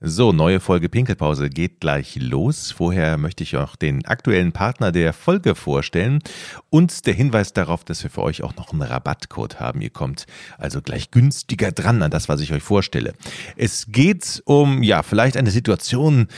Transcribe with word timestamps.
So, 0.00 0.32
neue 0.32 0.60
Folge 0.60 0.88
Pinkelpause 0.88 1.50
geht 1.50 1.80
gleich 1.80 2.14
los. 2.14 2.70
Vorher 2.70 3.18
möchte 3.18 3.42
ich 3.42 3.56
auch 3.56 3.74
den 3.74 4.06
aktuellen 4.06 4.52
Partner 4.52 4.92
der 4.92 5.12
Folge 5.12 5.56
vorstellen 5.56 6.20
und 6.70 7.04
der 7.08 7.14
Hinweis 7.14 7.52
darauf, 7.52 7.82
dass 7.82 8.04
wir 8.04 8.10
für 8.10 8.22
euch 8.22 8.44
auch 8.44 8.54
noch 8.54 8.70
einen 8.72 8.82
Rabattcode 8.82 9.58
haben. 9.58 9.80
Ihr 9.80 9.90
kommt 9.90 10.26
also 10.56 10.82
gleich 10.82 11.10
günstiger 11.10 11.72
dran 11.72 12.00
an 12.00 12.12
das, 12.12 12.28
was 12.28 12.40
ich 12.40 12.52
euch 12.52 12.62
vorstelle. 12.62 13.14
Es 13.56 13.86
geht 13.88 14.40
um, 14.44 14.84
ja, 14.84 15.02
vielleicht 15.02 15.36
eine 15.36 15.50
Situation, 15.50 16.28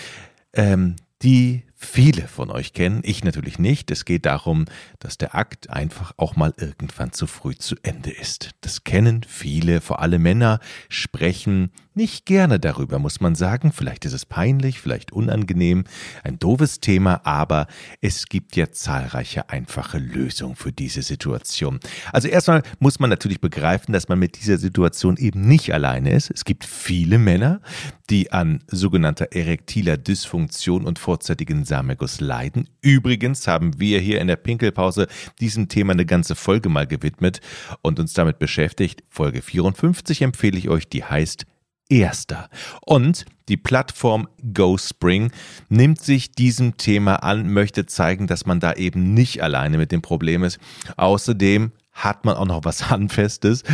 ähm, 0.55 0.97
die 1.21 1.65
viele 1.75 2.29
von 2.29 2.51
euch 2.51 2.73
kennen, 2.73 3.01
ich 3.05 3.25
natürlich 3.25 3.59
nicht. 3.59 3.91
Es 3.91 4.07
geht 4.07 4.27
darum, 4.27 4.67
dass 4.99 5.19
der 5.19 5.35
Akt 5.35 5.69
einfach 5.69 6.13
auch 6.17 6.37
mal 6.37 6.55
irgendwann 6.57 7.13
zu 7.13 7.27
früh 7.27 7.55
zu 7.55 7.75
Ende 7.83 8.11
ist. 8.11 8.51
Das 8.63 8.85
kennen 8.85 9.23
viele, 9.27 9.81
vor 9.81 10.01
allem 10.01 10.23
Männer, 10.23 10.61
sprechen 10.89 11.73
nicht 11.95 12.27
gerne 12.27 12.61
darüber, 12.61 12.99
muss 12.99 13.21
man 13.21 13.35
sagen. 13.35 13.73
Vielleicht 13.73 14.05
ist 14.05 14.13
es 14.13 14.25
peinlich, 14.25 14.81
vielleicht 14.81 15.13
unangenehm, 15.13 15.85
ein 16.23 16.39
doofes 16.39 16.81
Thema, 16.81 17.21
aber 17.25 17.67
es 18.01 18.27
gibt 18.27 18.57
ja 18.57 18.71
zahlreiche 18.71 19.51
einfache 19.51 19.99
Lösungen 19.99 20.57
für 20.57 20.73
diese 20.73 21.03
Situation. 21.03 21.81
Also 22.13 22.29
erstmal 22.29 22.63
muss 22.79 23.01
man 23.01 23.11
natürlich 23.11 23.41
begreifen, 23.41 23.93
dass 23.93 24.09
man 24.09 24.19
mit 24.19 24.41
dieser 24.41 24.59
Situation 24.59 25.17
eben 25.17 25.43
nicht 25.43 25.75
alleine 25.75 26.13
ist. 26.13 26.31
Es 26.31 26.45
gibt 26.45 26.65
viele 26.65 27.19
Männer, 27.19 27.61
die 28.09 28.33
an 28.33 28.63
sogenannter 28.67 29.29
erektiler 29.33 29.97
Dysfunktion 29.97 30.85
und 30.85 30.99
vorzeitigen 30.99 31.65
Samenerguss 31.65 32.21
leiden. 32.21 32.69
Übrigens 32.83 33.47
haben 33.47 33.79
wir 33.79 34.01
hier 34.01 34.21
in 34.21 34.27
der 34.27 34.37
Pinkelpause 34.37 35.07
diesem 35.41 35.69
Thema 35.69 35.93
eine 35.93 36.07
ganze 36.07 36.35
Folge 36.35 36.69
mal 36.69 36.87
gewidmet 36.87 37.41
und 37.83 38.01
uns 38.01 38.13
damit 38.13 38.39
beschäftigt. 38.39 39.03
Folge 39.09 39.43
54 39.43 40.23
empfehle 40.23 40.59
ich 40.59 40.69
euch, 40.69 40.89
die 40.89 41.05
heißt 41.05 41.47
Erster. 41.91 42.49
Und 42.87 43.27
die 43.49 43.57
Plattform 43.57 44.29
GoSpring 44.55 45.33
nimmt 45.69 46.01
sich 46.01 46.31
diesem 46.33 46.77
Thema 46.77 47.17
an, 47.17 47.53
möchte 47.53 47.85
zeigen, 47.85 48.29
dass 48.29 48.47
man 48.47 48.61
da 48.61 48.75
eben 48.75 49.13
nicht 49.13 49.43
alleine 49.43 49.77
mit 49.77 49.91
dem 49.91 50.01
Problem 50.01 50.45
ist. 50.45 50.61
Außerdem 50.97 51.73
hat 51.93 52.25
man 52.25 52.37
auch 52.37 52.47
noch 52.47 52.65
was 52.65 52.91
Handfestes. 52.91 53.65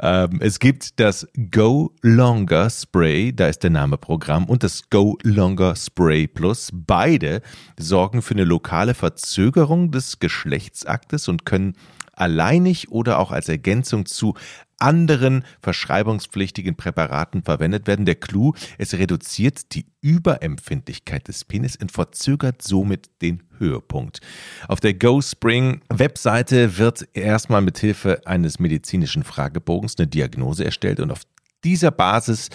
Ähm, 0.00 0.38
es 0.40 0.58
gibt 0.58 0.98
das 0.98 1.28
Go 1.50 1.94
Longer 2.02 2.68
Spray, 2.70 3.32
da 3.32 3.46
ist 3.46 3.62
der 3.62 3.70
Name 3.70 3.96
Programm, 3.98 4.46
und 4.46 4.62
das 4.62 4.90
Go 4.90 5.16
Longer 5.22 5.76
Spray 5.76 6.26
Plus. 6.26 6.70
Beide 6.72 7.40
sorgen 7.78 8.22
für 8.22 8.34
eine 8.34 8.44
lokale 8.44 8.94
Verzögerung 8.94 9.92
des 9.92 10.18
Geschlechtsaktes 10.18 11.28
und 11.28 11.46
können 11.46 11.74
alleinig 12.12 12.90
oder 12.90 13.18
auch 13.18 13.30
als 13.30 13.48
Ergänzung 13.48 14.04
zu 14.04 14.34
anderen 14.80 15.44
verschreibungspflichtigen 15.60 16.76
Präparaten 16.76 17.42
verwendet 17.42 17.86
werden. 17.86 18.06
Der 18.06 18.14
Clou, 18.14 18.54
es 18.78 18.94
reduziert 18.94 19.74
die 19.74 19.86
Überempfindlichkeit 20.00 21.28
des 21.28 21.44
Penis 21.44 21.76
und 21.76 21.92
verzögert 21.92 22.62
somit 22.62 23.10
den 23.22 23.42
Höhepunkt. 23.58 24.20
Auf 24.68 24.80
der 24.80 24.94
GoSpring 24.94 25.82
Webseite 25.88 26.78
wird 26.78 27.08
erstmal 27.12 27.60
mit 27.60 27.78
Hilfe 27.78 28.26
eines 28.26 28.58
medizinischen 28.58 29.22
Fragebogens 29.22 29.96
eine 29.98 30.06
Diagnose 30.06 30.64
erstellt 30.64 31.00
und 31.00 31.10
auf 31.10 31.22
dieser 31.64 31.90
Basis, 31.90 32.48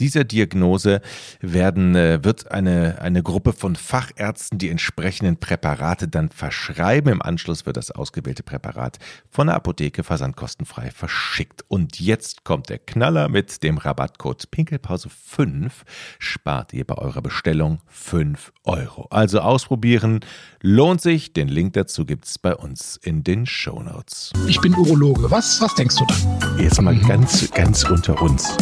dieser 0.00 0.24
Diagnose 0.24 1.00
werden, 1.40 1.94
äh, 1.94 2.22
wird 2.22 2.50
eine, 2.50 3.00
eine 3.00 3.22
Gruppe 3.22 3.52
von 3.52 3.76
Fachärzten 3.76 4.58
die 4.58 4.70
entsprechenden 4.70 5.38
Präparate 5.38 6.08
dann 6.08 6.30
verschreiben. 6.30 7.12
Im 7.12 7.22
Anschluss 7.22 7.66
wird 7.66 7.76
das 7.76 7.90
ausgewählte 7.90 8.42
Präparat 8.42 8.98
von 9.28 9.48
der 9.48 9.56
Apotheke 9.56 10.04
versandkostenfrei 10.04 10.90
verschickt. 10.90 11.64
Und 11.68 12.00
jetzt 12.00 12.44
kommt 12.44 12.68
der 12.68 12.78
Knaller 12.78 13.28
mit 13.28 13.62
dem 13.62 13.78
Rabattcode 13.78 14.50
Pinkelpause 14.50 15.08
5. 15.08 15.84
Spart 16.18 16.72
ihr 16.72 16.86
bei 16.86 16.96
eurer 16.96 17.22
Bestellung 17.22 17.80
5 17.88 18.52
Euro. 18.64 19.06
Also 19.10 19.40
ausprobieren, 19.40 20.20
lohnt 20.62 21.00
sich. 21.00 21.32
Den 21.32 21.48
Link 21.48 21.74
dazu 21.74 22.06
gibt 22.06 22.24
es 22.24 22.38
bei 22.38 22.54
uns 22.54 22.98
in 23.02 23.22
den 23.24 23.46
Show 23.46 23.82
Notes. 23.82 24.32
Ich 24.46 24.60
bin 24.60 24.74
Urologe. 24.74 25.30
Was, 25.30 25.60
was 25.60 25.74
denkst 25.74 25.96
du 25.96 26.06
da? 26.06 26.62
Jetzt 26.62 26.80
mal 26.80 26.96
ganz, 26.96 27.50
ganz 27.50 27.84
unter 27.84 28.20
uns. 28.22 28.56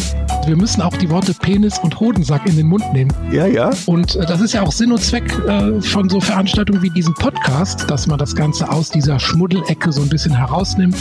Wir 0.47 0.56
müssen 0.56 0.80
auch 0.80 0.97
die 0.97 1.08
Worte 1.10 1.34
Penis 1.34 1.78
und 1.78 2.00
Hodensack 2.00 2.47
in 2.47 2.56
den 2.56 2.66
Mund 2.66 2.91
nehmen. 2.92 3.12
Ja, 3.30 3.47
ja. 3.47 3.70
Und 3.86 4.16
äh, 4.16 4.26
das 4.26 4.41
ist 4.41 4.54
ja 4.54 4.62
auch 4.62 4.72
Sinn 4.72 4.91
und 4.91 5.02
Zweck 5.02 5.30
äh, 5.47 5.80
von 5.82 6.08
so 6.08 6.20
Veranstaltungen 6.20 6.82
wie 6.82 6.91
diesem 6.91 7.14
Podcast, 7.14 7.91
dass 7.91 8.06
man 8.06 8.19
das 8.19 8.34
Ganze 8.34 8.70
aus 8.70 8.91
dieser 8.91 9.20
Schmuddelecke 9.20 9.92
so 9.92 10.02
ein 10.02 10.08
bisschen 10.08 10.34
herausnimmt. 10.34 10.96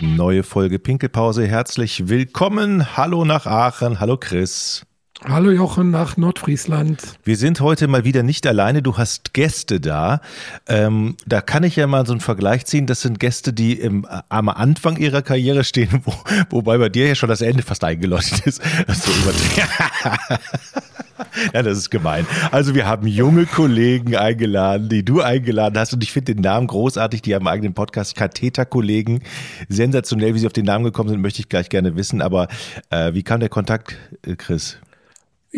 Neue 0.00 0.42
Folge 0.42 0.78
Pinkelpause. 0.78 1.46
Herzlich 1.46 2.08
willkommen. 2.08 2.96
Hallo 2.96 3.24
nach 3.24 3.46
Aachen. 3.46 4.00
Hallo 4.00 4.16
Chris. 4.16 4.85
Hallo 5.24 5.50
Jochen 5.50 5.90
nach 5.90 6.18
Nordfriesland. 6.18 7.02
Wir 7.24 7.36
sind 7.36 7.60
heute 7.60 7.88
mal 7.88 8.04
wieder 8.04 8.22
nicht 8.22 8.46
alleine. 8.46 8.82
Du 8.82 8.98
hast 8.98 9.32
Gäste 9.32 9.80
da. 9.80 10.20
Ähm, 10.68 11.16
da 11.26 11.40
kann 11.40 11.64
ich 11.64 11.74
ja 11.74 11.86
mal 11.86 12.04
so 12.06 12.12
einen 12.12 12.20
Vergleich 12.20 12.66
ziehen. 12.66 12.86
Das 12.86 13.00
sind 13.00 13.18
Gäste, 13.18 13.54
die 13.54 13.72
im, 13.72 14.06
am 14.28 14.50
Anfang 14.50 14.98
ihrer 14.98 15.22
Karriere 15.22 15.64
stehen, 15.64 16.02
wo, 16.04 16.12
wobei 16.50 16.76
bei 16.76 16.90
dir 16.90 17.08
ja 17.08 17.14
schon 17.14 17.30
das 17.30 17.40
Ende 17.40 17.62
fast 17.62 17.82
eingeleuchtet 17.82 18.46
ist. 18.46 18.60
Das 18.86 18.98
ist 18.98 19.06
so 19.06 19.12
ja, 21.54 21.62
das 21.62 21.78
ist 21.78 21.90
gemein. 21.90 22.26
Also 22.50 22.74
wir 22.74 22.86
haben 22.86 23.06
junge 23.06 23.46
Kollegen 23.46 24.16
eingeladen, 24.16 24.90
die 24.90 25.02
du 25.02 25.22
eingeladen 25.22 25.78
hast 25.78 25.94
und 25.94 26.02
ich 26.02 26.12
finde 26.12 26.34
den 26.34 26.42
Namen 26.42 26.66
großartig. 26.66 27.22
Die 27.22 27.34
haben 27.34 27.46
einen 27.46 27.54
eigenen 27.54 27.74
Podcast, 27.74 28.16
Katheter-Kollegen. 28.16 29.22
Sensationell, 29.70 30.34
wie 30.34 30.40
sie 30.40 30.46
auf 30.46 30.52
den 30.52 30.66
Namen 30.66 30.84
gekommen 30.84 31.08
sind, 31.08 31.22
möchte 31.22 31.40
ich 31.40 31.48
gleich 31.48 31.70
gerne 31.70 31.96
wissen. 31.96 32.20
Aber 32.20 32.48
äh, 32.90 33.14
wie 33.14 33.22
kam 33.22 33.40
der 33.40 33.48
Kontakt, 33.48 33.96
äh, 34.26 34.36
Chris? 34.36 34.78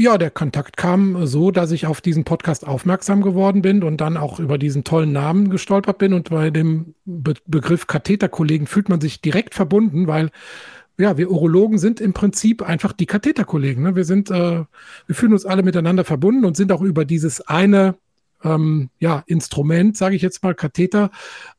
Ja, 0.01 0.17
der 0.17 0.31
Kontakt 0.31 0.77
kam 0.77 1.27
so, 1.27 1.51
dass 1.51 1.73
ich 1.73 1.85
auf 1.85 2.01
diesen 2.01 2.23
Podcast 2.23 2.65
aufmerksam 2.65 3.21
geworden 3.21 3.63
bin 3.63 3.83
und 3.83 4.01
dann 4.01 4.17
auch 4.17 4.39
über 4.39 4.57
diesen 4.57 4.85
tollen 4.85 5.11
Namen 5.11 5.51
gestolpert 5.51 5.99
bin. 5.99 6.13
Und 6.13 6.31
bei 6.31 6.51
dem 6.51 6.95
Be 7.05 7.35
Begriff 7.47 7.89
Katheterkollegen 7.89 8.69
fühlt 8.69 8.89
man 8.89 9.01
sich 9.01 9.23
direkt 9.23 9.57
verbunden, 9.57 10.07
weil 10.07 10.31
ja, 10.99 11.19
wir 11.19 11.33
Urologen 11.33 11.79
sind 11.79 12.01
im 12.01 12.13
Prinzip 12.13 12.63
einfach 12.63 12.93
die 12.93 13.07
Katheterkollegen. 13.07 13.83
Ne? 13.83 13.97
Wir 13.97 14.05
sind, 14.05 14.31
äh, 14.31 14.65
wir 15.07 15.15
fühlen 15.17 15.33
uns 15.33 15.45
alle 15.45 15.65
miteinander 15.65 16.05
verbunden 16.05 16.45
und 16.45 16.57
sind 16.57 16.71
auch 16.71 16.83
über 16.83 17.05
dieses 17.05 17.41
eine 17.41 17.97
ähm, 18.45 18.91
ja, 19.01 19.25
Instrument, 19.27 19.97
sage 19.97 20.15
ich 20.15 20.23
jetzt 20.23 20.45
mal, 20.45 20.55
Katheter, 20.55 21.11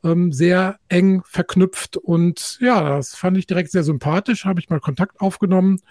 ähm, 0.01 0.31
sehr 0.31 0.79
eng 0.87 1.23
verknüpft. 1.25 1.97
Und 1.97 2.57
ja, 2.61 2.95
das 2.95 3.15
fand 3.15 3.37
ich 3.37 3.47
direkt 3.47 3.71
sehr 3.71 3.83
sympathisch, 3.83 4.45
habe 4.45 4.61
ich 4.61 4.69
mal 4.69 4.79
Kontakt 4.79 5.19
aufgenommen 5.19 5.81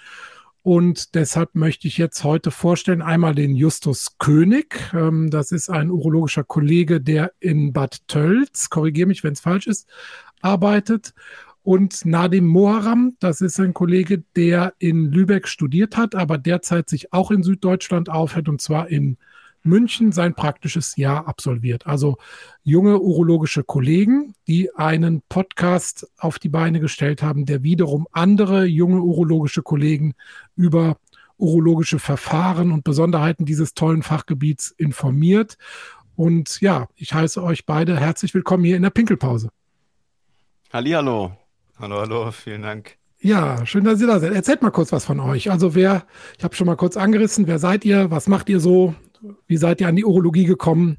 und 0.68 1.14
deshalb 1.14 1.54
möchte 1.54 1.88
ich 1.88 1.96
jetzt 1.96 2.24
heute 2.24 2.50
vorstellen 2.50 3.00
einmal 3.00 3.34
den 3.34 3.54
Justus 3.54 4.18
König. 4.18 4.92
Ähm, 4.92 5.30
das 5.30 5.50
ist 5.50 5.70
ein 5.70 5.90
urologischer 5.90 6.44
Kollege, 6.44 7.00
der 7.00 7.32
in 7.40 7.72
Bad 7.72 8.06
Tölz, 8.06 8.68
korrigiere 8.68 9.08
mich, 9.08 9.24
wenn 9.24 9.32
es 9.32 9.40
falsch 9.40 9.66
ist, 9.66 9.88
arbeitet. 10.42 11.14
Und 11.62 12.04
Nadim 12.04 12.46
Moharam, 12.46 13.16
das 13.18 13.40
ist 13.40 13.58
ein 13.58 13.72
Kollege, 13.72 14.22
der 14.36 14.74
in 14.78 15.10
Lübeck 15.10 15.48
studiert 15.48 15.96
hat, 15.96 16.14
aber 16.14 16.36
derzeit 16.36 16.90
sich 16.90 17.14
auch 17.14 17.30
in 17.30 17.42
Süddeutschland 17.42 18.10
aufhält, 18.10 18.50
und 18.50 18.60
zwar 18.60 18.90
in 18.90 19.16
München 19.68 20.12
sein 20.12 20.34
praktisches 20.34 20.96
Jahr 20.96 21.28
absolviert. 21.28 21.86
Also 21.86 22.16
junge 22.62 22.98
urologische 22.98 23.62
Kollegen, 23.62 24.34
die 24.46 24.74
einen 24.74 25.22
Podcast 25.28 26.10
auf 26.18 26.38
die 26.38 26.48
Beine 26.48 26.80
gestellt 26.80 27.22
haben, 27.22 27.46
der 27.46 27.62
wiederum 27.62 28.08
andere 28.12 28.64
junge 28.64 29.00
urologische 29.00 29.62
Kollegen 29.62 30.14
über 30.56 30.96
urologische 31.36 31.98
Verfahren 31.98 32.72
und 32.72 32.84
Besonderheiten 32.84 33.44
dieses 33.44 33.74
tollen 33.74 34.02
Fachgebiets 34.02 34.70
informiert. 34.76 35.56
Und 36.16 36.60
ja, 36.60 36.88
ich 36.96 37.14
heiße 37.14 37.42
euch 37.42 37.64
beide 37.64 37.96
herzlich 37.96 38.34
willkommen 38.34 38.64
hier 38.64 38.76
in 38.76 38.82
der 38.82 38.90
Pinkelpause. 38.90 39.50
Hallihallo. 40.72 41.32
Hallo, 41.78 42.00
hallo, 42.00 42.30
vielen 42.32 42.62
Dank. 42.62 42.98
Ja, 43.20 43.64
schön, 43.66 43.84
dass 43.84 44.00
ihr 44.00 44.06
da 44.06 44.20
seid. 44.20 44.32
Erzählt 44.32 44.62
mal 44.62 44.70
kurz 44.70 44.92
was 44.92 45.04
von 45.04 45.20
euch. 45.20 45.50
Also 45.50 45.74
wer, 45.74 46.04
ich 46.36 46.44
habe 46.44 46.54
schon 46.54 46.66
mal 46.66 46.76
kurz 46.76 46.96
angerissen, 46.96 47.46
wer 47.46 47.58
seid 47.58 47.84
ihr, 47.84 48.10
was 48.10 48.26
macht 48.26 48.48
ihr 48.48 48.60
so, 48.60 48.94
wie 49.46 49.56
seid 49.56 49.80
ihr 49.80 49.88
an 49.88 49.96
die 49.96 50.04
Urologie 50.04 50.44
gekommen? 50.44 50.98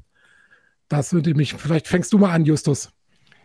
Das 0.88 1.12
würde 1.12 1.34
mich, 1.34 1.54
vielleicht 1.54 1.88
fängst 1.88 2.12
du 2.12 2.18
mal 2.18 2.32
an, 2.32 2.44
Justus. 2.44 2.90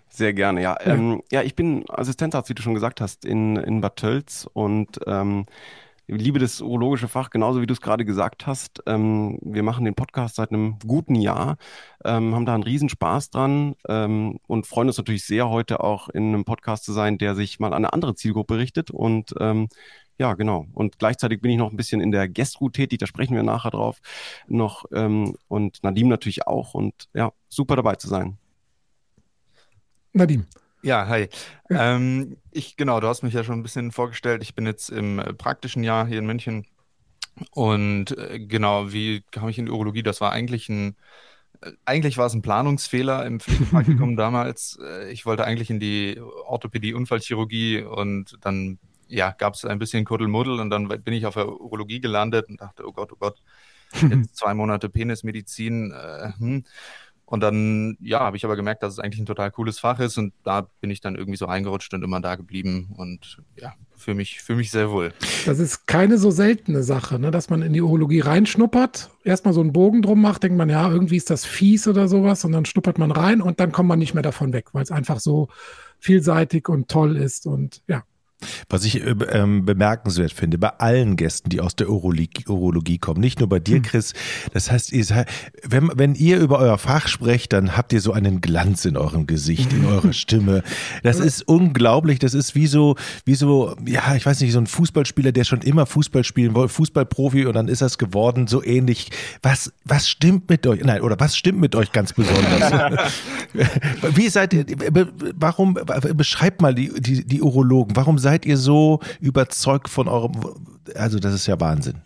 Sehr 0.10 0.33
gerne, 0.33 0.62
ja. 0.62 0.77
Ja, 0.86 0.94
ähm, 0.94 1.22
ja 1.31 1.44
ich 1.44 1.56
bin 1.56 1.86
Assistenzarzt, 1.89 2.50
wie 2.50 2.56
du 2.56 2.62
schon 2.62 2.74
gesagt 2.74 3.01
hast, 3.01 3.25
in, 3.25 3.56
in 3.57 3.81
Bad 3.81 3.98
Tölz 3.98 4.48
und 4.54 5.00
ähm, 5.07 5.45
liebe 6.07 6.39
das 6.39 6.62
urologische 6.62 7.07
Fach, 7.07 7.30
genauso 7.30 7.62
wie 7.62 7.66
du 7.66 7.74
es 7.74 7.81
gerade 7.81 8.06
gesagt 8.06 8.45
hast. 8.48 8.83
Ähm, 8.86 9.39
wir 9.42 9.63
machen 9.63 9.86
den 9.86 9.95
Podcast 9.95 10.36
seit 10.36 10.51
einem 10.51 10.77
guten 10.86 11.16
Jahr, 11.16 11.57
ähm, 12.04 12.36
haben 12.36 12.45
da 12.45 12.54
einen 12.54 12.63
Riesenspaß 12.63 13.30
dran 13.31 13.75
ähm, 13.88 14.39
und 14.48 14.68
freuen 14.68 14.88
uns 14.88 14.98
natürlich 14.98 15.25
sehr, 15.25 15.50
heute 15.50 15.81
auch 15.81 16.10
in 16.10 16.30
einem 16.30 16.45
Podcast 16.45 16.86
zu 16.86 16.94
sein, 16.94 17.18
der 17.18 17.36
sich 17.36 17.60
mal 17.60 17.68
an 17.68 17.86
eine 17.86 17.94
andere 17.94 18.16
Zielgruppe 18.16 18.57
richtet 18.57 18.92
und 18.92 19.33
ähm, 19.39 19.68
ja, 20.18 20.34
genau. 20.36 20.68
Und 20.74 21.00
gleichzeitig 21.00 21.42
bin 21.42 21.52
ich 21.52 21.58
noch 21.58 21.72
ein 21.72 21.78
bisschen 21.78 22.02
in 22.02 22.12
der 22.12 22.30
Guest 22.30 22.60
tätig, 22.74 23.00
da 23.00 23.08
sprechen 23.08 23.36
wir 23.36 23.44
nachher 23.44 23.72
drauf 23.72 24.00
noch. 24.48 24.86
Ähm, 24.94 25.38
und 25.48 25.84
Nadim 25.84 26.08
natürlich 26.10 26.48
auch. 26.48 26.74
Und 26.74 27.10
ja, 27.14 27.32
super 27.50 27.76
dabei 27.76 27.96
zu 27.96 28.08
sein. 28.08 28.38
Nadim. 30.14 30.46
Ja, 30.82 31.08
hi. 31.08 31.30
Ähm, 31.70 32.38
ich, 32.52 32.78
genau, 32.78 33.00
du 33.00 33.08
hast 33.08 33.24
mich 33.24 33.34
ja 33.34 33.44
schon 33.44 33.60
ein 33.60 33.64
bisschen 33.64 33.92
vorgestellt. 33.92 34.44
Ich 34.44 34.56
bin 34.56 34.66
jetzt 34.66 34.90
im 34.90 35.20
äh, 35.20 35.34
praktischen 35.34 35.84
Jahr 35.84 36.06
hier 36.08 36.20
in 36.20 36.26
München 36.28 36.66
Und 37.52 38.18
äh, 38.18 38.40
genau, 38.40 38.92
wie 38.94 39.24
kam 39.32 39.50
ich 39.50 39.60
in 39.60 39.66
die 39.66 39.72
Urologie? 39.72 40.04
Das 40.04 40.22
war 40.22 40.32
eigentlich 40.32 40.70
ein, 40.70 40.96
äh, 41.62 41.74
eigentlich 41.86 42.18
war 42.18 42.28
es 42.28 42.34
ein 42.36 42.42
Planungsfehler 42.44 43.26
im 43.26 43.40
Pflegepraktikum 43.42 44.18
damals. 44.18 44.80
Äh, 44.84 45.12
ich 45.12 45.26
wollte 45.26 45.46
eigentlich 45.46 45.70
in 45.72 45.80
die 45.80 46.20
Orthopädie, 46.46 46.94
Unfallchirurgie 46.94 47.84
und 47.84 48.38
dann 48.42 48.80
ja, 49.07 49.31
gab 49.31 49.54
es 49.54 49.66
ein 49.66 49.80
bisschen 49.80 50.06
Kuddelmuddel 50.06 50.60
und 50.60 50.69
dann 50.69 50.88
bin 50.88 51.13
ich 51.13 51.25
auf 51.25 51.36
der 51.36 51.48
Urologie 51.48 52.00
gelandet 52.00 52.50
und 52.50 52.62
dachte, 52.62 52.88
oh 52.88 52.92
Gott, 52.92 53.12
oh 53.13 53.18
Gott, 53.19 53.42
jetzt 54.10 54.36
zwei 54.36 54.54
Monate 54.54 54.90
Penismedizin. 54.90 55.92
Äh, 55.92 56.31
hm. 56.38 56.63
Und 57.28 57.40
dann, 57.42 57.98
ja, 58.00 58.19
habe 58.19 58.38
ich 58.38 58.46
aber 58.46 58.56
gemerkt, 58.56 58.84
dass 58.84 58.94
es 58.94 59.00
eigentlich 59.00 59.19
ein 59.19 59.25
total 59.25 59.50
cooles 59.50 59.80
Fach 59.80 60.00
ist 60.00 60.19
und 60.19 60.31
da 60.44 60.68
bin 60.80 60.92
ich 60.92 61.02
dann 61.02 61.16
irgendwie 61.16 61.38
so 61.38 61.48
eingerutscht 61.48 61.92
und 61.96 62.04
immer 62.04 62.22
da 62.22 62.36
geblieben 62.36 62.94
und 62.96 63.42
ja, 63.60 63.74
für 63.96 64.13
mich, 64.13 64.44
für 64.44 64.56
mich 64.56 64.69
sehr 64.69 64.92
wohl. 64.92 65.12
Das 65.48 65.58
ist 65.58 65.88
keine 65.88 66.19
so 66.19 66.30
seltene 66.30 66.84
Sache, 66.84 67.18
ne? 67.18 67.31
dass 67.31 67.50
man 67.50 67.63
in 67.63 67.74
die 67.74 67.81
Urologie 67.81 68.19
reinschnuppert, 68.19 69.10
erstmal 69.24 69.56
so 69.56 69.62
einen 69.62 69.74
Bogen 69.74 70.04
drum 70.04 70.22
macht, 70.22 70.44
denkt 70.44 70.56
man, 70.56 70.69
ja, 70.69 70.88
irgendwie 70.88 71.18
ist 71.18 71.31
das 71.31 71.46
fies 71.46 71.88
oder 71.88 72.08
sowas 72.08 72.46
und 72.46 72.51
dann 72.51 72.66
schnuppert 72.66 73.00
man 73.00 73.10
rein 73.10 73.42
und 73.42 73.60
dann 73.60 73.72
kommt 73.72 73.90
man 73.90 73.98
nicht 73.98 74.13
mehr 74.13 74.24
davon 74.24 74.54
weg, 74.54 74.68
weil 74.74 74.84
es 74.84 74.92
einfach 74.92 75.19
so 75.19 75.48
vielseitig 75.98 76.69
und 76.69 76.90
toll 76.90 77.18
ist 77.18 77.48
und 77.48 77.81
ja, 77.88 78.04
was 78.70 78.86
ich 78.86 79.02
äh, 79.02 79.16
ähm, 79.32 79.66
bemerkenswert 79.66 80.34
finde, 80.34 80.58
bei 80.58 80.70
allen 80.70 81.16
Gästen, 81.16 81.50
die 81.50 81.62
aus 81.62 81.76
der 81.76 81.90
Urologie, 81.90 82.48
Urologie 82.48 82.98
kommen, 82.98 83.20
nicht 83.20 83.40
nur 83.40 83.50
bei 83.50 83.60
dir, 83.60 83.78
hm. 83.78 83.84
Chris. 83.84 84.14
Das 84.54 84.72
heißt, 84.72 84.92
ihr 84.92 85.06
seid, 85.06 85.30
wenn, 85.64 85.90
wenn 85.96 86.16
ihr 86.16 86.40
über 86.40 86.60
euer 86.60 86.78
Fach 86.78 87.08
sprecht, 87.08 87.54
dann 87.54 87.78
habt 87.78 87.94
ihr 87.94 88.02
so 88.02 88.14
einen 88.14 88.42
Glanz 88.42 88.86
in 88.86 88.98
eurem 88.98 89.28
Gesicht, 89.28 89.74
in 89.74 89.86
eurer 89.86 90.14
Stimme. 90.26 90.64
Das 91.04 91.20
ist 91.20 91.48
unglaublich. 91.48 92.20
Das 92.20 92.34
ist 92.34 92.56
wie 92.56 92.68
so, 92.68 92.96
wie 93.26 93.36
so, 93.36 93.76
ja, 93.86 94.16
ich 94.16 94.26
weiß 94.26 94.42
nicht, 94.42 94.52
so 94.52 94.60
ein 94.60 94.68
Fußballspieler, 94.68 95.32
der 95.32 95.44
schon 95.44 95.62
immer 95.62 95.86
Fußball 95.86 96.24
spielen 96.24 96.56
wollte, 96.56 96.74
Fußballprofi 96.74 97.46
und 97.46 97.54
dann 97.54 97.68
ist 97.68 97.82
das 97.82 97.98
geworden, 97.98 98.48
so 98.48 98.64
ähnlich. 98.64 99.10
Was, 99.42 99.72
was 99.84 100.08
stimmt 100.08 100.50
mit 100.50 100.66
euch? 100.68 100.84
Nein, 100.84 101.02
oder 101.02 101.20
was 101.20 101.38
stimmt 101.38 101.60
mit 101.60 101.76
euch 101.76 101.92
ganz 101.92 102.14
besonders? 102.14 102.72
wie 104.16 104.30
seid 104.30 104.54
ihr, 104.54 104.66
warum, 105.36 105.78
beschreibt 106.16 106.62
mal 106.62 106.76
die, 106.76 106.92
die, 107.00 107.26
die 107.26 107.42
Urologen, 107.42 107.96
warum 107.96 108.18
seid 108.25 108.44
ihr 108.48 108.57
so 108.57 109.01
überzeugt 109.19 109.88
von 109.88 110.07
eurem, 110.07 110.31
also 110.95 111.19
das 111.19 111.36
ist 111.36 111.45
ja 111.45 111.60
Wahnsinn. 111.60 112.01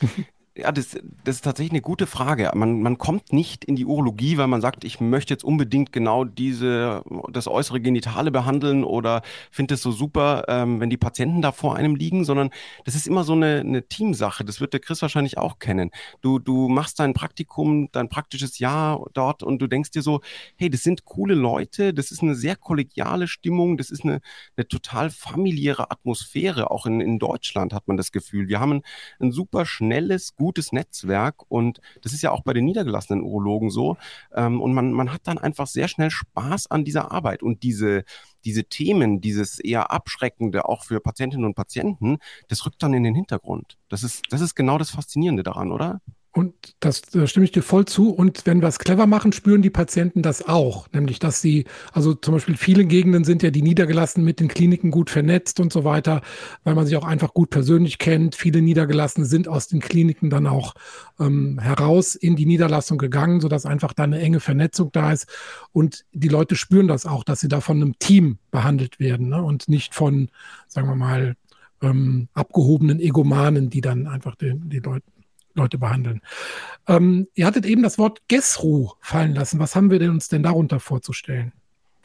Ja, 0.54 0.70
das, 0.70 0.98
das 1.24 1.36
ist 1.36 1.44
tatsächlich 1.44 1.72
eine 1.72 1.80
gute 1.80 2.06
Frage. 2.06 2.50
Man, 2.54 2.82
man 2.82 2.98
kommt 2.98 3.32
nicht 3.32 3.64
in 3.64 3.74
die 3.74 3.86
Urologie, 3.86 4.36
weil 4.36 4.48
man 4.48 4.60
sagt, 4.60 4.84
ich 4.84 5.00
möchte 5.00 5.32
jetzt 5.32 5.44
unbedingt 5.44 5.92
genau 5.92 6.24
diese, 6.24 7.02
das 7.30 7.48
äußere 7.48 7.80
Genitale 7.80 8.30
behandeln 8.30 8.84
oder 8.84 9.22
finde 9.50 9.74
es 9.74 9.82
so 9.82 9.92
super, 9.92 10.44
ähm, 10.48 10.78
wenn 10.78 10.90
die 10.90 10.98
Patienten 10.98 11.40
da 11.40 11.52
vor 11.52 11.76
einem 11.76 11.94
liegen, 11.96 12.26
sondern 12.26 12.50
das 12.84 12.94
ist 12.94 13.06
immer 13.06 13.24
so 13.24 13.32
eine, 13.32 13.60
eine 13.60 13.88
Teamsache. 13.88 14.44
Das 14.44 14.60
wird 14.60 14.74
der 14.74 14.80
Chris 14.80 15.00
wahrscheinlich 15.00 15.38
auch 15.38 15.58
kennen. 15.58 15.90
Du, 16.20 16.38
du 16.38 16.68
machst 16.68 17.00
dein 17.00 17.14
Praktikum, 17.14 17.88
dein 17.90 18.10
praktisches 18.10 18.58
Jahr 18.58 19.06
dort 19.14 19.42
und 19.42 19.62
du 19.62 19.68
denkst 19.68 19.92
dir 19.92 20.02
so, 20.02 20.20
hey, 20.56 20.68
das 20.68 20.82
sind 20.82 21.06
coole 21.06 21.32
Leute, 21.32 21.94
das 21.94 22.10
ist 22.10 22.22
eine 22.22 22.34
sehr 22.34 22.56
kollegiale 22.56 23.26
Stimmung, 23.26 23.78
das 23.78 23.90
ist 23.90 24.04
eine, 24.04 24.20
eine 24.58 24.68
total 24.68 25.08
familiäre 25.08 25.90
Atmosphäre. 25.90 26.70
Auch 26.70 26.84
in, 26.84 27.00
in 27.00 27.18
Deutschland 27.18 27.72
hat 27.72 27.88
man 27.88 27.96
das 27.96 28.12
Gefühl. 28.12 28.48
Wir 28.48 28.60
haben 28.60 28.72
ein, 28.72 28.82
ein 29.18 29.32
super 29.32 29.64
schnelles, 29.64 30.34
gutes 30.42 30.72
Netzwerk 30.72 31.44
und 31.48 31.80
das 32.02 32.12
ist 32.12 32.22
ja 32.22 32.32
auch 32.32 32.42
bei 32.42 32.52
den 32.52 32.64
niedergelassenen 32.64 33.22
Urologen 33.22 33.70
so. 33.70 33.96
Ähm, 34.34 34.60
und 34.60 34.74
man, 34.74 34.92
man 34.92 35.12
hat 35.12 35.20
dann 35.24 35.38
einfach 35.38 35.68
sehr 35.68 35.86
schnell 35.86 36.10
Spaß 36.10 36.68
an 36.68 36.84
dieser 36.84 37.12
Arbeit 37.12 37.44
und 37.44 37.62
diese, 37.62 38.02
diese 38.44 38.64
Themen, 38.64 39.20
dieses 39.20 39.60
eher 39.60 39.92
Abschreckende 39.92 40.68
auch 40.68 40.82
für 40.84 40.98
Patientinnen 40.98 41.46
und 41.46 41.54
Patienten, 41.54 42.18
das 42.48 42.66
rückt 42.66 42.82
dann 42.82 42.92
in 42.92 43.04
den 43.04 43.14
Hintergrund. 43.14 43.78
Das 43.88 44.02
ist, 44.02 44.24
das 44.30 44.40
ist 44.40 44.56
genau 44.56 44.78
das 44.78 44.90
Faszinierende 44.90 45.44
daran, 45.44 45.70
oder? 45.70 46.00
Und 46.34 46.54
das 46.80 47.02
da 47.02 47.26
stimme 47.26 47.44
ich 47.44 47.52
dir 47.52 47.62
voll 47.62 47.84
zu. 47.84 48.10
Und 48.10 48.46
wenn 48.46 48.62
wir 48.62 48.68
es 48.68 48.78
clever 48.78 49.06
machen, 49.06 49.32
spüren 49.32 49.60
die 49.60 49.68
Patienten 49.68 50.22
das 50.22 50.48
auch. 50.48 50.88
Nämlich, 50.90 51.18
dass 51.18 51.42
sie, 51.42 51.66
also 51.92 52.14
zum 52.14 52.32
Beispiel 52.32 52.56
viele 52.56 52.86
Gegenden 52.86 53.24
sind 53.24 53.42
ja 53.42 53.50
die 53.50 53.60
Niedergelassenen 53.60 54.24
mit 54.24 54.40
den 54.40 54.48
Kliniken 54.48 54.90
gut 54.90 55.10
vernetzt 55.10 55.60
und 55.60 55.74
so 55.74 55.84
weiter, 55.84 56.22
weil 56.64 56.74
man 56.74 56.86
sich 56.86 56.96
auch 56.96 57.04
einfach 57.04 57.34
gut 57.34 57.50
persönlich 57.50 57.98
kennt. 57.98 58.34
Viele 58.34 58.62
Niedergelassene 58.62 59.26
sind 59.26 59.46
aus 59.46 59.68
den 59.68 59.80
Kliniken 59.80 60.30
dann 60.30 60.46
auch 60.46 60.72
ähm, 61.20 61.58
heraus 61.58 62.14
in 62.14 62.34
die 62.34 62.46
Niederlassung 62.46 62.96
gegangen, 62.96 63.42
sodass 63.42 63.66
einfach 63.66 63.92
da 63.92 64.04
eine 64.04 64.18
enge 64.18 64.40
Vernetzung 64.40 64.90
da 64.90 65.12
ist. 65.12 65.26
Und 65.72 66.06
die 66.12 66.28
Leute 66.28 66.56
spüren 66.56 66.88
das 66.88 67.04
auch, 67.04 67.24
dass 67.24 67.40
sie 67.40 67.48
da 67.48 67.60
von 67.60 67.76
einem 67.76 67.98
Team 67.98 68.38
behandelt 68.50 68.98
werden 68.98 69.28
ne? 69.28 69.42
und 69.42 69.68
nicht 69.68 69.94
von, 69.94 70.30
sagen 70.66 70.88
wir 70.88 70.96
mal, 70.96 71.36
ähm, 71.82 72.28
abgehobenen 72.32 73.00
Egomanen, 73.00 73.68
die 73.68 73.82
dann 73.82 74.06
einfach 74.06 74.34
den, 74.36 74.70
die 74.70 74.78
Leute 74.78 75.04
Leute 75.54 75.78
behandeln. 75.78 76.20
Ähm, 76.88 77.28
ihr 77.34 77.46
hattet 77.46 77.66
eben 77.66 77.82
das 77.82 77.98
Wort 77.98 78.22
Gesru 78.28 78.92
fallen 79.00 79.34
lassen. 79.34 79.58
Was 79.58 79.76
haben 79.76 79.90
wir 79.90 79.98
denn 79.98 80.10
uns 80.10 80.28
denn 80.28 80.42
darunter 80.42 80.80
vorzustellen? 80.80 81.52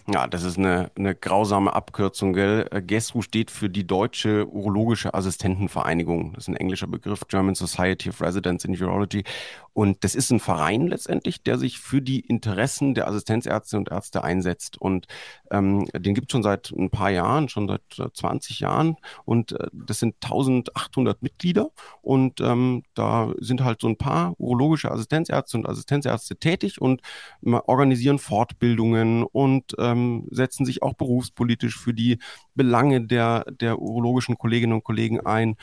Ja, 0.09 0.25
das 0.25 0.44
ist 0.44 0.57
eine, 0.57 0.89
eine 0.98 1.15
grausame 1.15 1.74
Abkürzung, 1.74 2.31
gell? 2.31 2.65
Äh, 2.71 2.81
GESRU 2.81 3.21
steht 3.21 3.51
für 3.51 3.69
die 3.69 3.86
Deutsche 3.86 4.48
Urologische 4.48 5.13
Assistentenvereinigung. 5.13 6.31
Das 6.33 6.45
ist 6.45 6.48
ein 6.48 6.56
englischer 6.56 6.88
Begriff, 6.88 7.27
German 7.27 7.56
Society 7.56 8.07
of 8.09 8.21
Residents 8.21 8.63
in 8.63 8.81
Urology. 8.81 9.25
Und 9.74 10.06
das 10.06 10.15
ist 10.15 10.31
ein 10.31 10.39
Verein 10.39 10.88
letztendlich, 10.88 11.44
der 11.44 11.57
sich 11.57 11.80
für 11.80 12.01
die 12.01 12.21
Interessen 12.21 12.95
der 12.95 13.09
Assistenzärzte 13.09 13.75
und 13.75 13.92
Ärzte 13.92 14.24
einsetzt. 14.24 14.77
Und 14.80 15.07
ähm, 15.51 15.86
den 15.94 16.15
gibt 16.15 16.30
es 16.30 16.31
schon 16.31 16.42
seit 16.42 16.71
ein 16.71 16.89
paar 16.89 17.12
Jahren, 17.12 17.50
schon 17.50 17.68
seit 17.68 18.12
20 18.13 18.62
Jahren. 18.62 18.95
Und 19.25 19.51
äh, 19.51 19.68
das 19.74 20.00
sind 20.00 20.15
1800 20.24 21.21
Mitglieder. 21.21 21.69
Und 22.01 22.39
ähm, 22.39 22.83
da 22.94 23.33
sind 23.39 23.62
halt 23.65 23.81
so 23.81 23.89
ein 23.89 23.98
paar 23.98 24.36
urologische 24.38 24.89
Assistenzärzte 24.89 25.57
und 25.57 25.68
Assistenzärzte 25.68 26.38
tätig 26.38 26.80
und 26.80 27.01
organisieren 27.44 28.19
Fortbildungen 28.19 29.24
und 29.24 29.75
ähm, 29.77 29.96
setzen 30.31 30.65
sich 30.65 30.83
auch 30.83 30.94
berufspolitisch 30.94 31.77
für 31.77 31.94
die 31.94 32.19
Belange 32.55 33.01
der, 33.05 33.45
der 33.49 33.79
urologischen 33.79 34.38
Kolleginnen 34.38 34.73
und 34.73 34.83
Kollegen 34.83 35.19
ein 35.21 35.55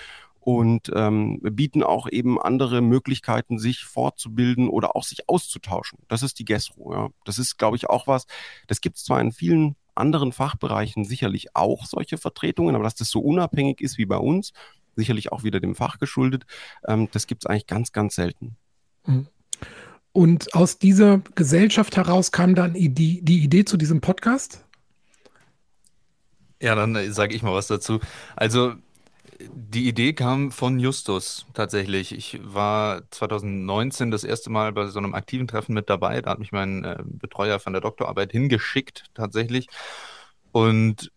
und 0.44 0.90
ähm, 0.94 1.40
bieten 1.42 1.82
auch 1.82 2.06
eben 2.10 2.40
andere 2.40 2.82
Möglichkeiten, 2.82 3.58
sich 3.58 3.84
fortzubilden 3.84 4.68
oder 4.68 4.94
auch 4.94 5.04
sich 5.04 5.28
auszutauschen. 5.28 5.98
Das 6.08 6.22
ist 6.22 6.38
die 6.38 6.44
GESRO. 6.44 6.92
Ja. 6.92 7.08
Das 7.24 7.38
ist, 7.38 7.56
glaube 7.56 7.76
ich, 7.76 7.88
auch 7.88 8.06
was, 8.06 8.26
das 8.66 8.82
gibt 8.82 8.96
es 8.96 9.04
zwar 9.04 9.20
in 9.20 9.32
vielen 9.32 9.74
anderen 9.94 10.32
Fachbereichen 10.32 11.04
sicherlich 11.04 11.56
auch 11.56 11.86
solche 11.86 12.18
Vertretungen, 12.18 12.74
aber 12.74 12.84
dass 12.84 12.94
das 12.94 13.08
so 13.08 13.20
unabhängig 13.20 13.80
ist 13.80 13.96
wie 13.96 14.06
bei 14.06 14.18
uns, 14.18 14.52
sicherlich 14.96 15.32
auch 15.32 15.44
wieder 15.44 15.60
dem 15.60 15.74
Fach 15.74 15.98
geschuldet, 15.98 16.44
ähm, 16.86 17.08
das 17.12 17.26
gibt 17.26 17.44
es 17.44 17.46
eigentlich 17.46 17.66
ganz, 17.66 17.92
ganz 17.92 18.14
selten. 18.14 18.56
Mhm. 19.06 19.28
Und 20.14 20.54
aus 20.54 20.78
dieser 20.78 21.22
Gesellschaft 21.34 21.96
heraus 21.96 22.30
kam 22.30 22.54
dann 22.54 22.74
die, 22.74 23.20
die 23.20 23.42
Idee 23.42 23.64
zu 23.64 23.76
diesem 23.76 24.00
Podcast? 24.00 24.64
Ja, 26.62 26.76
dann 26.76 26.94
äh, 26.94 27.10
sage 27.10 27.34
ich 27.34 27.42
mal 27.42 27.52
was 27.52 27.66
dazu. 27.66 27.98
Also 28.36 28.74
die 29.40 29.88
Idee 29.88 30.12
kam 30.12 30.52
von 30.52 30.78
Justus 30.78 31.46
tatsächlich. 31.52 32.12
Ich 32.12 32.38
war 32.44 33.02
2019 33.10 34.12
das 34.12 34.22
erste 34.22 34.50
Mal 34.50 34.72
bei 34.72 34.86
so 34.86 35.00
einem 35.00 35.14
aktiven 35.14 35.48
Treffen 35.48 35.74
mit 35.74 35.90
dabei. 35.90 36.22
Da 36.22 36.30
hat 36.30 36.38
mich 36.38 36.52
mein 36.52 36.84
äh, 36.84 37.02
Betreuer 37.04 37.58
von 37.58 37.72
der 37.72 37.82
Doktorarbeit 37.82 38.30
hingeschickt 38.30 39.06
tatsächlich. 39.14 39.66
Und 40.52 41.10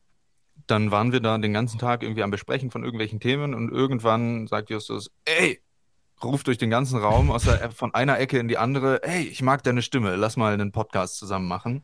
dann 0.66 0.90
waren 0.90 1.12
wir 1.12 1.20
da 1.20 1.38
den 1.38 1.54
ganzen 1.54 1.78
Tag 1.78 2.02
irgendwie 2.02 2.24
am 2.24 2.32
Besprechen 2.32 2.72
von 2.72 2.84
irgendwelchen 2.84 3.20
Themen 3.20 3.54
und 3.54 3.72
irgendwann 3.72 4.48
sagt 4.48 4.72
Justus, 4.72 5.12
ey, 5.26 5.62
ruft 6.24 6.48
durch 6.48 6.58
den 6.58 6.70
ganzen 6.70 7.00
Raum 7.00 7.32
aus 7.32 7.44
der, 7.44 7.72
von 7.72 7.94
einer 7.94 8.20
Ecke 8.20 8.40
in 8.40 8.48
die 8.48 8.58
andere, 8.58 9.04
ey, 9.04 9.24
ich 9.24 9.42
mag 9.42 9.64
deine 9.64 9.82
Stimme, 9.82 10.16
lass 10.16 10.38
mal 10.38 10.54
einen 10.54 10.72
Podcast 10.72 11.18
zusammen 11.18 11.48
machen. 11.48 11.84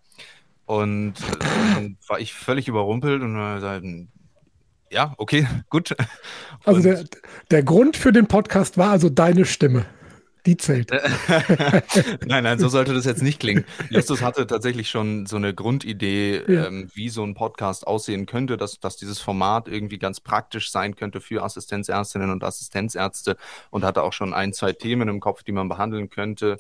Und 0.66 1.14
äh, 1.14 1.74
dann 1.76 1.98
war 2.08 2.20
ich 2.20 2.34
völlig 2.34 2.68
überrumpelt 2.68 3.22
und 3.22 3.34
gesagt, 3.56 3.86
ja, 4.90 5.14
okay, 5.18 5.48
gut. 5.70 5.96
Also 6.64 6.82
der, 6.82 7.04
der 7.52 7.64
Grund 7.64 7.98
für 7.98 8.12
den 8.12 8.28
Podcast 8.28 8.78
war 8.78 8.92
also 8.92 9.10
deine 9.10 9.46
Stimme. 9.46 9.86
Die 10.46 10.58
zählt. 10.58 10.92
nein, 12.26 12.44
nein, 12.44 12.60
so 12.60 12.68
sollte 12.68 12.94
das 12.94 13.06
jetzt 13.06 13.24
nicht 13.24 13.40
klingen. 13.40 13.64
Justus 13.90 14.22
hatte 14.22 14.46
tatsächlich 14.46 14.90
schon 14.90 15.26
so 15.26 15.38
eine 15.38 15.54
Grundidee, 15.54 16.44
ja. 16.48 16.68
ähm, 16.68 16.90
wie 16.94 17.08
so 17.08 17.24
ein 17.24 17.34
Podcast 17.34 17.88
aussehen 17.88 18.26
könnte, 18.26 18.58
dass, 18.58 18.80
dass 18.80 18.98
dieses 18.98 19.20
Format 19.20 19.70
irgendwie 19.70 20.00
ganz 20.00 20.20
praktisch 20.20 20.70
sein 20.70 20.98
könnte 20.98 21.22
für 21.22 21.44
Assistenzärztinnen 21.44 22.30
und 22.30 22.44
Assistenzärzte 22.44 23.38
und 23.70 23.86
hatte 23.86 24.04
auch 24.04 24.12
schon 24.12 24.34
ein, 24.34 24.52
zwei 24.52 24.74
Themen 24.74 25.08
im 25.08 25.22
Kopf, 25.22 25.44
die 25.44 25.54
man 25.54 25.70
behandeln 25.70 26.10
könnte. 26.10 26.58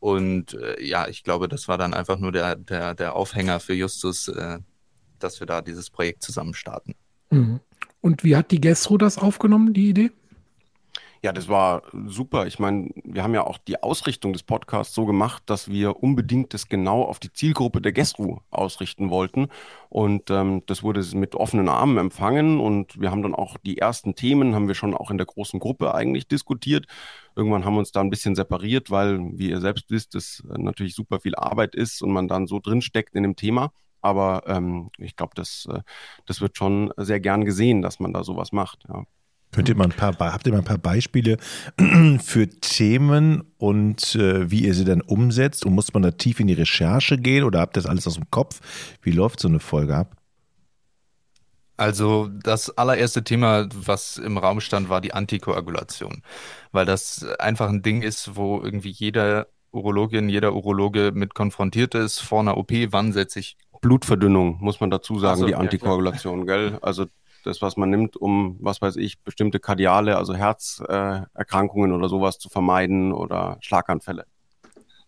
Und 0.00 0.54
äh, 0.54 0.82
ja, 0.82 1.06
ich 1.06 1.22
glaube, 1.22 1.46
das 1.46 1.68
war 1.68 1.78
dann 1.78 1.94
einfach 1.94 2.18
nur 2.18 2.32
der, 2.32 2.56
der, 2.56 2.94
der 2.94 3.14
Aufhänger 3.14 3.60
für 3.60 3.74
Justus, 3.74 4.26
äh, 4.26 4.58
dass 5.20 5.38
wir 5.38 5.46
da 5.46 5.62
dieses 5.62 5.90
Projekt 5.90 6.22
zusammen 6.24 6.54
starten. 6.54 6.96
Mhm. 7.30 7.60
Und 8.00 8.24
wie 8.24 8.34
hat 8.34 8.50
die 8.50 8.60
Gestro 8.60 8.98
das 8.98 9.18
aufgenommen, 9.18 9.72
die 9.72 9.90
Idee? 9.90 10.10
Ja, 11.22 11.32
das 11.32 11.48
war 11.48 11.82
super. 12.06 12.46
Ich 12.46 12.58
meine, 12.58 12.88
wir 13.04 13.22
haben 13.22 13.34
ja 13.34 13.46
auch 13.46 13.58
die 13.58 13.82
Ausrichtung 13.82 14.32
des 14.32 14.42
Podcasts 14.42 14.94
so 14.94 15.04
gemacht, 15.04 15.42
dass 15.44 15.68
wir 15.68 16.02
unbedingt 16.02 16.54
das 16.54 16.68
genau 16.68 17.02
auf 17.02 17.18
die 17.18 17.30
Zielgruppe 17.30 17.82
der 17.82 17.92
Gestru 17.92 18.38
ausrichten 18.50 19.10
wollten. 19.10 19.48
Und 19.90 20.30
ähm, 20.30 20.62
das 20.64 20.82
wurde 20.82 21.04
mit 21.14 21.34
offenen 21.34 21.68
Armen 21.68 21.98
empfangen. 21.98 22.58
Und 22.58 22.98
wir 22.98 23.10
haben 23.10 23.22
dann 23.22 23.34
auch 23.34 23.58
die 23.58 23.76
ersten 23.76 24.14
Themen, 24.14 24.54
haben 24.54 24.66
wir 24.66 24.74
schon 24.74 24.94
auch 24.94 25.10
in 25.10 25.18
der 25.18 25.26
großen 25.26 25.60
Gruppe 25.60 25.94
eigentlich 25.94 26.26
diskutiert. 26.26 26.86
Irgendwann 27.36 27.66
haben 27.66 27.74
wir 27.74 27.80
uns 27.80 27.92
da 27.92 28.00
ein 28.00 28.10
bisschen 28.10 28.34
separiert, 28.34 28.90
weil, 28.90 29.20
wie 29.38 29.50
ihr 29.50 29.60
selbst 29.60 29.90
wisst, 29.90 30.14
es 30.14 30.42
natürlich 30.56 30.94
super 30.94 31.20
viel 31.20 31.34
Arbeit 31.34 31.74
ist 31.74 32.02
und 32.02 32.12
man 32.12 32.28
dann 32.28 32.46
so 32.46 32.60
drinsteckt 32.60 33.14
in 33.14 33.24
dem 33.24 33.36
Thema. 33.36 33.72
Aber 34.00 34.44
ähm, 34.46 34.88
ich 34.96 35.16
glaube, 35.16 35.34
das, 35.34 35.68
äh, 35.70 35.82
das 36.24 36.40
wird 36.40 36.56
schon 36.56 36.94
sehr 36.96 37.20
gern 37.20 37.44
gesehen, 37.44 37.82
dass 37.82 38.00
man 38.00 38.14
da 38.14 38.24
sowas 38.24 38.52
macht. 38.52 38.86
Ja. 38.88 39.04
Könnt 39.52 39.68
ihr 39.68 39.74
mal 39.74 39.84
ein 39.84 39.90
paar, 39.90 40.16
habt 40.32 40.46
ihr 40.46 40.52
mal 40.52 40.58
ein 40.58 40.64
paar 40.64 40.78
Beispiele 40.78 41.38
für 42.22 42.48
Themen 42.48 43.42
und 43.58 44.14
äh, 44.14 44.50
wie 44.50 44.64
ihr 44.64 44.74
sie 44.74 44.84
dann 44.84 45.00
umsetzt? 45.00 45.66
Und 45.66 45.74
muss 45.74 45.92
man 45.92 46.02
da 46.02 46.12
tief 46.12 46.38
in 46.38 46.46
die 46.46 46.54
Recherche 46.54 47.18
gehen 47.18 47.44
oder 47.44 47.60
habt 47.60 47.76
ihr 47.76 47.82
das 47.82 47.90
alles 47.90 48.06
aus 48.06 48.14
dem 48.14 48.30
Kopf? 48.30 48.60
Wie 49.02 49.10
läuft 49.10 49.40
so 49.40 49.48
eine 49.48 49.58
Folge 49.58 49.96
ab? 49.96 50.16
Also 51.76 52.28
das 52.42 52.76
allererste 52.76 53.24
Thema, 53.24 53.66
was 53.74 54.18
im 54.18 54.36
Raum 54.36 54.60
stand, 54.60 54.90
war 54.90 55.00
die 55.00 55.14
Antikoagulation, 55.14 56.22
weil 56.72 56.84
das 56.84 57.24
einfach 57.38 57.70
ein 57.70 57.80
Ding 57.80 58.02
ist, 58.02 58.36
wo 58.36 58.60
irgendwie 58.62 58.90
jeder 58.90 59.46
Urologin, 59.72 60.28
jeder 60.28 60.54
Urologe 60.54 61.10
mit 61.14 61.34
konfrontiert 61.34 61.94
ist 61.94 62.20
vor 62.20 62.40
einer 62.40 62.58
OP, 62.58 62.70
wann 62.90 63.14
setze 63.14 63.40
ich 63.40 63.56
Blutverdünnung, 63.80 64.58
muss 64.60 64.80
man 64.80 64.90
dazu 64.90 65.18
sagen, 65.18 65.40
so, 65.40 65.46
die 65.46 65.54
Antikoagulation, 65.54 66.40
ja, 66.40 66.44
gell? 66.44 66.78
Also 66.82 67.06
das, 67.44 67.62
was 67.62 67.76
man 67.76 67.90
nimmt, 67.90 68.16
um, 68.16 68.56
was 68.60 68.80
weiß 68.80 68.96
ich, 68.96 69.20
bestimmte 69.20 69.60
kardiale, 69.60 70.16
also 70.16 70.34
Herzerkrankungen 70.34 71.90
äh, 71.90 71.94
oder 71.94 72.08
sowas 72.08 72.38
zu 72.38 72.48
vermeiden 72.48 73.12
oder 73.12 73.58
Schlaganfälle. 73.60 74.26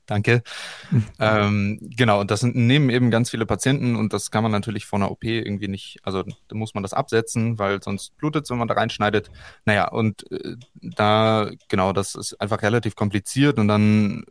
Danke. 0.07 0.43
Ähm, 1.19 1.79
genau, 1.81 2.21
und 2.21 2.31
das 2.31 2.43
nehmen 2.43 2.91
eben 2.91 3.11
ganz 3.11 3.31
viele 3.31 3.47
Patienten 3.47 3.97
und 3.97 4.13
das 4.13 4.31
kann 4.31 4.43
man 4.43 4.51
natürlich 4.53 4.85
vor 4.85 4.99
einer 4.99 5.11
OP 5.11 5.25
irgendwie 5.25 5.69
nicht, 5.69 5.99
also 6.03 6.23
da 6.23 6.57
muss 6.57 6.75
man 6.75 6.83
das 6.83 6.93
absetzen, 6.93 7.59
weil 7.59 7.81
sonst 7.83 8.17
blutet 8.17 8.45
es, 8.45 8.51
wenn 8.51 8.59
man 8.59 8.69
da 8.69 8.75
reinschneidet. 8.75 9.31
Naja, 9.65 9.89
und 9.89 10.31
äh, 10.33 10.57
da, 10.75 11.51
genau, 11.69 11.93
das 11.93 12.17
ist 12.17 12.39
einfach 12.41 12.61
relativ 12.63 12.97
kompliziert 12.97 13.59
und 13.59 13.69
dann, 13.69 14.25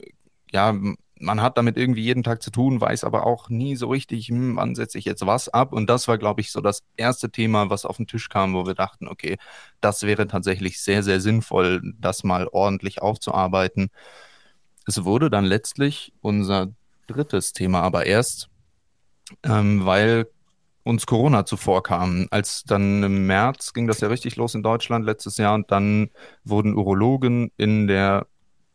ja, 0.52 0.76
man 1.22 1.42
hat 1.42 1.58
damit 1.58 1.78
irgendwie 1.78 2.04
jeden 2.04 2.24
Tag 2.24 2.42
zu 2.42 2.52
tun, 2.52 2.82
weiß 2.82 3.04
aber 3.04 3.26
auch 3.26 3.50
nie 3.50 3.76
so 3.76 3.90
richtig, 3.90 4.28
hm, 4.28 4.56
wann 4.56 4.76
setze 4.76 4.98
ich 4.98 5.06
jetzt 5.06 5.26
was 5.26 5.50
ab. 5.50 5.74
Und 5.74 5.90
das 5.90 6.08
war, 6.08 6.18
glaube 6.18 6.42
ich, 6.42 6.52
so 6.52 6.62
das 6.62 6.84
erste 6.98 7.32
Thema, 7.32 7.70
was 7.70 7.86
auf 7.86 7.98
den 7.98 8.08
Tisch 8.08 8.30
kam, 8.30 8.54
wo 8.54 8.66
wir 8.66 8.76
dachten, 8.76 9.08
okay, 9.08 9.38
das 9.82 10.04
wäre 10.04 10.28
tatsächlich 10.28 10.82
sehr, 10.82 11.04
sehr 11.04 11.22
sinnvoll, 11.22 11.82
das 12.00 12.24
mal 12.24 12.48
ordentlich 12.52 13.02
aufzuarbeiten. 13.02 13.90
Es 14.88 15.04
wurde 15.04 15.30
dann 15.30 15.46
letztlich 15.46 16.14
unser 16.22 16.70
drittes 17.08 17.54
Thema, 17.54 17.82
aber 17.82 18.06
erst, 18.06 18.50
ähm, 19.44 19.86
weil 19.86 20.28
uns 20.84 21.06
Corona 21.06 21.46
zuvor 21.46 21.84
kam. 21.84 22.28
Als 22.32 22.64
dann 22.64 23.04
im 23.04 23.28
März 23.28 23.74
ging 23.74 23.88
das 23.88 24.02
ja 24.02 24.08
richtig 24.08 24.36
los 24.36 24.56
in 24.56 24.64
Deutschland 24.64 25.06
letztes 25.06 25.38
Jahr 25.38 25.54
und 25.54 25.72
dann 25.72 26.10
wurden 26.44 26.76
Urologen 26.76 27.52
in 27.58 27.88
der 27.88 28.28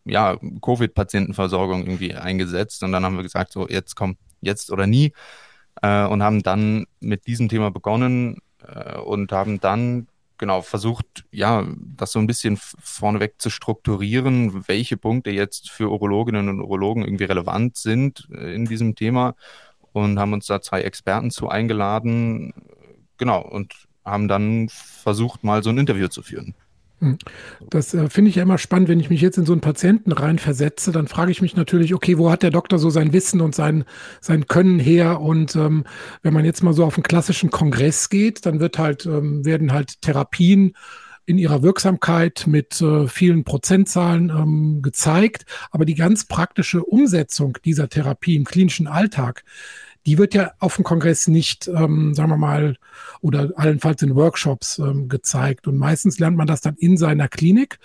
ja, 0.06 0.36
Covid-Patientenversorgung 0.62 1.82
irgendwie 1.82 2.14
eingesetzt. 2.14 2.82
Und 2.82 2.92
dann 2.92 3.04
haben 3.04 3.16
wir 3.16 3.22
gesagt, 3.22 3.52
so 3.52 3.68
jetzt 3.68 3.96
komm, 3.96 4.16
jetzt 4.40 4.70
oder 4.70 4.86
nie. 4.86 5.12
Äh, 5.82 6.06
und 6.06 6.22
haben 6.22 6.42
dann 6.42 6.86
mit 7.00 7.26
diesem 7.26 7.48
Thema 7.48 7.70
begonnen 7.70 8.38
äh, 8.66 8.96
und 8.96 9.32
haben 9.32 9.60
dann 9.60 10.08
genau 10.38 10.62
versucht, 10.62 11.24
ja, 11.30 11.66
das 11.96 12.12
so 12.12 12.18
ein 12.18 12.26
bisschen 12.26 12.58
vorneweg 12.58 13.34
zu 13.38 13.50
strukturieren, 13.50 14.68
welche 14.68 14.96
Punkte 14.96 15.30
jetzt 15.30 15.70
für 15.70 15.90
Urologinnen 15.90 16.48
und 16.48 16.60
Urologen 16.60 17.04
irgendwie 17.04 17.24
relevant 17.24 17.76
sind 17.76 18.28
äh, 18.32 18.54
in 18.54 18.66
diesem 18.66 18.94
Thema 18.94 19.34
und 19.92 20.18
haben 20.18 20.32
uns 20.32 20.46
da 20.46 20.60
zwei 20.60 20.82
Experten 20.82 21.30
zu 21.30 21.48
eingeladen, 21.48 22.52
genau, 23.16 23.40
und 23.40 23.74
haben 24.04 24.28
dann 24.28 24.68
versucht, 24.68 25.42
mal 25.42 25.62
so 25.62 25.70
ein 25.70 25.78
Interview 25.78 26.08
zu 26.08 26.22
führen. 26.22 26.54
Hm. 27.00 27.18
Das 27.68 27.92
äh, 27.92 28.08
finde 28.08 28.30
ich 28.30 28.36
ja 28.36 28.42
immer 28.42 28.56
spannend, 28.56 28.88
wenn 28.88 29.00
ich 29.00 29.10
mich 29.10 29.20
jetzt 29.20 29.36
in 29.36 29.44
so 29.44 29.52
einen 29.52 29.60
Patienten 29.60 30.12
reinversetze, 30.12 30.92
dann 30.92 31.08
frage 31.08 31.30
ich 31.30 31.42
mich 31.42 31.54
natürlich, 31.54 31.94
okay, 31.94 32.16
wo 32.16 32.30
hat 32.30 32.42
der 32.42 32.50
Doktor 32.50 32.78
so 32.78 32.88
sein 32.88 33.12
Wissen 33.12 33.42
und 33.42 33.54
sein, 33.54 33.84
sein 34.20 34.46
Können 34.46 34.78
her? 34.78 35.20
Und 35.20 35.56
ähm, 35.56 35.84
wenn 36.22 36.32
man 36.32 36.46
jetzt 36.46 36.62
mal 36.62 36.72
so 36.72 36.84
auf 36.84 36.96
einen 36.96 37.02
klassischen 37.02 37.50
Kongress 37.50 38.08
geht, 38.08 38.46
dann 38.46 38.60
wird 38.60 38.78
halt, 38.78 39.04
ähm, 39.04 39.44
werden 39.44 39.72
halt 39.72 40.00
Therapien 40.00 40.72
in 41.26 41.38
ihrer 41.38 41.62
Wirksamkeit 41.62 42.46
mit 42.46 42.80
äh, 42.80 43.08
vielen 43.08 43.44
Prozentzahlen 43.44 44.30
ähm, 44.30 44.80
gezeigt. 44.80 45.44
Aber 45.70 45.84
die 45.84 45.96
ganz 45.96 46.24
praktische 46.24 46.82
Umsetzung 46.82 47.58
dieser 47.64 47.90
Therapie 47.90 48.36
im 48.36 48.44
klinischen 48.44 48.86
Alltag, 48.86 49.44
die 50.06 50.18
wird 50.18 50.34
ja 50.34 50.52
auf 50.60 50.76
dem 50.76 50.84
Kongress 50.84 51.26
nicht, 51.26 51.68
ähm, 51.68 52.14
sagen 52.14 52.30
wir 52.30 52.36
mal, 52.36 52.76
oder 53.20 53.50
allenfalls 53.56 54.02
in 54.02 54.14
Workshops 54.14 54.78
ähm, 54.78 55.08
gezeigt. 55.08 55.66
Und 55.66 55.76
meistens 55.76 56.18
lernt 56.20 56.36
man 56.36 56.46
das 56.46 56.60
dann 56.60 56.76
in 56.76 56.96
seiner 56.96 57.28
Klinik. 57.28 57.78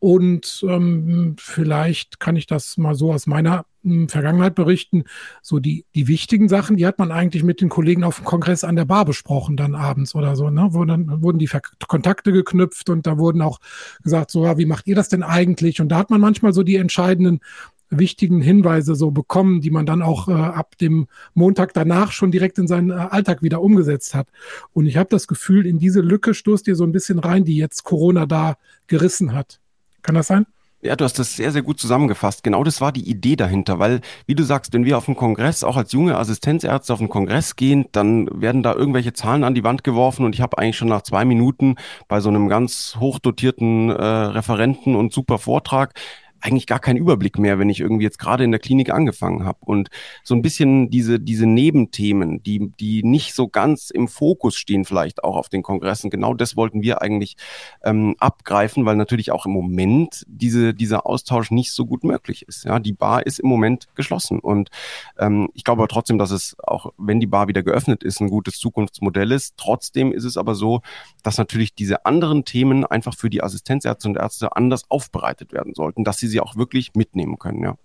Und 0.00 0.64
ähm, 0.66 1.36
vielleicht 1.38 2.20
kann 2.20 2.34
ich 2.34 2.46
das 2.46 2.78
mal 2.78 2.94
so 2.94 3.12
aus 3.12 3.26
meiner 3.26 3.66
hm, 3.84 4.08
Vergangenheit 4.08 4.54
berichten. 4.54 5.04
So 5.42 5.58
die, 5.58 5.84
die 5.94 6.08
wichtigen 6.08 6.48
Sachen, 6.48 6.78
die 6.78 6.86
hat 6.86 6.98
man 6.98 7.12
eigentlich 7.12 7.44
mit 7.44 7.60
den 7.60 7.68
Kollegen 7.68 8.02
auf 8.02 8.16
dem 8.16 8.24
Kongress 8.24 8.64
an 8.64 8.76
der 8.76 8.86
Bar 8.86 9.04
besprochen, 9.04 9.58
dann 9.58 9.74
abends 9.74 10.14
oder 10.14 10.36
so. 10.36 10.48
Ne? 10.48 10.68
Wo 10.70 10.84
dann 10.86 11.22
wurden 11.22 11.38
die 11.38 11.46
Ver 11.46 11.60
Kontakte 11.86 12.32
geknüpft 12.32 12.88
und 12.88 13.06
da 13.06 13.18
wurden 13.18 13.42
auch 13.42 13.60
gesagt, 14.02 14.30
so, 14.30 14.44
wie 14.58 14.66
macht 14.66 14.88
ihr 14.88 14.96
das 14.96 15.10
denn 15.10 15.22
eigentlich? 15.22 15.82
Und 15.82 15.90
da 15.90 15.98
hat 15.98 16.10
man 16.10 16.20
manchmal 16.20 16.54
so 16.54 16.62
die 16.62 16.76
entscheidenden 16.76 17.40
wichtigen 17.90 18.40
Hinweise 18.40 18.94
so 18.94 19.10
bekommen, 19.10 19.60
die 19.60 19.70
man 19.70 19.86
dann 19.86 20.02
auch 20.02 20.28
äh, 20.28 20.32
ab 20.32 20.78
dem 20.78 21.08
Montag 21.34 21.74
danach 21.74 22.12
schon 22.12 22.30
direkt 22.30 22.58
in 22.58 22.68
seinen 22.68 22.90
äh, 22.90 22.94
Alltag 22.94 23.42
wieder 23.42 23.60
umgesetzt 23.60 24.14
hat. 24.14 24.28
Und 24.72 24.86
ich 24.86 24.96
habe 24.96 25.08
das 25.10 25.26
Gefühl, 25.26 25.66
in 25.66 25.78
diese 25.78 26.00
Lücke 26.00 26.34
stoßt 26.34 26.66
ihr 26.68 26.76
so 26.76 26.84
ein 26.84 26.92
bisschen 26.92 27.18
rein, 27.18 27.44
die 27.44 27.56
jetzt 27.56 27.84
Corona 27.84 28.26
da 28.26 28.56
gerissen 28.86 29.34
hat. 29.34 29.60
Kann 30.02 30.14
das 30.14 30.28
sein? 30.28 30.46
Ja, 30.82 30.96
du 30.96 31.04
hast 31.04 31.18
das 31.18 31.36
sehr, 31.36 31.52
sehr 31.52 31.60
gut 31.60 31.78
zusammengefasst. 31.78 32.42
Genau 32.42 32.64
das 32.64 32.80
war 32.80 32.90
die 32.90 33.06
Idee 33.06 33.36
dahinter, 33.36 33.78
weil, 33.78 34.00
wie 34.24 34.34
du 34.34 34.44
sagst, 34.44 34.72
wenn 34.72 34.86
wir 34.86 34.96
auf 34.96 35.04
dem 35.04 35.14
Kongress, 35.14 35.62
auch 35.62 35.76
als 35.76 35.92
junge 35.92 36.16
Assistenzärzte 36.16 36.94
auf 36.94 37.00
den 37.00 37.10
Kongress 37.10 37.54
gehen, 37.54 37.84
dann 37.92 38.30
werden 38.40 38.62
da 38.62 38.74
irgendwelche 38.74 39.12
Zahlen 39.12 39.44
an 39.44 39.54
die 39.54 39.62
Wand 39.62 39.84
geworfen 39.84 40.24
und 40.24 40.34
ich 40.34 40.40
habe 40.40 40.56
eigentlich 40.56 40.78
schon 40.78 40.88
nach 40.88 41.02
zwei 41.02 41.26
Minuten 41.26 41.76
bei 42.08 42.20
so 42.20 42.30
einem 42.30 42.48
ganz 42.48 42.96
hochdotierten 42.98 43.90
äh, 43.90 44.02
Referenten 44.02 44.96
und 44.96 45.12
super 45.12 45.36
Vortrag 45.36 45.92
eigentlich 46.40 46.66
gar 46.66 46.78
keinen 46.78 46.96
Überblick 46.96 47.38
mehr, 47.38 47.58
wenn 47.58 47.68
ich 47.68 47.80
irgendwie 47.80 48.04
jetzt 48.04 48.18
gerade 48.18 48.44
in 48.44 48.50
der 48.50 48.60
Klinik 48.60 48.90
angefangen 48.90 49.44
habe. 49.44 49.58
Und 49.60 49.88
so 50.22 50.34
ein 50.34 50.42
bisschen 50.42 50.90
diese, 50.90 51.20
diese 51.20 51.46
Nebenthemen, 51.46 52.42
die, 52.42 52.72
die 52.80 53.02
nicht 53.02 53.34
so 53.34 53.48
ganz 53.48 53.90
im 53.90 54.08
Fokus 54.08 54.56
stehen, 54.56 54.84
vielleicht 54.84 55.24
auch 55.24 55.36
auf 55.36 55.48
den 55.48 55.62
Kongressen, 55.62 56.10
genau 56.10 56.34
das 56.34 56.56
wollten 56.56 56.82
wir 56.82 57.02
eigentlich 57.02 57.36
ähm, 57.84 58.16
abgreifen, 58.18 58.86
weil 58.86 58.96
natürlich 58.96 59.32
auch 59.32 59.46
im 59.46 59.52
Moment 59.52 60.24
diese, 60.28 60.74
dieser 60.74 61.06
Austausch 61.06 61.50
nicht 61.50 61.72
so 61.72 61.86
gut 61.86 62.04
möglich 62.04 62.46
ist. 62.48 62.64
Ja, 62.64 62.78
die 62.78 62.92
Bar 62.92 63.26
ist 63.26 63.40
im 63.40 63.48
Moment 63.48 63.88
geschlossen. 63.94 64.38
Und 64.38 64.70
ähm, 65.18 65.48
ich 65.54 65.64
glaube 65.64 65.82
aber 65.82 65.88
trotzdem, 65.88 66.18
dass 66.18 66.30
es 66.30 66.56
auch, 66.62 66.92
wenn 66.98 67.20
die 67.20 67.26
Bar 67.26 67.48
wieder 67.48 67.62
geöffnet 67.62 68.02
ist, 68.02 68.20
ein 68.20 68.28
gutes 68.28 68.58
Zukunftsmodell 68.58 69.32
ist. 69.32 69.54
Trotzdem 69.56 70.12
ist 70.12 70.24
es 70.24 70.36
aber 70.36 70.54
so, 70.54 70.80
dass 71.22 71.38
natürlich 71.38 71.74
diese 71.74 72.06
anderen 72.06 72.44
Themen 72.44 72.84
einfach 72.84 73.14
für 73.14 73.30
die 73.30 73.42
Assistenzärzte 73.42 74.08
und 74.08 74.16
Ärzte 74.16 74.56
anders 74.56 74.84
aufbereitet 74.90 75.52
werden 75.52 75.74
sollten, 75.74 76.04
dass 76.04 76.18
sie 76.18 76.28
sie 76.30 76.40
auch 76.40 76.56
wirklich 76.56 76.94
mitnehmen 76.94 77.38
können, 77.38 77.62
ja. 77.62 77.76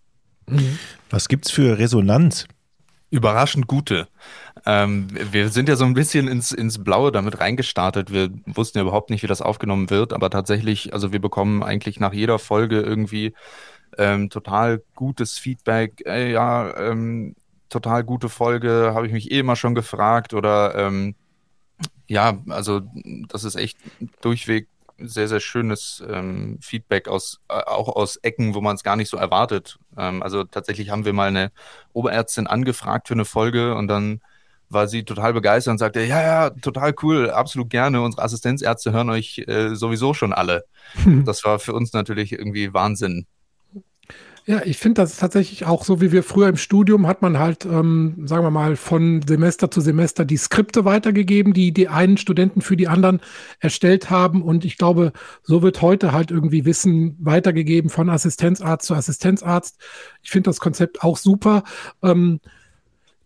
Mhm. 0.48 0.80
Was 1.10 1.28
gibt's 1.28 1.52
für 1.52 1.78
Resonanz? 1.78 2.48
Überraschend 3.10 3.68
gute. 3.68 4.08
Ähm, 4.66 5.08
wir 5.32 5.50
sind 5.50 5.70
ja 5.70 5.76
so 5.76 5.86
ein 5.86 5.94
bisschen 5.94 6.28
ins, 6.28 6.52
ins 6.52 6.84
Blaue 6.84 7.12
damit 7.12 7.40
reingestartet. 7.40 8.12
Wir 8.12 8.30
wussten 8.46 8.78
ja 8.78 8.84
überhaupt 8.84 9.10
nicht, 9.10 9.24
wie 9.24 9.28
das 9.28 9.42
aufgenommen 9.42 9.90
wird, 9.90 10.12
aber 10.12 10.30
tatsächlich, 10.30 10.94
also 10.94 11.12
wir 11.12 11.20
bekommen 11.20 11.64
eigentlich 11.64 12.00
nach 12.00 12.14
jeder 12.14 12.40
Folge 12.40 12.82
irgendwie 12.82 13.34
ähm, 13.98 14.30
total 14.30 14.84
gutes 14.96 15.38
Feedback. 15.38 16.02
Ey, 16.06 16.32
ja, 16.32 16.76
ähm, 16.78 17.36
total 17.70 18.04
gute 18.04 18.30
Folge, 18.30 18.92
habe 18.94 19.08
ich 19.08 19.14
mich 19.14 19.32
eh 19.32 19.40
immer 19.40 19.56
schon 19.56 19.76
gefragt 19.76 20.34
oder 20.34 20.76
ähm, 20.76 21.16
ja, 22.08 22.38
also 22.50 22.82
das 23.28 23.44
ist 23.44 23.56
echt 23.56 23.78
durchweg 24.22 24.68
sehr, 24.98 25.28
sehr 25.28 25.40
schönes 25.40 26.04
ähm, 26.10 26.58
Feedback 26.62 27.08
aus, 27.08 27.42
äh, 27.50 27.54
auch 27.54 27.90
aus 27.90 28.18
Ecken, 28.18 28.56
wo 28.56 28.62
man 28.62 28.76
es 28.76 28.84
gar 28.84 28.96
nicht 28.96 29.10
so 29.10 29.18
erwartet. 29.18 29.78
Ähm, 29.98 30.24
also 30.24 30.44
tatsächlich 30.44 30.90
haben 30.90 31.06
wir 31.06 31.14
mal 31.14 31.28
eine 31.28 31.52
Oberärztin 31.94 32.48
angefragt 32.48 33.08
für 33.08 33.14
eine 33.14 33.26
Folge 33.26 33.76
und 33.76 33.88
dann 33.88 34.22
war 34.70 34.88
sie 34.88 35.04
total 35.04 35.34
begeistert 35.34 35.74
und 35.74 35.78
sagte, 35.78 36.04
ja, 36.04 36.22
ja, 36.22 36.50
total 36.50 36.94
cool, 37.04 37.30
absolut 37.30 37.70
gerne. 37.70 38.02
Unsere 38.02 38.24
Assistenzärzte 38.24 38.92
hören 38.92 39.10
euch 39.10 39.44
äh, 39.48 39.76
sowieso 39.76 40.14
schon 40.14 40.34
alle. 40.34 40.66
Das 41.26 41.44
war 41.44 41.60
für 41.60 41.74
uns 41.74 41.94
natürlich 41.94 42.32
irgendwie 42.32 42.74
Wahnsinn. 42.74 43.26
Ja, 44.48 44.62
ich 44.64 44.78
finde 44.78 45.02
das 45.02 45.18
tatsächlich 45.18 45.66
auch 45.66 45.84
so, 45.84 46.02
wie 46.02 46.12
wir 46.12 46.22
früher 46.22 46.48
im 46.50 46.56
Studium 46.58 47.08
hat 47.08 47.24
man 47.24 47.40
halt, 47.40 47.66
ähm, 47.66 48.28
sagen 48.28 48.44
wir 48.44 48.52
mal, 48.52 48.76
von 48.76 49.24
Semester 49.26 49.72
zu 49.72 49.82
Semester 49.82 50.24
die 50.24 50.38
Skripte 50.38 50.86
weitergegeben, 50.86 51.52
die 51.52 51.74
die 51.74 51.88
einen 51.88 52.18
Studenten 52.18 52.62
für 52.62 52.78
die 52.78 52.88
anderen 52.88 53.22
erstellt 53.60 54.12
haben. 54.12 54.44
Und 54.44 54.64
ich 54.64 54.78
glaube, 54.78 55.14
so 55.42 55.64
wird 55.64 55.82
heute 55.82 56.12
halt 56.12 56.30
irgendwie 56.30 56.64
Wissen 56.64 57.18
weitergegeben 57.20 57.90
von 57.90 58.08
Assistenzarzt 58.08 58.86
zu 58.86 58.94
Assistenzarzt. 58.94 59.82
Ich 60.22 60.30
finde 60.30 60.50
das 60.50 60.60
Konzept 60.60 61.02
auch 61.02 61.18
super. 61.18 61.64
Ähm, 62.04 62.40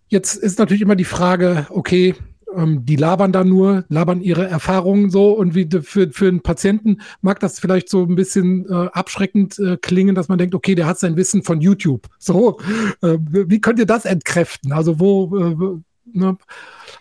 jetzt 0.07 0.35
ist 0.35 0.57
natürlich 0.57 0.81
immer 0.81 0.95
die 0.95 1.03
Frage, 1.03 1.67
okay, 1.69 2.15
ähm, 2.56 2.86
die 2.86 2.96
labern 2.96 3.32
da 3.32 3.44
nur, 3.44 3.86
labern 3.89 4.22
ihre 4.22 4.48
Erfahrungen 4.48 5.10
so 5.10 5.32
und 5.32 5.56
wie 5.56 5.68
für, 5.82 6.10
für 6.12 6.27
einen 6.27 6.41
Patienten 6.41 7.01
mag 7.22 7.39
das 7.39 7.60
vielleicht 7.60 7.89
so 7.89 8.03
ein 8.03 8.15
bisschen 8.15 8.65
äh, 8.70 8.89
abschreckend 8.94 9.60
äh, 9.60 9.77
klingen, 9.77 10.15
dass 10.15 10.27
man 10.27 10.38
denkt, 10.38 10.56
okay, 10.56 10.75
der 10.75 10.86
hat 10.86 11.00
sein 11.00 11.15
Wissen 11.15 11.44
von 11.44 11.62
YouTube. 11.62 12.08
So, 12.22 12.60
äh, 13.01 13.18
wie 13.22 13.60
könnt 13.60 13.79
ihr 13.79 13.88
das 13.88 14.06
entkräften? 14.06 14.72
Also 14.72 15.00
wo 15.00 15.36
äh, 15.36 16.18
ne, 16.18 16.38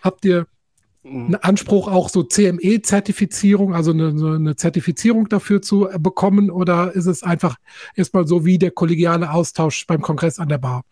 habt 0.01 0.25
ihr 0.25 0.47
einen 1.03 1.35
Anspruch 1.35 1.87
auch 1.87 2.09
so 2.09 2.23
CME-Zertifizierung, 2.23 3.73
also 3.75 3.91
eine, 3.91 4.09
eine 4.09 4.55
Zertifizierung 4.55 5.29
dafür 5.29 5.61
zu 5.61 5.87
bekommen 5.99 6.49
oder 6.49 6.93
ist 6.93 7.05
es 7.05 7.21
einfach 7.21 7.57
erstmal 7.95 8.27
so 8.27 8.45
wie 8.45 8.57
der 8.57 8.71
kollegiale 8.71 9.31
Austausch 9.31 9.85
beim 9.87 10.01
Kongress 10.01 10.39
an 10.39 10.49
der 10.49 10.57
Bar? 10.57 10.83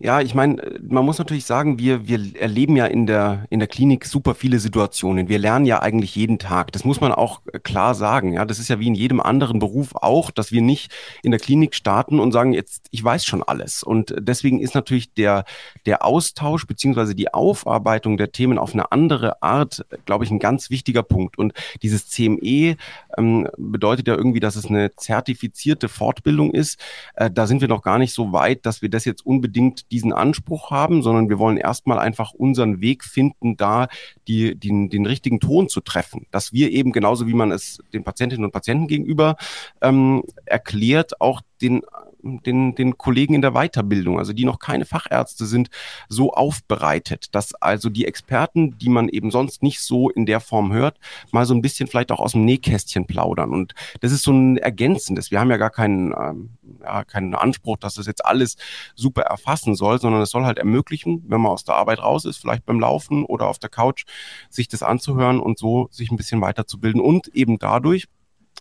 Ja, 0.00 0.20
ich 0.20 0.34
meine, 0.34 0.80
man 0.82 1.04
muss 1.04 1.18
natürlich 1.18 1.44
sagen, 1.44 1.78
wir, 1.78 2.08
wir 2.08 2.36
erleben 2.40 2.74
ja 2.74 2.86
in 2.86 3.06
der, 3.06 3.46
in 3.48 3.60
der 3.60 3.68
Klinik 3.68 4.04
super 4.06 4.34
viele 4.34 4.58
Situationen. 4.58 5.28
Wir 5.28 5.38
lernen 5.38 5.66
ja 5.66 5.82
eigentlich 5.82 6.16
jeden 6.16 6.40
Tag. 6.40 6.72
Das 6.72 6.84
muss 6.84 7.00
man 7.00 7.12
auch 7.12 7.42
klar 7.62 7.94
sagen. 7.94 8.32
Ja, 8.32 8.44
das 8.44 8.58
ist 8.58 8.68
ja 8.68 8.80
wie 8.80 8.88
in 8.88 8.96
jedem 8.96 9.20
anderen 9.20 9.60
Beruf 9.60 9.94
auch, 9.94 10.32
dass 10.32 10.50
wir 10.50 10.62
nicht 10.62 10.92
in 11.22 11.30
der 11.30 11.38
Klinik 11.38 11.76
starten 11.76 12.18
und 12.18 12.32
sagen, 12.32 12.52
jetzt, 12.52 12.88
ich 12.90 13.04
weiß 13.04 13.24
schon 13.24 13.44
alles. 13.44 13.84
Und 13.84 14.14
deswegen 14.18 14.60
ist 14.60 14.74
natürlich 14.74 15.14
der, 15.14 15.44
der 15.86 16.04
Austausch 16.04 16.66
beziehungsweise 16.66 17.14
die 17.14 17.32
Aufarbeitung 17.32 18.16
der 18.16 18.32
Themen 18.32 18.58
auf 18.58 18.72
eine 18.72 18.90
andere 18.90 19.42
Art, 19.42 19.86
glaube 20.06 20.24
ich, 20.24 20.30
ein 20.32 20.40
ganz 20.40 20.70
wichtiger 20.70 21.04
Punkt. 21.04 21.38
Und 21.38 21.52
dieses 21.82 22.08
CME 22.08 22.76
ähm, 23.16 23.48
bedeutet 23.56 24.08
ja 24.08 24.16
irgendwie, 24.16 24.40
dass 24.40 24.56
es 24.56 24.66
eine 24.66 24.94
zertifizierte 24.96 25.88
Fortbildung 25.88 26.52
ist. 26.52 26.80
Äh, 27.14 27.30
da 27.30 27.46
sind 27.46 27.60
wir 27.60 27.68
noch 27.68 27.82
gar 27.82 27.98
nicht 27.98 28.12
so 28.12 28.32
weit, 28.32 28.66
dass 28.66 28.82
wir 28.82 28.88
das 28.88 29.04
jetzt 29.04 29.24
unbedingt 29.24 29.83
diesen 29.90 30.12
Anspruch 30.12 30.70
haben, 30.70 31.02
sondern 31.02 31.28
wir 31.28 31.38
wollen 31.38 31.56
erstmal 31.56 31.98
einfach 31.98 32.32
unseren 32.32 32.80
Weg 32.80 33.04
finden, 33.04 33.56
da 33.56 33.88
die, 34.28 34.54
den, 34.54 34.88
den 34.90 35.06
richtigen 35.06 35.40
Ton 35.40 35.68
zu 35.68 35.80
treffen. 35.80 36.26
Dass 36.30 36.52
wir 36.52 36.70
eben 36.70 36.92
genauso 36.92 37.26
wie 37.26 37.34
man 37.34 37.52
es 37.52 37.78
den 37.92 38.04
Patientinnen 38.04 38.44
und 38.44 38.52
Patienten 38.52 38.86
gegenüber 38.86 39.36
ähm, 39.80 40.22
erklärt, 40.46 41.20
auch 41.20 41.40
den 41.60 41.82
den, 42.24 42.74
den 42.74 42.98
Kollegen 42.98 43.34
in 43.34 43.42
der 43.42 43.52
Weiterbildung, 43.52 44.18
also 44.18 44.32
die 44.32 44.44
noch 44.44 44.58
keine 44.58 44.84
Fachärzte 44.84 45.46
sind, 45.46 45.68
so 46.08 46.32
aufbereitet, 46.32 47.34
dass 47.34 47.54
also 47.54 47.90
die 47.90 48.06
Experten, 48.06 48.78
die 48.78 48.88
man 48.88 49.08
eben 49.08 49.30
sonst 49.30 49.62
nicht 49.62 49.80
so 49.80 50.10
in 50.10 50.26
der 50.26 50.40
Form 50.40 50.72
hört, 50.72 50.98
mal 51.30 51.46
so 51.46 51.54
ein 51.54 51.62
bisschen 51.62 51.88
vielleicht 51.88 52.12
auch 52.12 52.20
aus 52.20 52.32
dem 52.32 52.44
Nähkästchen 52.44 53.06
plaudern. 53.06 53.50
Und 53.50 53.74
das 54.00 54.12
ist 54.12 54.22
so 54.22 54.32
ein 54.32 54.56
ergänzendes. 54.56 55.30
Wir 55.30 55.40
haben 55.40 55.50
ja 55.50 55.56
gar 55.56 55.70
keinen, 55.70 56.12
ähm, 56.12 56.50
ja, 56.82 57.04
keinen 57.04 57.34
Anspruch, 57.34 57.76
dass 57.76 57.94
das 57.94 58.06
jetzt 58.06 58.24
alles 58.24 58.56
super 58.94 59.22
erfassen 59.22 59.74
soll, 59.74 60.00
sondern 60.00 60.22
es 60.22 60.30
soll 60.30 60.44
halt 60.44 60.58
ermöglichen, 60.58 61.24
wenn 61.28 61.40
man 61.40 61.52
aus 61.52 61.64
der 61.64 61.76
Arbeit 61.76 62.00
raus 62.00 62.24
ist, 62.24 62.38
vielleicht 62.38 62.64
beim 62.64 62.80
Laufen 62.80 63.24
oder 63.24 63.48
auf 63.48 63.58
der 63.58 63.70
Couch, 63.70 64.04
sich 64.50 64.68
das 64.68 64.82
anzuhören 64.82 65.40
und 65.40 65.58
so 65.58 65.88
sich 65.90 66.10
ein 66.10 66.16
bisschen 66.16 66.40
weiterzubilden 66.40 67.00
und 67.00 67.28
eben 67.28 67.58
dadurch 67.58 68.06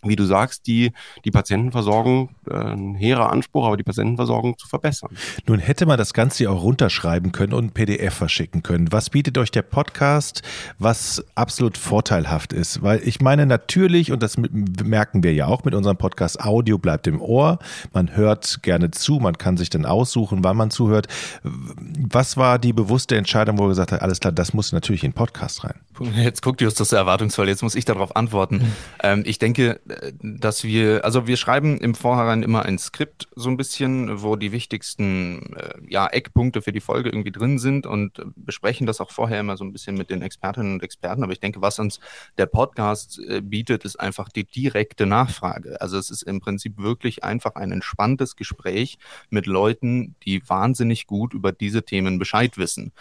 wie 0.09 0.15
du 0.15 0.25
sagst, 0.25 0.67
die, 0.67 0.91
die 1.25 1.31
Patientenversorgung, 1.31 2.29
äh, 2.49 2.55
ein 2.55 2.95
hehrer 2.95 3.31
Anspruch, 3.31 3.65
aber 3.65 3.77
die 3.77 3.83
Patientenversorgung 3.83 4.57
zu 4.57 4.67
verbessern. 4.67 5.09
Nun 5.47 5.59
hätte 5.59 5.85
man 5.85 5.97
das 5.97 6.13
Ganze 6.13 6.49
auch 6.49 6.63
runterschreiben 6.63 7.31
können 7.31 7.53
und 7.53 7.65
ein 7.65 7.71
PDF 7.71 8.13
verschicken 8.13 8.63
können. 8.63 8.91
Was 8.91 9.09
bietet 9.09 9.37
euch 9.37 9.51
der 9.51 9.61
Podcast, 9.61 10.41
was 10.79 11.23
absolut 11.35 11.77
vorteilhaft 11.77 12.53
ist? 12.53 12.81
Weil 12.81 13.01
ich 13.03 13.21
meine 13.21 13.45
natürlich, 13.45 14.11
und 14.11 14.23
das 14.23 14.37
merken 14.37 15.23
wir 15.23 15.33
ja 15.33 15.47
auch 15.47 15.63
mit 15.63 15.75
unserem 15.75 15.97
Podcast, 15.97 16.39
Audio 16.39 16.77
bleibt 16.77 17.07
im 17.07 17.21
Ohr. 17.21 17.59
Man 17.93 18.15
hört 18.15 18.63
gerne 18.63 18.91
zu, 18.91 19.19
man 19.19 19.37
kann 19.37 19.57
sich 19.57 19.69
dann 19.69 19.85
aussuchen, 19.85 20.43
wann 20.43 20.57
man 20.57 20.71
zuhört. 20.71 21.07
Was 21.43 22.37
war 22.37 22.59
die 22.59 22.73
bewusste 22.73 23.15
Entscheidung, 23.17 23.57
wo 23.57 23.65
ihr 23.65 23.69
gesagt 23.69 23.91
habt, 23.91 24.01
alles 24.01 24.19
klar, 24.19 24.31
das 24.31 24.53
muss 24.53 24.71
natürlich 24.71 25.03
in 25.03 25.11
den 25.11 25.15
Podcast 25.15 25.63
rein? 25.63 25.75
Jetzt 26.15 26.41
guckt 26.41 26.61
Justus 26.61 26.89
so 26.89 26.95
erwartungsvoll, 26.95 27.47
jetzt 27.47 27.63
muss 27.63 27.75
ich 27.75 27.85
darauf 27.85 28.15
antworten. 28.15 28.55
Mhm. 28.55 28.71
Ähm, 29.01 29.23
ich 29.25 29.39
denke, 29.39 29.79
dass 30.21 30.63
wir, 30.63 31.03
also 31.05 31.27
wir 31.27 31.37
schreiben 31.37 31.77
im 31.77 31.95
Vorhinein 31.95 32.43
immer 32.43 32.63
ein 32.63 32.77
Skript 32.77 33.27
so 33.35 33.49
ein 33.49 33.57
bisschen, 33.57 34.21
wo 34.21 34.35
die 34.35 34.51
wichtigsten 34.51 35.55
äh, 35.55 35.73
ja, 35.87 36.07
Eckpunkte 36.07 36.61
für 36.61 36.71
die 36.71 36.79
Folge 36.79 37.09
irgendwie 37.09 37.31
drin 37.31 37.59
sind 37.59 37.85
und 37.85 38.21
besprechen 38.35 38.87
das 38.87 39.01
auch 39.01 39.11
vorher 39.11 39.39
immer 39.39 39.57
so 39.57 39.63
ein 39.63 39.71
bisschen 39.71 39.95
mit 39.95 40.09
den 40.09 40.21
Expertinnen 40.21 40.73
und 40.73 40.83
Experten. 40.83 41.23
Aber 41.23 41.33
ich 41.33 41.39
denke, 41.39 41.61
was 41.61 41.79
uns 41.79 41.99
der 42.37 42.45
Podcast 42.45 43.19
äh, 43.27 43.41
bietet, 43.41 43.85
ist 43.85 43.99
einfach 43.99 44.29
die 44.29 44.45
direkte 44.45 45.05
Nachfrage. 45.05 45.79
Also 45.81 45.97
es 45.97 46.09
ist 46.09 46.23
im 46.23 46.39
Prinzip 46.39 46.77
wirklich 46.77 47.23
einfach 47.23 47.55
ein 47.55 47.71
entspanntes 47.71 48.35
Gespräch 48.35 48.97
mit 49.29 49.45
Leuten, 49.45 50.15
die 50.25 50.47
wahnsinnig 50.47 51.07
gut 51.07 51.33
über 51.33 51.51
diese 51.51 51.83
Themen 51.83 52.19
Bescheid 52.19 52.57
wissen. 52.57 52.91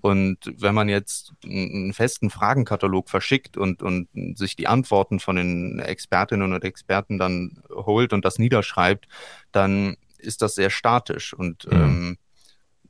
Und 0.00 0.38
wenn 0.56 0.74
man 0.74 0.88
jetzt 0.88 1.32
einen 1.44 1.92
festen 1.92 2.30
Fragenkatalog 2.30 3.10
verschickt 3.10 3.56
und, 3.56 3.82
und 3.82 4.08
sich 4.34 4.56
die 4.56 4.66
Antworten 4.66 5.20
von 5.20 5.36
den 5.36 5.78
Expertinnen 5.78 6.52
und 6.52 6.64
Experten 6.64 7.18
dann 7.18 7.62
holt 7.70 8.12
und 8.12 8.24
das 8.24 8.38
niederschreibt, 8.38 9.06
dann 9.52 9.96
ist 10.18 10.42
das 10.42 10.54
sehr 10.54 10.70
statisch. 10.70 11.34
Und 11.34 11.66
mhm. 11.70 11.72
ähm, 11.72 12.18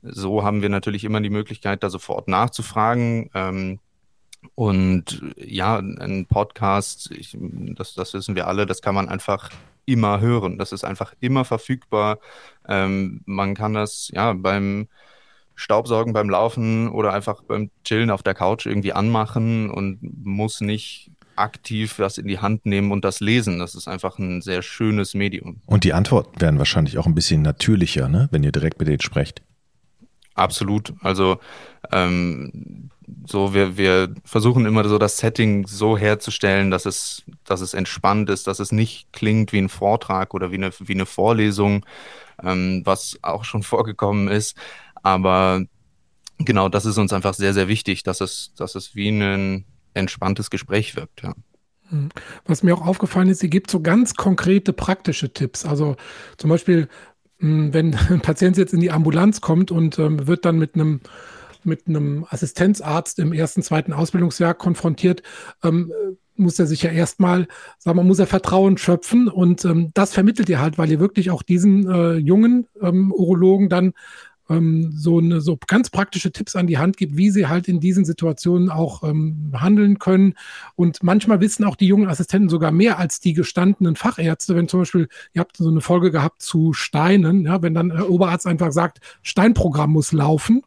so 0.02 0.44
haben 0.44 0.62
wir 0.62 0.68
natürlich 0.68 1.04
immer 1.04 1.20
die 1.20 1.30
Möglichkeit, 1.30 1.82
da 1.82 1.90
sofort 1.90 2.28
nachzufragen. 2.28 3.30
Ähm, 3.34 3.80
und 4.54 5.22
ja, 5.36 5.78
ein 5.78 6.26
Podcast, 6.26 7.10
ich, 7.10 7.36
das, 7.40 7.94
das 7.94 8.14
wissen 8.14 8.34
wir 8.34 8.46
alle, 8.46 8.66
das 8.66 8.80
kann 8.82 8.94
man 8.94 9.08
einfach 9.08 9.50
immer 9.84 10.20
hören. 10.20 10.58
Das 10.58 10.72
ist 10.72 10.84
einfach 10.84 11.14
immer 11.20 11.44
verfügbar. 11.44 12.18
Ähm, 12.68 13.22
man 13.26 13.54
kann 13.54 13.74
das 13.74 14.10
ja 14.14 14.32
beim 14.32 14.88
Staubsaugen 15.60 16.12
beim 16.12 16.30
Laufen 16.30 16.88
oder 16.88 17.12
einfach 17.12 17.42
beim 17.42 17.70
Chillen 17.84 18.10
auf 18.10 18.22
der 18.22 18.34
Couch 18.34 18.66
irgendwie 18.66 18.92
anmachen 18.92 19.70
und 19.70 19.98
muss 20.24 20.60
nicht 20.60 21.10
aktiv 21.36 21.98
was 21.98 22.18
in 22.18 22.26
die 22.26 22.38
Hand 22.38 22.66
nehmen 22.66 22.92
und 22.92 23.04
das 23.04 23.20
lesen. 23.20 23.58
Das 23.58 23.74
ist 23.74 23.88
einfach 23.88 24.18
ein 24.18 24.42
sehr 24.42 24.62
schönes 24.62 25.14
Medium. 25.14 25.60
Und 25.66 25.84
die 25.84 25.92
Antworten 25.92 26.40
werden 26.40 26.58
wahrscheinlich 26.58 26.98
auch 26.98 27.06
ein 27.06 27.14
bisschen 27.14 27.42
natürlicher, 27.42 28.08
ne? 28.08 28.28
wenn 28.30 28.42
ihr 28.42 28.52
direkt 28.52 28.78
mit 28.78 28.88
denen 28.88 29.00
sprecht. 29.00 29.42
Absolut. 30.34 30.94
Also 31.02 31.38
ähm, 31.92 32.90
so 33.26 33.54
wir, 33.54 33.76
wir 33.76 34.14
versuchen 34.24 34.66
immer 34.66 34.88
so 34.88 34.98
das 34.98 35.18
Setting 35.18 35.66
so 35.66 35.98
herzustellen, 35.98 36.70
dass 36.70 36.86
es, 36.86 37.22
dass 37.44 37.60
es 37.60 37.74
entspannt 37.74 38.30
ist, 38.30 38.46
dass 38.46 38.60
es 38.60 38.72
nicht 38.72 39.12
klingt 39.12 39.52
wie 39.52 39.58
ein 39.58 39.68
Vortrag 39.68 40.34
oder 40.34 40.50
wie 40.52 40.56
eine, 40.56 40.70
wie 40.78 40.94
eine 40.94 41.06
Vorlesung, 41.06 41.84
ähm, 42.42 42.82
was 42.84 43.18
auch 43.22 43.44
schon 43.44 43.62
vorgekommen 43.64 44.28
ist. 44.28 44.56
Aber 45.02 45.64
genau, 46.38 46.68
das 46.68 46.86
ist 46.86 46.98
uns 46.98 47.12
einfach 47.12 47.34
sehr, 47.34 47.54
sehr 47.54 47.68
wichtig, 47.68 48.02
dass 48.02 48.20
es, 48.20 48.52
dass 48.56 48.74
es 48.74 48.94
wie 48.94 49.08
ein 49.08 49.64
entspanntes 49.94 50.50
Gespräch 50.50 50.96
wirkt, 50.96 51.22
ja. 51.22 51.34
Hm. 51.88 52.08
Was 52.44 52.62
mir 52.62 52.74
auch 52.74 52.86
aufgefallen 52.86 53.28
ist, 53.28 53.40
sie 53.40 53.50
gibt 53.50 53.70
so 53.70 53.80
ganz 53.80 54.14
konkrete 54.14 54.72
praktische 54.72 55.32
Tipps. 55.32 55.64
Also 55.64 55.96
zum 56.36 56.50
Beispiel, 56.50 56.88
hm, 57.38 57.74
wenn 57.74 57.94
ein 58.10 58.20
Patient 58.20 58.56
jetzt 58.56 58.72
in 58.72 58.80
die 58.80 58.90
Ambulanz 58.90 59.40
kommt 59.40 59.70
und 59.70 59.98
ähm, 59.98 60.26
wird 60.26 60.44
dann 60.44 60.58
mit 60.58 60.74
einem 60.74 61.00
mit 61.62 61.86
einem 61.86 62.26
Assistenzarzt 62.30 63.18
im 63.18 63.34
ersten, 63.34 63.62
zweiten 63.62 63.92
Ausbildungsjahr 63.92 64.54
konfrontiert, 64.54 65.22
ähm, 65.62 65.92
muss 66.36 66.58
er 66.58 66.66
sich 66.66 66.82
ja 66.82 66.90
erstmal, 66.90 67.48
sagen 67.78 67.98
wir, 67.98 68.02
muss 68.02 68.18
er 68.18 68.26
Vertrauen 68.26 68.78
schöpfen 68.78 69.28
und 69.28 69.64
ähm, 69.64 69.90
das 69.92 70.14
vermittelt 70.14 70.48
ihr 70.48 70.58
halt, 70.58 70.78
weil 70.78 70.90
ihr 70.90 71.00
wirklich 71.00 71.30
auch 71.30 71.42
diesen 71.42 71.86
äh, 71.86 72.14
jungen 72.14 72.66
ähm, 72.80 73.12
Urologen 73.12 73.68
dann 73.68 73.92
ähm, 74.50 74.90
so, 74.92 75.18
eine, 75.18 75.40
so 75.40 75.58
ganz 75.66 75.88
praktische 75.88 76.32
Tipps 76.32 76.56
an 76.56 76.66
die 76.66 76.76
Hand 76.76 76.96
gibt, 76.96 77.16
wie 77.16 77.30
sie 77.30 77.46
halt 77.46 77.68
in 77.68 77.80
diesen 77.80 78.04
Situationen 78.04 78.68
auch 78.68 79.04
ähm, 79.04 79.52
handeln 79.54 79.98
können. 79.98 80.34
Und 80.74 81.02
manchmal 81.02 81.40
wissen 81.40 81.64
auch 81.64 81.76
die 81.76 81.86
jungen 81.86 82.08
Assistenten 82.08 82.48
sogar 82.48 82.72
mehr 82.72 82.98
als 82.98 83.20
die 83.20 83.32
gestandenen 83.32 83.96
Fachärzte. 83.96 84.56
Wenn 84.56 84.68
zum 84.68 84.80
Beispiel, 84.80 85.08
ihr 85.32 85.40
habt 85.40 85.56
so 85.56 85.68
eine 85.68 85.80
Folge 85.80 86.10
gehabt 86.10 86.42
zu 86.42 86.72
Steinen, 86.72 87.44
ja, 87.46 87.62
wenn 87.62 87.74
dann 87.74 87.90
der 87.90 88.10
Oberarzt 88.10 88.46
einfach 88.46 88.72
sagt, 88.72 88.98
Steinprogramm 89.22 89.92
muss 89.92 90.12
laufen, 90.12 90.62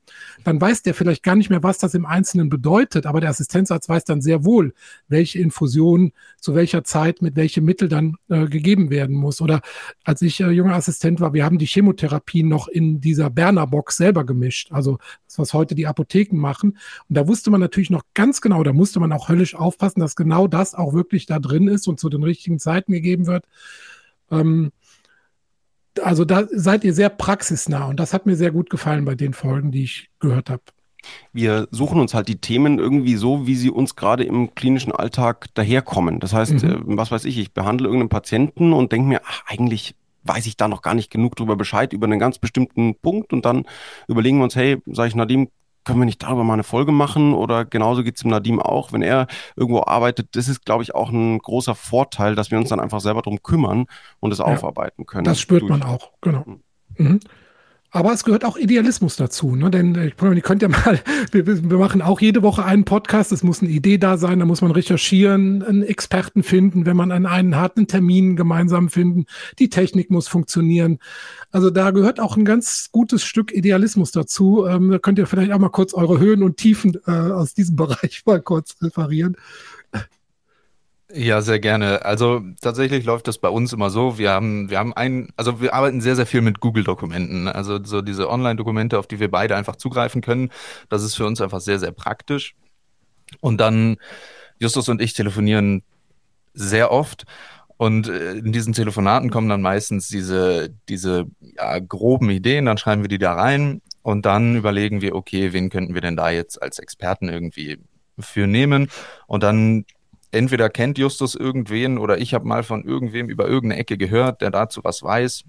dann 0.45 0.59
weiß 0.59 0.83
der 0.83 0.93
vielleicht 0.93 1.23
gar 1.23 1.35
nicht 1.35 1.49
mehr, 1.49 1.63
was 1.63 1.77
das 1.77 1.93
im 1.93 2.05
Einzelnen 2.05 2.49
bedeutet. 2.49 3.05
Aber 3.05 3.19
der 3.19 3.29
Assistenzarzt 3.29 3.89
weiß 3.89 4.05
dann 4.05 4.21
sehr 4.21 4.45
wohl, 4.45 4.73
welche 5.09 5.39
Infusion 5.39 6.13
zu 6.39 6.55
welcher 6.55 6.83
Zeit 6.83 7.21
mit 7.21 7.35
welchem 7.35 7.65
Mittel 7.65 7.89
dann 7.89 8.15
äh, 8.29 8.47
gegeben 8.47 8.89
werden 8.89 9.15
muss. 9.15 9.41
Oder 9.41 9.61
als 10.05 10.21
ich 10.21 10.39
äh, 10.39 10.49
junger 10.49 10.75
Assistent 10.75 11.19
war, 11.19 11.33
wir 11.33 11.43
haben 11.43 11.57
die 11.57 11.65
Chemotherapie 11.65 12.43
noch 12.43 12.67
in 12.67 13.01
dieser 13.01 13.29
Berner 13.29 13.72
Box 13.73 13.97
selber 13.97 14.23
gemischt. 14.23 14.71
Also 14.71 14.99
das, 15.25 15.39
was 15.39 15.53
heute 15.55 15.73
die 15.73 15.87
Apotheken 15.87 16.37
machen. 16.37 16.77
Und 17.09 17.17
da 17.17 17.27
wusste 17.27 17.49
man 17.49 17.59
natürlich 17.59 17.89
noch 17.89 18.03
ganz 18.13 18.39
genau, 18.39 18.61
da 18.61 18.71
musste 18.71 18.99
man 18.99 19.11
auch 19.11 19.29
höllisch 19.29 19.55
aufpassen, 19.55 19.99
dass 19.99 20.15
genau 20.15 20.45
das 20.45 20.75
auch 20.75 20.93
wirklich 20.93 21.25
da 21.25 21.39
drin 21.39 21.67
ist 21.67 21.87
und 21.87 21.99
zu 21.99 22.07
den 22.07 22.21
richtigen 22.21 22.59
Zeiten 22.59 22.91
gegeben 22.91 23.25
wird. 23.25 23.45
Ähm, 24.29 24.71
also 26.03 26.23
da 26.23 26.47
seid 26.51 26.83
ihr 26.83 26.93
sehr 26.93 27.09
praxisnah 27.09 27.85
und 27.85 27.99
das 27.99 28.13
hat 28.13 28.27
mir 28.27 28.35
sehr 28.35 28.51
gut 28.51 28.69
gefallen 28.69 29.05
bei 29.05 29.15
den 29.15 29.33
Folgen, 29.33 29.71
die 29.71 29.85
ich 29.85 30.11
gehört 30.19 30.51
habe. 30.51 30.61
Wir 31.31 31.67
suchen 31.71 31.99
uns 31.99 32.13
halt 32.13 32.27
die 32.27 32.39
Themen 32.39 32.77
irgendwie 32.77 33.15
so, 33.15 33.47
wie 33.47 33.55
sie 33.55 33.71
uns 33.71 33.95
gerade 33.95 34.23
im 34.23 34.53
klinischen 34.53 34.91
Alltag 34.91 35.47
daherkommen. 35.55 36.19
Das 36.19 36.33
heißt, 36.33 36.63
mhm. 36.63 36.69
Äh, 36.69 36.97
was 36.97 37.09
weiß 37.09 37.25
ich, 37.25 37.39
ich 37.39 37.53
behandle 37.53 37.87
irgendeinen 37.87 38.09
Patienten 38.09 38.71
und 38.71 38.91
denke 38.91 39.07
mir, 39.07 39.21
ach, 39.25 39.43
eigentlich 39.47 39.95
weiß 40.23 40.45
ich 40.45 40.57
da 40.57 40.67
noch 40.67 40.81
gar 40.81 40.93
nicht 40.93 41.11
genug 41.11 41.35
drüber 41.35 41.55
Bescheid, 41.55 41.93
über 41.93 42.05
einen 42.05 42.19
ganz 42.19 42.39
bestimmten 42.39 42.95
Punkt 42.95 43.33
und 43.33 43.45
dann 43.45 43.65
überlegen 44.07 44.37
wir 44.37 44.45
uns, 44.45 44.55
hey, 44.55 44.81
sage 44.85 45.09
ich 45.09 45.15
Nadim, 45.15 45.49
können 45.83 45.99
wir 45.99 46.05
nicht 46.05 46.23
darüber 46.23 46.43
mal 46.43 46.53
eine 46.53 46.63
Folge 46.63 46.91
machen? 46.91 47.33
Oder 47.33 47.65
genauso 47.65 48.03
geht 48.03 48.15
es 48.15 48.21
dem 48.21 48.31
Nadim 48.31 48.61
auch, 48.61 48.93
wenn 48.93 49.01
er 49.01 49.27
irgendwo 49.55 49.81
arbeitet. 49.81 50.35
Das 50.35 50.47
ist, 50.47 50.65
glaube 50.65 50.83
ich, 50.83 50.95
auch 50.95 51.09
ein 51.09 51.39
großer 51.39 51.75
Vorteil, 51.75 52.35
dass 52.35 52.51
wir 52.51 52.57
uns 52.57 52.69
dann 52.69 52.79
einfach 52.79 53.01
selber 53.01 53.21
darum 53.21 53.43
kümmern 53.43 53.85
und 54.19 54.31
es 54.31 54.39
ja, 54.39 54.45
aufarbeiten 54.45 55.05
können. 55.05 55.25
Das 55.25 55.39
spürt 55.39 55.63
man 55.63 55.83
auch, 55.83 56.11
genau. 56.21 56.45
Mhm. 56.97 57.19
Aber 57.95 58.11
es 58.11 58.23
gehört 58.23 58.43
auch 58.43 58.57
Idealismus 58.57 59.17
dazu, 59.17 59.55
ne? 59.55 59.69
denn 59.69 59.93
äh, 59.93 60.05
ihr 60.07 60.41
könnt 60.41 60.63
ja 60.63 60.67
mal, 60.67 60.99
wir, 61.31 61.45
wir 61.45 61.77
machen 61.77 62.01
auch 62.01 62.21
jede 62.21 62.41
Woche 62.41 62.65
einen 62.65 62.85
Podcast, 62.85 63.31
es 63.31 63.43
muss 63.43 63.61
eine 63.61 63.69
Idee 63.69 63.99
da 63.99 64.17
sein, 64.17 64.39
da 64.39 64.45
muss 64.45 64.63
man 64.63 64.71
recherchieren, 64.71 65.61
einen 65.61 65.83
Experten 65.83 66.41
finden, 66.41 66.87
wenn 66.87 66.97
man 66.97 67.11
einen, 67.11 67.27
einen 67.27 67.55
hat, 67.55 67.77
einen 67.77 67.85
Termin 67.85 68.35
gemeinsam 68.35 68.89
finden, 68.89 69.27
die 69.59 69.69
Technik 69.69 70.09
muss 70.09 70.27
funktionieren. 70.27 70.97
Also 71.51 71.69
da 71.69 71.91
gehört 71.91 72.19
auch 72.19 72.35
ein 72.35 72.45
ganz 72.45 72.89
gutes 72.91 73.23
Stück 73.23 73.53
Idealismus 73.53 74.11
dazu. 74.11 74.65
Ähm, 74.65 74.89
da 74.89 74.97
könnt 74.97 75.19
ihr 75.19 75.27
vielleicht 75.27 75.51
auch 75.51 75.59
mal 75.59 75.69
kurz 75.69 75.93
eure 75.93 76.17
Höhen 76.17 76.41
und 76.41 76.57
Tiefen 76.57 76.97
äh, 77.05 77.11
aus 77.11 77.53
diesem 77.53 77.75
Bereich 77.83 78.23
mal 78.25 78.41
kurz 78.41 78.75
referieren. 78.81 79.37
Ja, 81.15 81.41
sehr 81.41 81.59
gerne. 81.59 82.03
Also 82.05 82.41
tatsächlich 82.59 83.05
läuft 83.05 83.27
das 83.27 83.37
bei 83.37 83.47
uns 83.47 83.71
immer 83.71 83.91
so. 83.91 84.17
Wir 84.17 84.31
haben, 84.31 84.71
wir 84.71 84.79
haben 84.79 84.93
ein, 84.93 85.29
also 85.37 85.61
wir 85.61 85.75
arbeiten 85.75 86.01
sehr, 86.01 86.15
sehr 86.15 86.25
viel 86.25 86.41
mit 86.41 86.59
Google-Dokumenten. 86.59 87.47
Also 87.47 87.83
so 87.83 88.01
diese 88.01 88.31
Online-Dokumente, 88.31 88.97
auf 88.97 89.05
die 89.05 89.19
wir 89.19 89.29
beide 89.29 89.55
einfach 89.55 89.75
zugreifen 89.75 90.21
können. 90.21 90.49
Das 90.89 91.03
ist 91.03 91.13
für 91.13 91.27
uns 91.27 91.39
einfach 91.39 91.61
sehr, 91.61 91.77
sehr 91.77 91.91
praktisch. 91.91 92.55
Und 93.41 93.61
dann 93.61 93.97
Justus 94.59 94.89
und 94.89 95.01
ich 95.01 95.13
telefonieren 95.13 95.83
sehr 96.55 96.91
oft. 96.91 97.25
Und 97.77 98.07
äh, 98.07 98.33
in 98.33 98.51
diesen 98.51 98.73
Telefonaten 98.73 99.29
kommen 99.29 99.49
dann 99.49 99.61
meistens 99.61 100.07
diese, 100.07 100.69
diese 100.89 101.25
ja, 101.41 101.77
groben 101.77 102.31
Ideen, 102.31 102.65
dann 102.65 102.77
schreiben 102.79 103.03
wir 103.03 103.09
die 103.09 103.19
da 103.19 103.33
rein 103.33 103.81
und 104.01 104.25
dann 104.25 104.55
überlegen 104.55 105.01
wir, 105.01 105.13
okay, 105.15 105.53
wen 105.53 105.69
könnten 105.69 105.93
wir 105.93 106.01
denn 106.01 106.15
da 106.15 106.31
jetzt 106.31 106.59
als 106.59 106.79
Experten 106.79 107.29
irgendwie 107.29 107.77
für 108.19 108.47
nehmen? 108.47 108.89
Und 109.27 109.43
dann 109.43 109.85
entweder 110.33 110.69
kennt 110.69 110.97
Justus 110.97 111.35
irgendwen 111.35 111.97
oder 111.97 112.17
ich 112.17 112.33
habe 112.33 112.47
mal 112.47 112.63
von 112.63 112.83
irgendwem 112.83 113.29
über 113.29 113.47
irgendeine 113.47 113.81
Ecke 113.81 113.97
gehört, 113.97 114.41
der 114.41 114.51
dazu 114.51 114.83
was 114.83 115.03
weiß. 115.03 115.43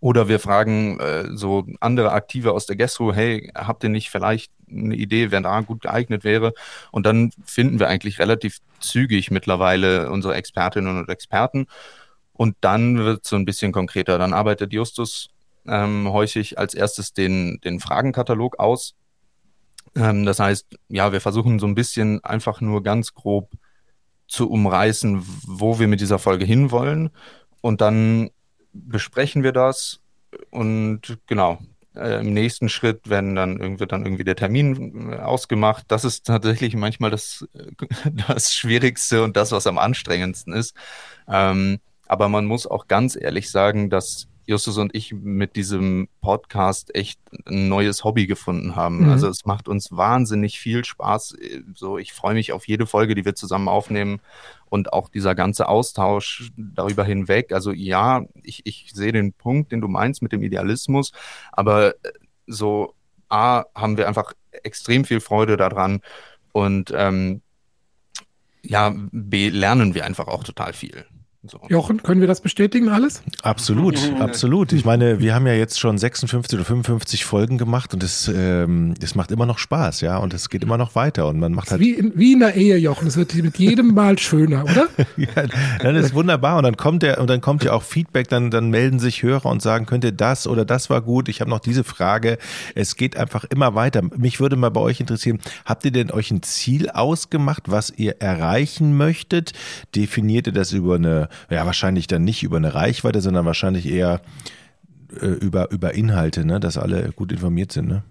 Oder 0.00 0.26
wir 0.26 0.40
fragen 0.40 0.98
äh, 0.98 1.28
so 1.32 1.64
andere 1.78 2.10
Aktive 2.10 2.52
aus 2.52 2.66
der 2.66 2.74
Gastro, 2.74 3.14
hey, 3.14 3.52
habt 3.54 3.84
ihr 3.84 3.90
nicht 3.90 4.10
vielleicht 4.10 4.50
eine 4.68 4.96
Idee, 4.96 5.30
wer 5.30 5.40
da 5.40 5.60
gut 5.60 5.82
geeignet 5.82 6.24
wäre? 6.24 6.54
Und 6.90 7.06
dann 7.06 7.30
finden 7.44 7.78
wir 7.78 7.86
eigentlich 7.86 8.18
relativ 8.18 8.58
zügig 8.80 9.30
mittlerweile 9.30 10.10
unsere 10.10 10.34
Expertinnen 10.34 10.98
und 10.98 11.08
Experten. 11.08 11.68
Und 12.32 12.56
dann 12.62 12.98
wird 12.98 13.22
es 13.22 13.30
so 13.30 13.36
ein 13.36 13.44
bisschen 13.44 13.70
konkreter. 13.70 14.18
Dann 14.18 14.32
arbeitet 14.32 14.72
Justus 14.72 15.30
ähm, 15.68 16.08
häufig 16.12 16.58
als 16.58 16.74
erstes 16.74 17.12
den, 17.12 17.60
den 17.62 17.78
Fragenkatalog 17.78 18.58
aus. 18.58 18.96
Ähm, 19.94 20.24
das 20.24 20.40
heißt, 20.40 20.66
ja, 20.88 21.12
wir 21.12 21.20
versuchen 21.20 21.60
so 21.60 21.66
ein 21.66 21.76
bisschen 21.76 22.24
einfach 22.24 22.60
nur 22.60 22.82
ganz 22.82 23.14
grob 23.14 23.50
zu 24.32 24.50
umreißen, 24.50 25.22
wo 25.46 25.78
wir 25.78 25.88
mit 25.88 26.00
dieser 26.00 26.18
Folge 26.18 26.46
hinwollen. 26.46 27.10
Und 27.60 27.82
dann 27.82 28.30
besprechen 28.72 29.42
wir 29.42 29.52
das 29.52 30.00
und 30.50 31.18
genau. 31.26 31.58
Äh, 31.94 32.20
Im 32.20 32.32
nächsten 32.32 32.70
Schritt 32.70 33.10
werden 33.10 33.34
dann 33.34 33.78
wird 33.78 33.92
dann 33.92 34.06
irgendwie 34.06 34.24
der 34.24 34.34
Termin 34.34 35.12
äh, 35.12 35.16
ausgemacht. 35.16 35.84
Das 35.88 36.06
ist 36.06 36.26
tatsächlich 36.26 36.74
manchmal 36.74 37.10
das, 37.10 37.46
das 38.26 38.54
Schwierigste 38.54 39.22
und 39.22 39.36
das, 39.36 39.52
was 39.52 39.66
am 39.66 39.76
anstrengendsten 39.76 40.54
ist. 40.54 40.74
Ähm, 41.28 41.80
aber 42.06 42.30
man 42.30 42.46
muss 42.46 42.66
auch 42.66 42.88
ganz 42.88 43.14
ehrlich 43.14 43.50
sagen, 43.50 43.90
dass 43.90 44.28
Justus 44.52 44.76
und 44.76 44.94
ich 44.94 45.14
mit 45.14 45.56
diesem 45.56 46.08
Podcast 46.20 46.94
echt 46.94 47.18
ein 47.46 47.68
neues 47.68 48.04
Hobby 48.04 48.26
gefunden 48.26 48.76
haben. 48.76 49.04
Mhm. 49.04 49.08
Also 49.08 49.28
es 49.28 49.46
macht 49.46 49.66
uns 49.66 49.90
wahnsinnig 49.92 50.60
viel 50.60 50.84
Spaß. 50.84 51.36
So, 51.74 51.96
ich 51.96 52.12
freue 52.12 52.34
mich 52.34 52.52
auf 52.52 52.68
jede 52.68 52.86
Folge, 52.86 53.14
die 53.14 53.24
wir 53.24 53.34
zusammen 53.34 53.68
aufnehmen 53.68 54.20
und 54.68 54.92
auch 54.92 55.08
dieser 55.08 55.34
ganze 55.34 55.68
Austausch 55.68 56.52
darüber 56.56 57.02
hinweg. 57.02 57.52
Also 57.52 57.72
ja, 57.72 58.26
ich, 58.42 58.60
ich 58.64 58.90
sehe 58.92 59.12
den 59.12 59.32
Punkt, 59.32 59.72
den 59.72 59.80
du 59.80 59.88
meinst 59.88 60.20
mit 60.20 60.32
dem 60.32 60.42
Idealismus, 60.42 61.12
aber 61.50 61.94
äh, 62.04 62.12
so 62.46 62.94
A, 63.30 63.64
haben 63.74 63.96
wir 63.96 64.06
einfach 64.06 64.34
extrem 64.62 65.06
viel 65.06 65.20
Freude 65.20 65.56
daran 65.56 66.02
und 66.52 66.92
ähm, 66.94 67.40
ja, 68.62 68.94
B, 68.94 69.48
lernen 69.48 69.94
wir 69.94 70.04
einfach 70.04 70.28
auch 70.28 70.44
total 70.44 70.74
viel. 70.74 71.06
So. 71.44 71.60
Jochen, 71.68 72.04
können 72.04 72.20
wir 72.20 72.28
das 72.28 72.40
bestätigen 72.40 72.88
alles? 72.88 73.20
Absolut, 73.42 73.98
absolut. 74.20 74.72
Ich 74.72 74.84
meine, 74.84 75.18
wir 75.18 75.34
haben 75.34 75.44
ja 75.48 75.54
jetzt 75.54 75.80
schon 75.80 75.98
56 75.98 76.56
oder 76.56 76.64
55 76.64 77.24
Folgen 77.24 77.58
gemacht 77.58 77.92
und 77.92 78.04
es, 78.04 78.30
ähm, 78.32 78.94
es 79.02 79.16
macht 79.16 79.32
immer 79.32 79.44
noch 79.44 79.58
Spaß, 79.58 80.02
ja, 80.02 80.18
und 80.18 80.34
es 80.34 80.50
geht 80.50 80.62
immer 80.62 80.78
noch 80.78 80.94
weiter 80.94 81.26
und 81.26 81.40
man 81.40 81.52
macht 81.52 81.72
halt. 81.72 81.80
Wie 81.80 81.94
in, 81.94 82.12
wie 82.14 82.34
in 82.34 82.38
der 82.38 82.54
Ehe, 82.54 82.76
Jochen. 82.76 83.08
Es 83.08 83.16
wird 83.16 83.34
mit 83.34 83.58
jedem 83.58 83.92
Mal 83.92 84.20
schöner, 84.20 84.62
oder? 84.62 84.86
ja, 85.16 85.48
dann 85.80 85.96
ist 85.96 86.14
wunderbar 86.14 86.58
und 86.58 86.62
dann 86.62 86.76
kommt 86.76 87.02
der 87.02 87.20
und 87.20 87.28
dann 87.28 87.40
kommt 87.40 87.64
ja 87.64 87.72
auch 87.72 87.82
Feedback, 87.82 88.28
dann 88.28 88.52
dann 88.52 88.70
melden 88.70 89.00
sich 89.00 89.24
Hörer 89.24 89.46
und 89.46 89.60
sagen, 89.60 89.84
könnt 89.84 90.04
ihr 90.04 90.12
das 90.12 90.46
oder 90.46 90.64
das 90.64 90.90
war 90.90 91.02
gut. 91.02 91.28
Ich 91.28 91.40
habe 91.40 91.50
noch 91.50 91.58
diese 91.58 91.82
Frage. 91.82 92.38
Es 92.76 92.94
geht 92.94 93.16
einfach 93.16 93.42
immer 93.50 93.74
weiter. 93.74 94.02
Mich 94.16 94.38
würde 94.38 94.54
mal 94.54 94.70
bei 94.70 94.80
euch 94.80 95.00
interessieren, 95.00 95.40
habt 95.64 95.84
ihr 95.84 95.90
denn 95.90 96.12
euch 96.12 96.30
ein 96.30 96.44
Ziel 96.44 96.88
ausgemacht, 96.88 97.64
was 97.68 97.90
ihr 97.90 98.20
erreichen 98.20 98.96
möchtet? 98.96 99.54
Definiert 99.96 100.46
ihr 100.46 100.52
das 100.52 100.70
über 100.70 100.94
eine 100.94 101.30
ja, 101.50 101.66
wahrscheinlich 101.66 102.06
dann 102.06 102.24
nicht 102.24 102.42
über 102.42 102.56
eine 102.56 102.74
Reichweite, 102.74 103.20
sondern 103.20 103.46
wahrscheinlich 103.46 103.86
eher 103.86 104.20
äh, 105.20 105.26
über, 105.26 105.70
über 105.70 105.94
Inhalte, 105.94 106.44
ne? 106.44 106.60
dass 106.60 106.78
alle 106.78 107.12
gut 107.12 107.32
informiert 107.32 107.72
sind. 107.72 107.88
Ne? 107.88 108.02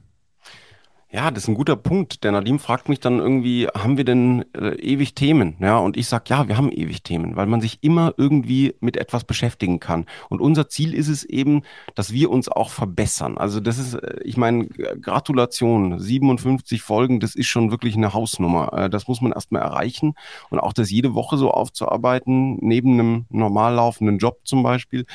Ja, 1.14 1.30
das 1.30 1.44
ist 1.44 1.50
ein 1.50 1.56
guter 1.56 1.76
Punkt. 1.76 2.24
Der 2.24 2.32
Nadim 2.32 2.58
fragt 2.58 2.88
mich 2.88 3.02
dann 3.02 3.20
irgendwie, 3.20 3.68
haben 3.68 3.98
wir 3.98 4.06
denn 4.06 4.46
äh, 4.56 4.76
ewig 4.76 5.14
Themen? 5.14 5.58
Ja, 5.60 5.78
und 5.78 5.98
ich 5.98 6.08
sag, 6.08 6.30
ja, 6.30 6.48
wir 6.48 6.56
haben 6.56 6.72
ewig 6.72 7.04
Themen, 7.04 7.36
weil 7.36 7.48
man 7.48 7.60
sich 7.60 7.80
immer 7.82 8.14
irgendwie 8.16 8.76
mit 8.80 8.96
etwas 8.96 9.26
beschäftigen 9.26 9.82
kann. 9.82 10.06
Und 10.30 10.40
unser 10.40 10.70
Ziel 10.70 10.94
ist 10.94 11.10
es 11.10 11.26
eben, 11.26 11.64
dass 11.96 12.14
wir 12.14 12.32
uns 12.32 12.48
auch 12.48 12.70
verbessern. 12.70 13.38
Also 13.38 13.60
das 13.60 13.78
ist, 13.78 13.96
äh, 13.96 14.22
ich 14.24 14.38
meine, 14.38 14.68
Gratulation, 14.68 16.00
57 16.00 16.82
Folgen, 16.82 17.20
das 17.20 17.36
ist 17.36 17.48
schon 17.48 17.72
wirklich 17.72 17.98
eine 17.98 18.14
Hausnummer. 18.14 18.72
Äh, 18.72 18.90
das 18.90 19.10
muss 19.10 19.20
man 19.20 19.34
erstmal 19.34 19.64
erreichen. 19.64 20.14
Und 20.50 20.60
auch 20.60 20.72
das 20.72 20.90
jede 20.92 21.14
Woche 21.14 21.36
so 21.36 21.52
aufzuarbeiten, 21.52 22.58
neben 22.62 22.94
einem 22.94 23.26
normal 23.30 23.74
laufenden 23.74 24.18
Job 24.18 24.40
zum 24.46 24.64
Beispiel, 24.64 25.06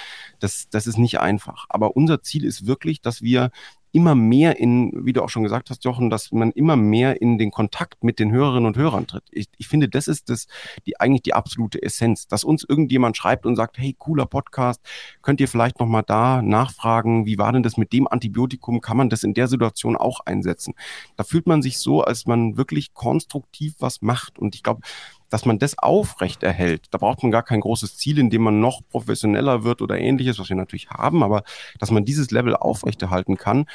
das, 0.40 0.68
das 0.68 0.86
ist 0.86 0.98
nicht 0.98 1.20
einfach. 1.20 1.64
Aber 1.70 1.96
unser 1.96 2.20
Ziel 2.20 2.44
ist 2.44 2.66
wirklich, 2.66 3.00
dass 3.00 3.22
wir 3.22 3.50
immer 3.96 4.14
mehr 4.14 4.58
in, 4.58 4.92
wie 5.06 5.14
du 5.14 5.22
auch 5.22 5.30
schon 5.30 5.42
gesagt 5.42 5.70
hast, 5.70 5.82
Jochen, 5.86 6.10
dass 6.10 6.30
man 6.30 6.50
immer 6.50 6.76
mehr 6.76 7.22
in 7.22 7.38
den 7.38 7.50
Kontakt 7.50 8.04
mit 8.04 8.18
den 8.18 8.30
Hörerinnen 8.30 8.66
und 8.66 8.76
Hörern 8.76 9.06
tritt. 9.06 9.24
Ich, 9.30 9.46
ich 9.56 9.68
finde, 9.68 9.88
das 9.88 10.06
ist 10.06 10.28
das, 10.28 10.48
die 10.84 11.00
eigentlich 11.00 11.22
die 11.22 11.32
absolute 11.32 11.82
Essenz, 11.82 12.28
dass 12.28 12.44
uns 12.44 12.62
irgendjemand 12.68 13.16
schreibt 13.16 13.46
und 13.46 13.56
sagt, 13.56 13.78
hey, 13.78 13.96
cooler 13.98 14.26
Podcast, 14.26 14.82
könnt 15.22 15.40
ihr 15.40 15.48
vielleicht 15.48 15.80
nochmal 15.80 16.02
da 16.06 16.42
nachfragen, 16.42 17.24
wie 17.24 17.38
war 17.38 17.52
denn 17.52 17.62
das 17.62 17.78
mit 17.78 17.94
dem 17.94 18.06
Antibiotikum? 18.06 18.82
Kann 18.82 18.98
man 18.98 19.08
das 19.08 19.22
in 19.22 19.32
der 19.32 19.48
Situation 19.48 19.96
auch 19.96 20.20
einsetzen? 20.26 20.74
Da 21.16 21.24
fühlt 21.24 21.46
man 21.46 21.62
sich 21.62 21.78
so, 21.78 22.02
als 22.02 22.26
man 22.26 22.58
wirklich 22.58 22.92
konstruktiv 22.92 23.76
was 23.78 24.02
macht. 24.02 24.38
Und 24.38 24.54
ich 24.54 24.62
glaube, 24.62 24.82
dass 25.28 25.44
man 25.44 25.58
das 25.58 25.78
aufrecht. 25.78 26.42
Da 26.42 26.98
braucht 26.98 27.22
man 27.22 27.32
gar 27.32 27.42
kein 27.42 27.60
großes 27.60 27.96
Ziel, 27.96 28.18
in 28.18 28.30
man 28.42 28.60
noch 28.60 28.80
professioneller 28.88 29.64
wird 29.64 29.82
oder 29.82 29.98
ähnliches, 29.98 30.38
was 30.38 30.48
wir 30.48 30.56
natürlich 30.56 30.90
haben, 30.90 31.22
aber 31.22 31.42
dass 31.78 31.90
man 31.90 32.04
dieses 32.04 32.30
Level 32.30 32.54
aufrechterhalten 32.54 33.36
kann, 33.36 33.66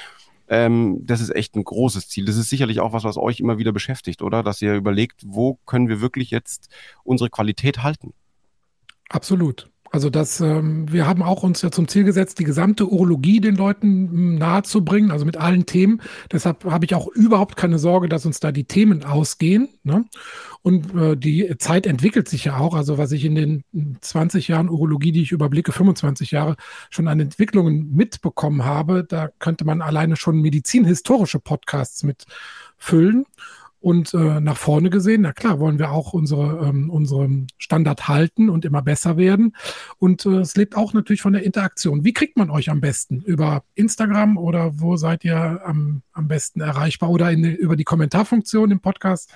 ähm, 0.52 1.00
das 1.06 1.22
ist 1.22 1.34
echt 1.34 1.56
ein 1.56 1.64
großes 1.64 2.10
Ziel. 2.10 2.26
Das 2.26 2.36
ist 2.36 2.50
sicherlich 2.50 2.82
auch 2.82 2.92
was, 2.92 3.06
was 3.06 3.18
euch 3.18 3.40
immer 3.40 3.58
wieder 3.58 3.72
beschäftigt, 3.72 4.22
oder? 4.22 4.44
Dass 4.44 4.62
ihr 4.62 4.76
überlegt, 4.76 5.22
wo 5.26 5.58
können 5.66 5.88
wir 5.88 6.02
wirklich 6.02 6.30
jetzt 6.30 6.68
unsere 7.04 7.30
Qualität 7.30 7.84
halten? 7.84 8.14
Absolut. 9.08 9.71
Also 9.92 10.10
das, 10.10 10.40
ähm, 10.40 10.92
wir 10.92 11.06
haben 11.06 11.22
auch 11.22 11.44
uns 11.44 11.62
ja 11.62 11.70
zum 11.70 11.90
Ziel 11.90 12.06
gesetzt, 12.06 12.40
die 12.40 12.46
gesamte 12.46 12.88
Urologie 12.90 13.42
den 13.42 13.58
Leuten 13.58 14.10
hm, 14.10 14.36
nahezubringen, 14.36 15.12
also 15.12 15.26
mit 15.26 15.36
allen 15.36 15.66
Themen. 15.66 16.02
Deshalb 16.32 16.64
habe 16.64 16.86
ich 16.86 16.96
auch 16.96 17.08
überhaupt 17.10 17.58
keine 17.58 17.78
Sorge, 17.78 18.08
dass 18.08 18.26
uns 18.26 18.40
da 18.40 18.54
die 18.54 18.64
Themen 18.64 19.04
ausgehen. 19.04 19.68
Ne? 19.84 20.06
Und 20.62 20.96
äh, 20.96 21.18
die 21.18 21.58
Zeit 21.58 21.86
entwickelt 21.86 22.30
sich 22.30 22.46
ja 22.46 22.58
auch. 22.58 22.74
Also 22.74 22.98
was 22.98 23.12
ich 23.12 23.26
in 23.26 23.36
den 23.36 23.64
20 24.00 24.48
Jahren 24.48 24.70
Urologie, 24.70 25.12
die 25.12 25.24
ich 25.24 25.34
überblicke, 25.34 25.74
25 25.74 26.32
Jahre 26.32 26.56
schon 26.90 27.10
an 27.10 27.20
Entwicklungen 27.20 27.94
mitbekommen 27.94 28.64
habe, 28.64 29.04
da 29.04 29.28
könnte 29.40 29.66
man 29.66 29.82
alleine 29.82 30.16
schon 30.16 30.40
medizinhistorische 30.40 31.40
Podcasts 31.40 32.04
mitfüllen. 32.04 33.26
Und 33.82 34.14
äh, 34.14 34.40
nach 34.40 34.58
vorne 34.58 34.92
gesehen, 34.92 35.22
na 35.22 35.34
klar, 35.34 35.60
wollen 35.60 35.80
wir 35.80 35.92
auch 35.92 36.14
unsere, 36.14 36.68
ähm, 36.68 36.92
unseren 36.92 37.48
Standard 37.58 38.08
halten 38.08 38.50
und 38.50 38.64
immer 38.64 38.84
besser 38.84 39.18
werden. 39.18 39.56
Und 39.98 40.26
äh, 40.28 40.38
es 40.38 40.56
lebt 40.56 40.78
auch 40.78 40.94
natürlich 40.94 41.24
von 41.24 41.34
der 41.34 41.44
Interaktion. 41.44 42.04
Wie 42.04 42.14
kriegt 42.14 42.38
man 42.38 42.52
euch 42.52 42.70
am 42.70 42.80
besten? 42.80 43.22
Über 43.22 43.64
Instagram 43.74 44.38
oder 44.38 44.80
wo 44.80 44.98
seid 44.98 45.26
ihr 45.26 45.62
am, 45.66 46.04
am 46.14 46.28
besten 46.28 46.62
erreichbar? 46.62 47.10
Oder 47.10 47.32
in, 47.32 47.44
über 47.44 47.76
die 47.76 47.84
Kommentarfunktion 47.84 48.70
im 48.70 48.82
Podcast? 48.82 49.32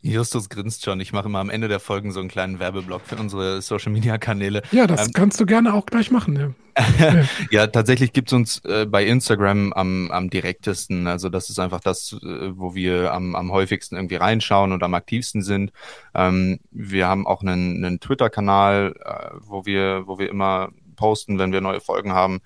Justus 0.00 0.48
grinst 0.48 0.84
schon. 0.84 1.00
Ich 1.00 1.12
mache 1.12 1.26
immer 1.26 1.40
am 1.40 1.50
Ende 1.50 1.66
der 1.66 1.80
Folgen 1.80 2.12
so 2.12 2.20
einen 2.20 2.28
kleinen 2.28 2.60
Werbeblock 2.60 3.02
für 3.04 3.16
unsere 3.16 3.60
Social 3.62 3.90
Media 3.90 4.16
Kanäle. 4.16 4.62
Ja, 4.70 4.86
das 4.86 5.06
ähm, 5.06 5.12
kannst 5.12 5.40
du 5.40 5.46
gerne 5.46 5.74
auch 5.74 5.86
gleich 5.86 6.10
machen. 6.10 6.54
Ja, 6.98 7.24
ja 7.50 7.66
tatsächlich 7.66 8.12
gibt 8.12 8.28
es 8.28 8.32
uns 8.32 8.64
äh, 8.64 8.86
bei 8.86 9.04
Instagram 9.04 9.72
am, 9.72 10.10
am 10.12 10.30
direktesten. 10.30 11.08
Also, 11.08 11.28
das 11.28 11.50
ist 11.50 11.58
einfach 11.58 11.80
das, 11.80 12.12
äh, 12.12 12.56
wo 12.56 12.76
wir 12.76 13.12
am, 13.12 13.34
am 13.34 13.50
häufigsten 13.50 13.96
irgendwie 13.96 14.16
reinschauen 14.16 14.72
und 14.72 14.82
am 14.84 14.94
aktivsten 14.94 15.42
sind. 15.42 15.72
Ähm, 16.14 16.60
wir 16.70 17.08
haben 17.08 17.26
auch 17.26 17.42
einen, 17.42 17.84
einen 17.84 17.98
Twitter-Kanal, 17.98 18.94
äh, 19.04 19.30
wo, 19.40 19.66
wir, 19.66 20.04
wo 20.06 20.18
wir 20.20 20.30
immer 20.30 20.68
posten, 20.94 21.38
wenn 21.40 21.52
wir 21.52 21.60
neue 21.60 21.80
Folgen 21.80 22.12
haben. 22.12 22.40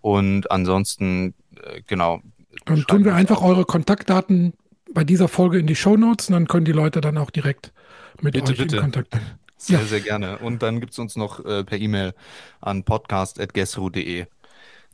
Und 0.00 0.50
ansonsten, 0.50 1.34
äh, 1.62 1.82
genau. 1.86 2.20
Dann 2.64 2.82
tun 2.84 3.04
wir 3.04 3.14
einfach 3.14 3.42
eure 3.42 3.64
Kontaktdaten 3.64 4.54
bei 4.92 5.04
dieser 5.04 5.28
Folge 5.28 5.58
in 5.58 5.66
die 5.66 5.76
Show 5.76 5.96
Notes 5.96 6.28
und 6.28 6.34
dann 6.34 6.48
können 6.48 6.64
die 6.64 6.72
Leute 6.72 7.00
dann 7.00 7.18
auch 7.18 7.30
direkt 7.30 7.72
mit 8.20 8.34
bitte, 8.34 8.52
euch 8.52 8.58
bitte. 8.58 8.76
in 8.76 8.82
Kontakt 8.82 9.10
kommen. 9.10 9.24
Sehr, 9.56 9.78
ja. 9.78 9.86
sehr 9.86 10.00
gerne. 10.00 10.38
Und 10.38 10.62
dann 10.62 10.80
gibt 10.80 10.92
es 10.92 10.98
uns 10.98 11.16
noch 11.16 11.42
äh, 11.42 11.64
per 11.64 11.78
E-Mail 11.78 12.12
an 12.60 12.84
podcast.gesru.de. 12.84 14.26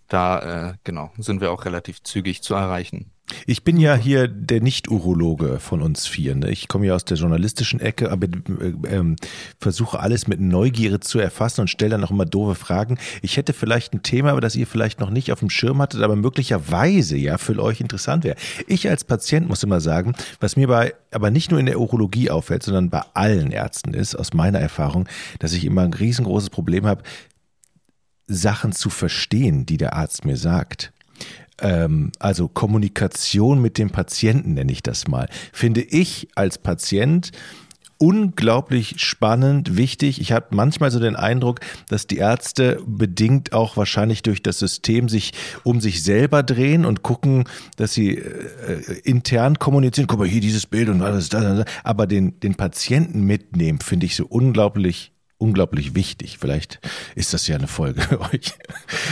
Da, 0.06 0.68
äh, 0.70 0.74
genau, 0.84 1.12
sind 1.18 1.40
wir 1.40 1.50
auch 1.50 1.64
relativ 1.64 2.04
zügig 2.04 2.42
zu 2.42 2.54
erreichen. 2.54 3.10
Ich 3.46 3.64
bin 3.64 3.78
ja 3.78 3.94
hier 3.94 4.28
der 4.28 4.60
Nicht-Urologe 4.60 5.58
von 5.60 5.82
uns 5.82 6.06
vier. 6.06 6.34
Ne? 6.34 6.50
Ich 6.50 6.68
komme 6.68 6.86
ja 6.86 6.94
aus 6.94 7.04
der 7.04 7.16
journalistischen 7.16 7.80
Ecke, 7.80 8.10
aber 8.10 8.26
äh, 8.26 8.72
ähm, 8.88 9.16
versuche 9.58 10.00
alles 10.00 10.26
mit 10.26 10.40
Neugierde 10.40 11.00
zu 11.00 11.18
erfassen 11.18 11.62
und 11.62 11.68
stelle 11.68 11.92
dann 11.92 12.04
auch 12.04 12.10
immer 12.10 12.24
doofe 12.24 12.54
Fragen. 12.54 12.98
Ich 13.22 13.36
hätte 13.36 13.52
vielleicht 13.52 13.94
ein 13.94 14.02
Thema, 14.02 14.38
das 14.40 14.56
ihr 14.56 14.66
vielleicht 14.66 15.00
noch 15.00 15.10
nicht 15.10 15.32
auf 15.32 15.40
dem 15.40 15.50
Schirm 15.50 15.80
hattet, 15.80 16.02
aber 16.02 16.16
möglicherweise 16.16 17.16
ja 17.16 17.38
für 17.38 17.60
euch 17.62 17.80
interessant 17.80 18.24
wäre. 18.24 18.36
Ich 18.66 18.88
als 18.88 19.04
Patient 19.04 19.48
muss 19.48 19.62
immer 19.62 19.80
sagen, 19.80 20.14
was 20.40 20.56
mir 20.56 20.68
bei, 20.68 20.94
aber 21.10 21.30
nicht 21.30 21.50
nur 21.50 21.60
in 21.60 21.66
der 21.66 21.80
Urologie 21.80 22.30
auffällt, 22.30 22.62
sondern 22.62 22.90
bei 22.90 23.02
allen 23.14 23.50
Ärzten 23.52 23.94
ist, 23.94 24.14
aus 24.14 24.32
meiner 24.32 24.60
Erfahrung, 24.60 25.08
dass 25.38 25.52
ich 25.52 25.64
immer 25.64 25.82
ein 25.82 25.94
riesengroßes 25.94 26.50
Problem 26.50 26.86
habe, 26.86 27.02
Sachen 28.26 28.72
zu 28.72 28.90
verstehen, 28.90 29.66
die 29.66 29.76
der 29.76 29.94
Arzt 29.94 30.24
mir 30.24 30.36
sagt 30.36 30.92
ähm, 31.60 32.12
also 32.18 32.48
Kommunikation 32.48 33.60
mit 33.60 33.78
dem 33.78 33.90
Patienten 33.90 34.54
nenne 34.54 34.72
ich 34.72 34.82
das 34.82 35.08
mal, 35.08 35.28
finde 35.52 35.82
ich 35.82 36.28
als 36.34 36.58
Patient 36.58 37.32
unglaublich 38.00 38.94
spannend, 38.96 39.76
wichtig. 39.76 40.22
Ich 40.22 40.32
habe 40.32 40.46
manchmal 40.50 40.90
so 40.90 40.98
den 40.98 41.16
Eindruck, 41.16 41.60
dass 41.88 42.06
die 42.06 42.16
Ärzte 42.16 42.82
bedingt 42.86 43.52
auch 43.52 43.76
wahrscheinlich 43.76 44.22
durch 44.22 44.42
das 44.42 44.58
System 44.58 45.10
sich 45.10 45.32
um 45.64 45.82
sich 45.82 46.02
selber 46.02 46.42
drehen 46.42 46.86
und 46.86 47.02
gucken, 47.02 47.44
dass 47.76 47.92
sie 47.92 48.16
äh, 48.16 49.00
intern 49.04 49.58
kommunizieren. 49.58 50.06
Guck 50.06 50.18
mal, 50.18 50.28
hier 50.28 50.40
dieses 50.40 50.64
Bild 50.64 50.88
und 50.88 51.02
alles 51.02 51.28
das. 51.28 51.66
Aber 51.84 52.06
den, 52.06 52.40
den 52.40 52.54
Patienten 52.54 53.24
mitnehmen, 53.24 53.80
finde 53.80 54.06
ich 54.06 54.16
so 54.16 54.24
unglaublich 54.26 55.12
unglaublich 55.40 55.94
wichtig. 55.94 56.38
Vielleicht 56.38 56.80
ist 57.14 57.32
das 57.32 57.46
ja 57.48 57.56
eine 57.56 57.66
Folge 57.66 58.02
für 58.02 58.20
euch. 58.20 58.52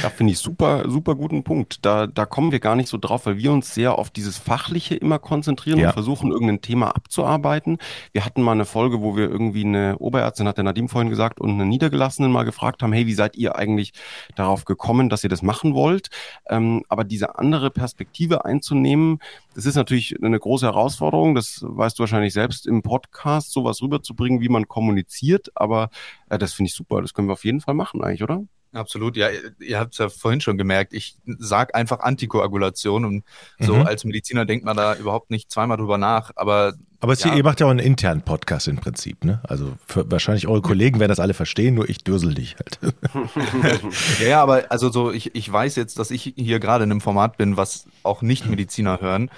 Da 0.02 0.10
finde 0.10 0.34
ich 0.34 0.38
super, 0.38 0.88
super 0.88 1.14
guten 1.14 1.42
Punkt. 1.42 1.84
Da, 1.84 2.06
da 2.06 2.26
kommen 2.26 2.52
wir 2.52 2.60
gar 2.60 2.76
nicht 2.76 2.88
so 2.88 2.98
drauf, 2.98 3.26
weil 3.26 3.38
wir 3.38 3.50
uns 3.50 3.74
sehr 3.74 3.98
auf 3.98 4.10
dieses 4.10 4.36
Fachliche 4.36 4.94
immer 4.94 5.18
konzentrieren 5.18 5.78
ja. 5.78 5.88
und 5.88 5.92
versuchen, 5.94 6.30
irgendein 6.30 6.60
Thema 6.60 6.94
abzuarbeiten. 6.94 7.78
Wir 8.12 8.24
hatten 8.26 8.42
mal 8.42 8.52
eine 8.52 8.66
Folge, 8.66 9.00
wo 9.00 9.16
wir 9.16 9.28
irgendwie 9.28 9.64
eine 9.64 9.96
Oberärztin, 9.98 10.46
hat 10.46 10.58
der 10.58 10.64
Nadim 10.64 10.88
vorhin 10.88 11.08
gesagt, 11.08 11.40
und 11.40 11.52
eine 11.52 11.64
Niedergelassenen 11.64 12.30
mal 12.30 12.44
gefragt 12.44 12.82
haben, 12.82 12.92
hey, 12.92 13.06
wie 13.06 13.14
seid 13.14 13.36
ihr 13.36 13.56
eigentlich 13.56 13.92
darauf 14.36 14.66
gekommen, 14.66 15.08
dass 15.08 15.24
ihr 15.24 15.30
das 15.30 15.42
machen 15.42 15.74
wollt? 15.74 16.10
Ähm, 16.48 16.84
aber 16.88 17.04
diese 17.04 17.38
andere 17.38 17.70
Perspektive 17.70 18.44
einzunehmen, 18.44 19.20
das 19.54 19.66
ist 19.66 19.74
natürlich 19.74 20.14
eine 20.22 20.38
große 20.38 20.66
Herausforderung. 20.66 21.34
Das 21.34 21.64
weißt 21.66 21.98
du 21.98 22.02
wahrscheinlich 22.02 22.32
selbst 22.32 22.66
im 22.66 22.82
Podcast, 22.82 23.50
sowas 23.50 23.82
rüberzubringen, 23.82 24.40
wie 24.40 24.48
man 24.48 24.68
kommuniziert. 24.68 25.50
Aber 25.56 25.90
äh, 26.30 26.38
das 26.38 26.52
finde 26.52 26.68
ich 26.68 26.74
super. 26.74 27.02
Das 27.02 27.14
können 27.14 27.28
wir 27.28 27.32
auf 27.32 27.44
jeden 27.44 27.60
Fall 27.60 27.74
machen 27.74 28.02
eigentlich, 28.02 28.22
oder? 28.22 28.42
Absolut, 28.72 29.16
ja, 29.16 29.28
ihr 29.60 29.78
habt 29.78 29.94
es 29.94 29.98
ja 29.98 30.10
vorhin 30.10 30.42
schon 30.42 30.58
gemerkt, 30.58 30.92
ich 30.92 31.16
sage 31.24 31.74
einfach 31.74 32.00
Antikoagulation 32.00 33.06
und 33.06 33.24
so 33.58 33.76
mhm. 33.76 33.86
als 33.86 34.04
Mediziner 34.04 34.44
denkt 34.44 34.66
man 34.66 34.76
da 34.76 34.94
überhaupt 34.94 35.30
nicht 35.30 35.50
zweimal 35.50 35.78
drüber 35.78 35.96
nach, 35.96 36.32
aber 36.36 36.74
aber 37.00 37.14
ja. 37.14 37.34
ihr 37.34 37.44
macht 37.44 37.60
ja 37.60 37.66
auch 37.66 37.70
einen 37.70 37.78
internen 37.78 38.22
Podcast 38.22 38.66
im 38.66 38.76
Prinzip, 38.76 39.24
ne? 39.24 39.40
Also 39.44 39.74
für, 39.86 40.10
wahrscheinlich 40.10 40.48
eure 40.48 40.62
Kollegen 40.62 40.98
werden 40.98 41.10
das 41.10 41.20
alle 41.20 41.32
verstehen, 41.32 41.76
nur 41.76 41.88
ich 41.88 41.98
dürsel 41.98 42.34
dich 42.34 42.56
halt. 42.56 42.94
ja, 44.20 44.26
ja, 44.26 44.42
aber 44.42 44.64
also 44.70 44.90
so, 44.90 45.12
ich, 45.12 45.34
ich 45.34 45.50
weiß 45.50 45.76
jetzt, 45.76 45.98
dass 46.00 46.10
ich 46.10 46.34
hier 46.36 46.58
gerade 46.58 46.84
in 46.84 46.90
einem 46.90 47.00
Format 47.00 47.36
bin, 47.36 47.56
was 47.56 47.86
auch 48.02 48.20
Nicht-Mediziner 48.20 49.00
hören. 49.00 49.30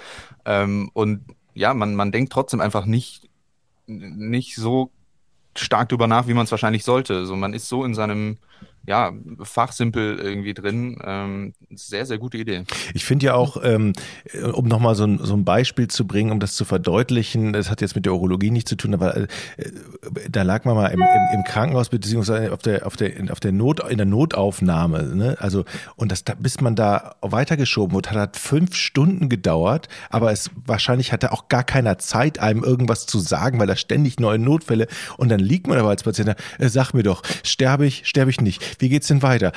Ähm, 0.43 0.89
und 0.93 1.23
ja, 1.53 1.75
man, 1.75 1.93
man 1.93 2.11
denkt 2.11 2.33
trotzdem 2.33 2.61
einfach 2.61 2.85
nicht, 2.85 3.29
nicht 3.85 4.55
so 4.55 4.89
stark 5.57 5.89
drüber 5.89 6.07
nach, 6.07 6.27
wie 6.27 6.33
man 6.33 6.45
es 6.45 6.51
wahrscheinlich 6.51 6.83
sollte. 6.83 7.25
So, 7.25 7.35
man 7.35 7.53
ist 7.53 7.67
so 7.67 7.83
in 7.85 7.93
seinem 7.93 8.37
ja, 8.87 9.11
fachsimpel 9.43 10.17
irgendwie 10.19 10.53
drin. 10.55 10.97
Ähm, 11.03 11.53
sehr, 11.69 12.05
sehr 12.05 12.17
gute 12.17 12.37
Idee. 12.37 12.63
Ich 12.95 13.05
finde 13.05 13.27
ja 13.27 13.35
auch, 13.35 13.57
ähm, 13.63 13.93
um 14.53 14.67
nochmal 14.67 14.95
so 14.95 15.03
ein, 15.05 15.19
so 15.19 15.35
ein 15.35 15.45
Beispiel 15.45 15.87
zu 15.87 16.07
bringen, 16.07 16.31
um 16.31 16.39
das 16.39 16.55
zu 16.55 16.65
verdeutlichen, 16.65 17.53
das 17.53 17.69
hat 17.69 17.81
jetzt 17.81 17.95
mit 17.95 18.05
der 18.05 18.13
Urologie 18.13 18.49
nichts 18.49 18.69
zu 18.69 18.75
tun, 18.75 18.95
aber 18.95 19.15
äh, 19.15 19.27
da 20.29 20.41
lag 20.41 20.65
man 20.65 20.75
mal 20.75 20.87
im, 20.87 21.01
im, 21.01 21.39
im, 21.39 21.43
Krankenhaus 21.43 21.89
beziehungsweise 21.89 22.51
auf 22.51 22.61
der, 22.61 22.87
auf 22.87 22.95
der, 22.95 23.31
auf 23.31 23.39
der 23.39 23.51
Not, 23.51 23.87
in 23.87 23.97
der 23.97 24.07
Notaufnahme, 24.07 25.15
ne? 25.15 25.37
Also, 25.39 25.63
und 25.95 26.11
das, 26.11 26.23
bis 26.39 26.59
man 26.59 26.75
da 26.75 27.15
weitergeschoben 27.21 27.93
wurde, 27.93 28.09
hat, 28.09 28.17
hat 28.17 28.37
fünf 28.37 28.75
Stunden 28.75 29.29
gedauert, 29.29 29.89
aber 30.09 30.31
es 30.31 30.49
wahrscheinlich 30.65 31.11
hatte 31.13 31.31
auch 31.31 31.49
gar 31.49 31.63
keiner 31.63 31.99
Zeit, 31.99 32.39
einem 32.39 32.63
irgendwas 32.63 33.05
zu 33.05 33.19
sagen, 33.19 33.59
weil 33.59 33.67
da 33.67 33.75
ständig 33.75 34.19
neue 34.19 34.39
Notfälle 34.39 34.87
und 35.17 35.29
dann 35.29 35.39
liegt 35.39 35.67
man 35.67 35.77
aber 35.77 35.89
als 35.89 36.03
Patient 36.03 36.29
da, 36.29 36.35
äh, 36.63 36.69
sag 36.69 36.93
mir 36.93 37.03
doch, 37.03 37.21
sterbe 37.43 37.85
ich, 37.85 38.07
sterbe 38.07 38.31
ich 38.31 38.41
nicht 38.41 38.70
wie 38.79 38.89
geht's 38.89 39.07
denn 39.07 39.21
weiter? 39.21 39.51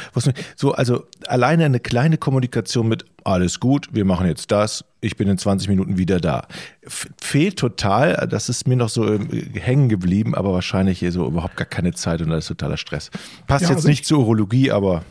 So, 0.57 0.73
also 0.73 1.05
alleine 1.27 1.65
eine 1.65 1.81
kleine 1.81 2.19
Kommunikation 2.19 2.89
mit 2.89 3.05
alles 3.25 3.59
gut, 3.59 3.89
wir 3.93 4.05
machen 4.05 4.27
jetzt 4.27 4.53
das, 4.53 4.85
ich 5.01 5.17
bin 5.17 5.29
in 5.29 5.39
20 5.39 5.69
Minuten 5.69 5.97
wieder 5.97 6.21
da. 6.21 6.47
Fehlt 6.87 7.59
total, 7.59 8.29
das 8.29 8.49
ist 8.49 8.69
mir 8.69 8.77
noch 8.77 8.91
so 8.91 9.07
ähm, 9.07 9.29
hängen 9.55 9.89
geblieben, 9.89 10.35
aber 10.35 10.53
wahrscheinlich 10.53 10.99
hier 10.99 11.11
so 11.11 11.27
überhaupt 11.27 11.57
gar 11.57 11.67
keine 11.67 11.93
Zeit 11.93 12.21
und 12.21 12.31
da 12.31 12.37
ist 12.37 12.49
totaler 12.49 12.77
Stress. 12.77 13.11
Passt 13.47 13.63
ja, 13.63 13.71
jetzt 13.71 13.77
also 13.79 13.89
nicht 13.89 14.05
zur 14.05 14.19
Urologie, 14.19 14.71
aber 14.71 15.03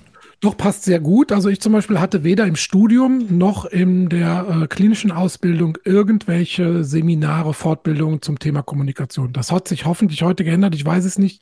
doch, 0.44 0.58
passt 0.58 0.84
sehr 0.84 1.00
gut. 1.00 1.32
Also 1.32 1.48
ich 1.48 1.62
zum 1.62 1.72
Beispiel 1.72 2.02
hatte 2.02 2.26
weder 2.26 2.46
im 2.46 2.58
Studium 2.58 3.38
noch 3.38 3.64
in 3.64 4.10
der 4.10 4.64
äh, 4.64 4.68
klinischen 4.68 5.10
Ausbildung 5.10 5.78
irgendwelche 5.86 6.84
Seminare, 6.84 7.54
Fortbildungen 7.54 8.22
zum 8.22 8.40
Thema 8.40 8.62
Kommunikation. 8.62 9.32
Das 9.32 9.54
hat 9.54 9.70
sich 9.70 9.86
hoffentlich 9.86 10.22
heute 10.22 10.44
geändert, 10.44 10.76
ich 10.76 10.86
weiß 10.86 11.06
es 11.06 11.18
nicht. 11.18 11.42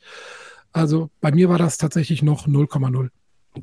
Also 0.72 1.10
bei 1.20 1.32
mir 1.32 1.48
war 1.48 1.58
das 1.58 1.78
tatsächlich 1.78 2.22
noch 2.22 2.46
0,0. 2.46 3.10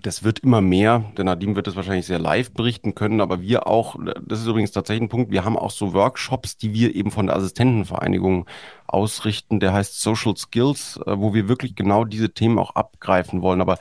Das 0.04 0.24
wird 0.24 0.40
immer 0.40 0.62
mehr. 0.62 1.12
Der 1.18 1.26
Nadim 1.26 1.56
wird 1.56 1.66
das 1.66 1.76
wahrscheinlich 1.76 2.06
sehr 2.06 2.20
live 2.20 2.52
berichten 2.52 2.94
können, 2.94 3.22
aber 3.22 3.42
wir 3.42 3.66
auch, 3.66 3.96
das 4.24 4.42
ist 4.42 4.46
übrigens 4.46 4.72
tatsächlich 4.72 5.02
ein 5.02 5.10
Punkt, 5.10 5.32
wir 5.32 5.44
haben 5.44 5.58
auch 5.58 5.72
so 5.72 5.94
Workshops, 5.94 6.58
die 6.58 6.74
wir 6.74 6.96
eben 6.96 7.10
von 7.10 7.26
der 7.26 7.36
Assistentenvereinigung 7.36 8.46
ausrichten. 8.86 9.60
Der 9.60 9.74
heißt 9.74 10.00
Social 10.00 10.38
Skills, 10.38 11.00
äh, 11.08 11.18
wo 11.18 11.34
wir 11.34 11.48
wirklich 11.48 11.74
genau 11.76 12.06
diese 12.06 12.32
Themen 12.32 12.60
auch 12.60 12.76
abgreifen 12.76 13.42
wollen. 13.42 13.62
Aber 13.62 13.80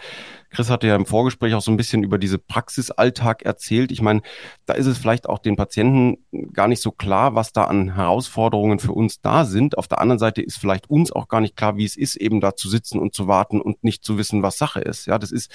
Chris 0.51 0.71
hatte 0.71 0.87
ja 0.87 0.97
im 0.97 1.07
Vorgespräch 1.07 1.55
auch 1.55 1.63
so 1.63 1.71
ein 1.71 1.77
bisschen 1.77 2.03
über 2.03 2.19
diese 2.19 2.39
Praxisalltag 2.39 3.43
erzählt. 3.43 3.93
Ich 3.93 4.03
meine, 4.03 4.23
da 4.67 4.75
ist 4.75 4.87
es 4.87 4.99
vielleicht 4.99 5.29
auch 5.29 5.39
den 5.39 5.57
Patienten 5.57 6.19
gar 6.53 6.69
nicht 6.69 6.83
so 6.83 6.91
klar, 6.91 7.35
was 7.35 7.53
da 7.53 7.65
an 7.65 7.95
Herausforderungen 7.95 8.79
für 8.79 8.93
uns 8.93 9.21
da 9.21 9.45
sind. 9.45 9.77
Auf 9.77 9.89
der 9.89 10.01
anderen 10.01 10.19
Seite 10.19 10.43
ist 10.43 10.59
vielleicht 10.59 10.89
uns 10.91 11.13
auch 11.13 11.29
gar 11.29 11.41
nicht 11.41 11.57
klar, 11.57 11.77
wie 11.77 11.85
es 11.85 11.97
ist, 11.97 12.17
eben 12.17 12.41
da 12.41 12.57
zu 12.57 12.69
sitzen 12.69 12.99
und 12.99 13.15
zu 13.15 13.27
warten 13.27 13.61
und 13.61 13.85
nicht 13.85 14.05
zu 14.05 14.19
wissen, 14.19 14.43
was 14.43 14.59
Sache 14.59 14.81
ist. 14.81 15.07
Ja, 15.07 15.19
das 15.19 15.33
ist, 15.33 15.51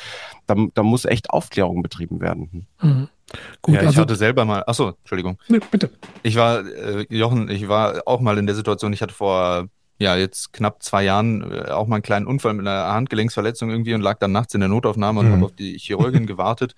da, 0.47 0.55
da 0.73 0.83
muss 0.83 1.05
echt 1.05 1.29
Aufklärung 1.29 1.81
betrieben 1.81 2.21
werden. 2.21 2.67
Mhm. 2.81 3.09
Gut, 3.61 3.75
ja, 3.75 3.81
ich 3.81 3.87
also, 3.87 4.01
hatte 4.01 4.15
selber 4.15 4.45
mal, 4.45 4.63
achso, 4.67 4.89
Entschuldigung. 4.99 5.39
Nee, 5.47 5.59
bitte. 5.71 5.89
Ich 6.21 6.35
war, 6.35 6.65
äh, 6.65 7.05
Jochen, 7.09 7.49
ich 7.49 7.67
war 7.67 8.03
auch 8.05 8.19
mal 8.19 8.37
in 8.37 8.45
der 8.45 8.55
Situation, 8.55 8.93
ich 8.93 9.01
hatte 9.01 9.13
vor 9.13 9.69
ja, 10.03 10.15
jetzt 10.17 10.53
knapp 10.53 10.83
zwei 10.83 11.03
Jahren 11.03 11.49
äh, 11.51 11.71
auch 11.71 11.87
mal 11.87 11.95
einen 11.95 12.03
kleinen 12.03 12.27
Unfall 12.27 12.53
mit 12.53 12.67
einer 12.67 12.93
Handgelenksverletzung 12.93 13.69
irgendwie 13.69 13.93
und 13.93 14.01
lag 14.01 14.19
dann 14.19 14.33
nachts 14.33 14.53
in 14.53 14.59
der 14.59 14.69
Notaufnahme 14.69 15.21
und 15.21 15.29
mhm. 15.29 15.33
habe 15.33 15.45
auf 15.45 15.55
die 15.55 15.77
Chirurgin 15.77 16.27
gewartet. 16.27 16.75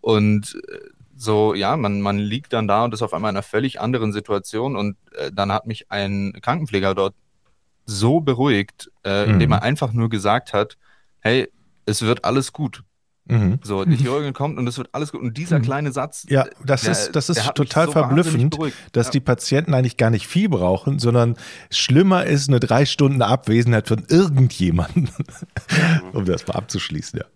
Und 0.00 0.60
äh, 0.68 0.78
so, 1.14 1.54
ja, 1.54 1.76
man, 1.76 2.00
man 2.00 2.18
liegt 2.18 2.52
dann 2.52 2.66
da 2.66 2.84
und 2.84 2.94
ist 2.94 3.02
auf 3.02 3.14
einmal 3.14 3.30
in 3.30 3.36
einer 3.36 3.42
völlig 3.42 3.80
anderen 3.80 4.12
Situation. 4.12 4.74
Und 4.74 4.96
äh, 5.12 5.30
dann 5.30 5.52
hat 5.52 5.66
mich 5.66 5.90
ein 5.90 6.32
Krankenpfleger 6.40 6.94
dort 6.94 7.14
so 7.84 8.20
beruhigt, 8.20 8.90
äh, 9.04 9.26
mhm. 9.26 9.34
indem 9.34 9.52
er 9.52 9.62
einfach 9.62 9.92
nur 9.92 10.08
gesagt 10.08 10.54
hat, 10.54 10.78
hey, 11.20 11.48
es 11.84 12.02
wird 12.02 12.24
alles 12.24 12.52
gut. 12.52 12.82
Mhm. 13.26 13.60
So, 13.62 13.84
die 13.84 13.96
Chirurgin 13.96 14.32
kommt 14.32 14.58
und 14.58 14.66
es 14.66 14.78
wird 14.78 14.88
alles 14.92 15.12
gut. 15.12 15.20
Und 15.20 15.36
dieser 15.36 15.58
mhm. 15.58 15.62
kleine 15.62 15.92
Satz. 15.92 16.26
Ja, 16.28 16.46
das 16.64 16.82
der, 16.82 16.92
ist, 16.92 17.12
das 17.12 17.28
ist 17.28 17.54
total 17.54 17.86
so 17.86 17.92
verblüffend, 17.92 18.58
dass 18.92 19.06
ja. 19.06 19.12
die 19.12 19.20
Patienten 19.20 19.74
eigentlich 19.74 19.96
gar 19.96 20.10
nicht 20.10 20.26
viel 20.26 20.48
brauchen, 20.48 20.98
sondern 20.98 21.36
schlimmer 21.70 22.24
ist 22.24 22.48
eine 22.48 22.58
drei 22.58 22.84
Stunden 22.84 23.22
Abwesenheit 23.22 23.88
von 23.88 24.04
irgendjemandem, 24.08 25.08
um 26.12 26.24
das 26.24 26.46
mal 26.46 26.54
abzuschließen, 26.54 27.20
ja. 27.20 27.26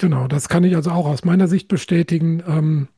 Genau, 0.00 0.28
das 0.28 0.48
kann 0.48 0.64
ich 0.64 0.76
also 0.76 0.90
auch 0.90 1.06
aus 1.06 1.24
meiner 1.24 1.48
Sicht 1.48 1.68
bestätigen. 1.68 2.42
Ähm, 2.46 2.88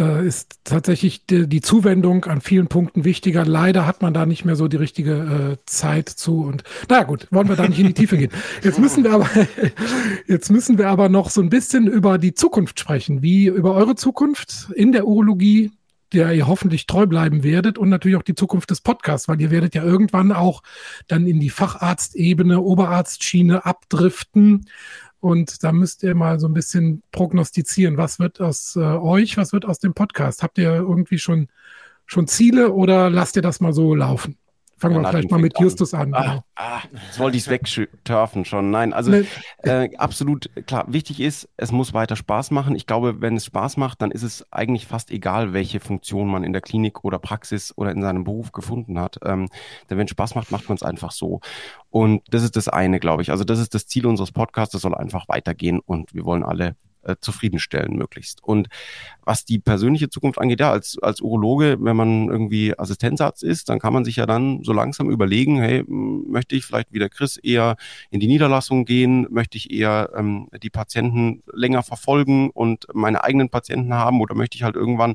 da 0.00 0.18
ist 0.18 0.60
tatsächlich 0.64 1.26
die, 1.26 1.46
die, 1.46 1.60
Zuwendung 1.60 2.24
an 2.24 2.40
vielen 2.40 2.68
Punkten 2.68 3.04
wichtiger. 3.04 3.44
Leider 3.44 3.86
hat 3.86 4.00
man 4.00 4.14
da 4.14 4.24
nicht 4.24 4.46
mehr 4.46 4.56
so 4.56 4.66
die 4.66 4.78
richtige 4.78 5.58
äh, 5.58 5.64
Zeit 5.66 6.08
zu. 6.08 6.40
Und 6.40 6.64
naja 6.88 7.02
gut, 7.02 7.28
wollen 7.30 7.50
wir 7.50 7.56
da 7.56 7.68
nicht 7.68 7.78
in 7.78 7.88
die 7.88 7.92
Tiefe 7.92 8.16
gehen. 8.16 8.30
Jetzt 8.62 8.78
müssen 8.78 9.04
wir 9.04 9.12
aber, 9.12 9.28
jetzt 10.26 10.50
müssen 10.50 10.78
wir 10.78 10.88
aber 10.88 11.10
noch 11.10 11.28
so 11.28 11.42
ein 11.42 11.50
bisschen 11.50 11.86
über 11.86 12.16
die 12.16 12.32
Zukunft 12.32 12.80
sprechen. 12.80 13.20
Wie 13.20 13.46
über 13.46 13.74
eure 13.74 13.94
Zukunft 13.94 14.70
in 14.74 14.92
der 14.92 15.06
Urologie, 15.06 15.70
der 16.14 16.32
ihr 16.32 16.46
hoffentlich 16.46 16.86
treu 16.86 17.06
bleiben 17.06 17.42
werdet 17.42 17.76
und 17.76 17.90
natürlich 17.90 18.16
auch 18.16 18.22
die 18.22 18.34
Zukunft 18.34 18.70
des 18.70 18.80
Podcasts, 18.80 19.28
weil 19.28 19.40
ihr 19.40 19.50
werdet 19.50 19.74
ja 19.74 19.84
irgendwann 19.84 20.32
auch 20.32 20.62
dann 21.08 21.26
in 21.26 21.40
die 21.40 21.50
Facharztebene, 21.50 22.58
Oberarztschiene 22.60 23.66
abdriften. 23.66 24.66
Und 25.20 25.62
da 25.62 25.72
müsst 25.72 26.02
ihr 26.02 26.14
mal 26.14 26.40
so 26.40 26.48
ein 26.48 26.54
bisschen 26.54 27.02
prognostizieren, 27.12 27.96
was 27.98 28.18
wird 28.18 28.40
aus 28.40 28.74
äh, 28.76 28.80
euch, 28.80 29.36
was 29.36 29.52
wird 29.52 29.66
aus 29.66 29.78
dem 29.78 29.94
Podcast? 29.94 30.42
Habt 30.42 30.58
ihr 30.58 30.74
irgendwie 30.74 31.18
schon, 31.18 31.48
schon 32.06 32.26
Ziele 32.26 32.72
oder 32.72 33.10
lasst 33.10 33.36
ihr 33.36 33.42
das 33.42 33.60
mal 33.60 33.74
so 33.74 33.94
laufen? 33.94 34.36
Fangen 34.80 35.02
wir 35.02 35.08
vielleicht 35.10 35.30
mal 35.30 35.38
mit 35.38 35.56
an. 35.58 35.62
Justus 35.62 35.92
an. 35.92 36.14
Ah, 36.14 36.22
genau. 36.22 36.44
ah, 36.56 36.80
jetzt 37.06 37.18
wollte 37.18 37.36
ich 37.36 37.42
es 37.42 37.50
wegturfen 37.50 38.46
schon. 38.46 38.70
Nein, 38.70 38.94
also 38.94 39.10
nee. 39.10 39.24
äh, 39.58 39.94
absolut 39.96 40.50
klar. 40.66 40.86
Wichtig 40.88 41.20
ist, 41.20 41.50
es 41.58 41.70
muss 41.70 41.92
weiter 41.92 42.16
Spaß 42.16 42.50
machen. 42.50 42.74
Ich 42.74 42.86
glaube, 42.86 43.20
wenn 43.20 43.36
es 43.36 43.44
Spaß 43.44 43.76
macht, 43.76 44.00
dann 44.00 44.10
ist 44.10 44.22
es 44.22 44.50
eigentlich 44.50 44.86
fast 44.86 45.10
egal, 45.10 45.52
welche 45.52 45.80
Funktion 45.80 46.28
man 46.28 46.44
in 46.44 46.54
der 46.54 46.62
Klinik 46.62 47.04
oder 47.04 47.18
Praxis 47.18 47.76
oder 47.76 47.90
in 47.90 48.00
seinem 48.00 48.24
Beruf 48.24 48.52
gefunden 48.52 48.98
hat. 48.98 49.18
Ähm, 49.22 49.48
denn 49.90 49.98
wenn 49.98 50.06
es 50.06 50.12
Spaß 50.12 50.34
macht, 50.34 50.50
macht 50.50 50.68
man 50.68 50.76
es 50.76 50.82
einfach 50.82 51.12
so. 51.12 51.40
Und 51.90 52.22
das 52.30 52.42
ist 52.42 52.56
das 52.56 52.68
eine, 52.68 53.00
glaube 53.00 53.20
ich. 53.22 53.30
Also 53.30 53.44
das 53.44 53.58
ist 53.58 53.74
das 53.74 53.86
Ziel 53.86 54.06
unseres 54.06 54.32
Podcasts. 54.32 54.74
Es 54.74 54.82
soll 54.82 54.94
einfach 54.94 55.28
weitergehen 55.28 55.80
und 55.80 56.14
wir 56.14 56.24
wollen 56.24 56.42
alle 56.42 56.74
äh, 57.02 57.16
zufriedenstellen 57.20 57.96
möglichst. 57.96 58.42
Und 58.42 58.68
was 59.22 59.44
die 59.44 59.58
persönliche 59.58 60.10
Zukunft 60.10 60.40
angeht, 60.40 60.60
ja, 60.60 60.70
als, 60.70 60.98
als 61.00 61.20
Urologe, 61.20 61.76
wenn 61.80 61.96
man 61.96 62.28
irgendwie 62.28 62.78
Assistenzarzt 62.78 63.42
ist, 63.42 63.68
dann 63.68 63.78
kann 63.78 63.92
man 63.92 64.04
sich 64.04 64.16
ja 64.16 64.26
dann 64.26 64.62
so 64.64 64.72
langsam 64.72 65.10
überlegen, 65.10 65.58
hey, 65.58 65.84
möchte 65.86 66.56
ich 66.56 66.64
vielleicht 66.64 66.92
wieder 66.92 67.08
Chris 67.08 67.36
eher 67.36 67.76
in 68.10 68.20
die 68.20 68.26
Niederlassung 68.26 68.84
gehen, 68.84 69.26
möchte 69.30 69.56
ich 69.56 69.70
eher 69.70 70.10
ähm, 70.16 70.48
die 70.62 70.70
Patienten 70.70 71.42
länger 71.52 71.82
verfolgen 71.82 72.50
und 72.50 72.86
meine 72.92 73.22
eigenen 73.24 73.50
Patienten 73.50 73.94
haben 73.94 74.20
oder 74.20 74.34
möchte 74.34 74.56
ich 74.56 74.62
halt 74.62 74.76
irgendwann 74.76 75.14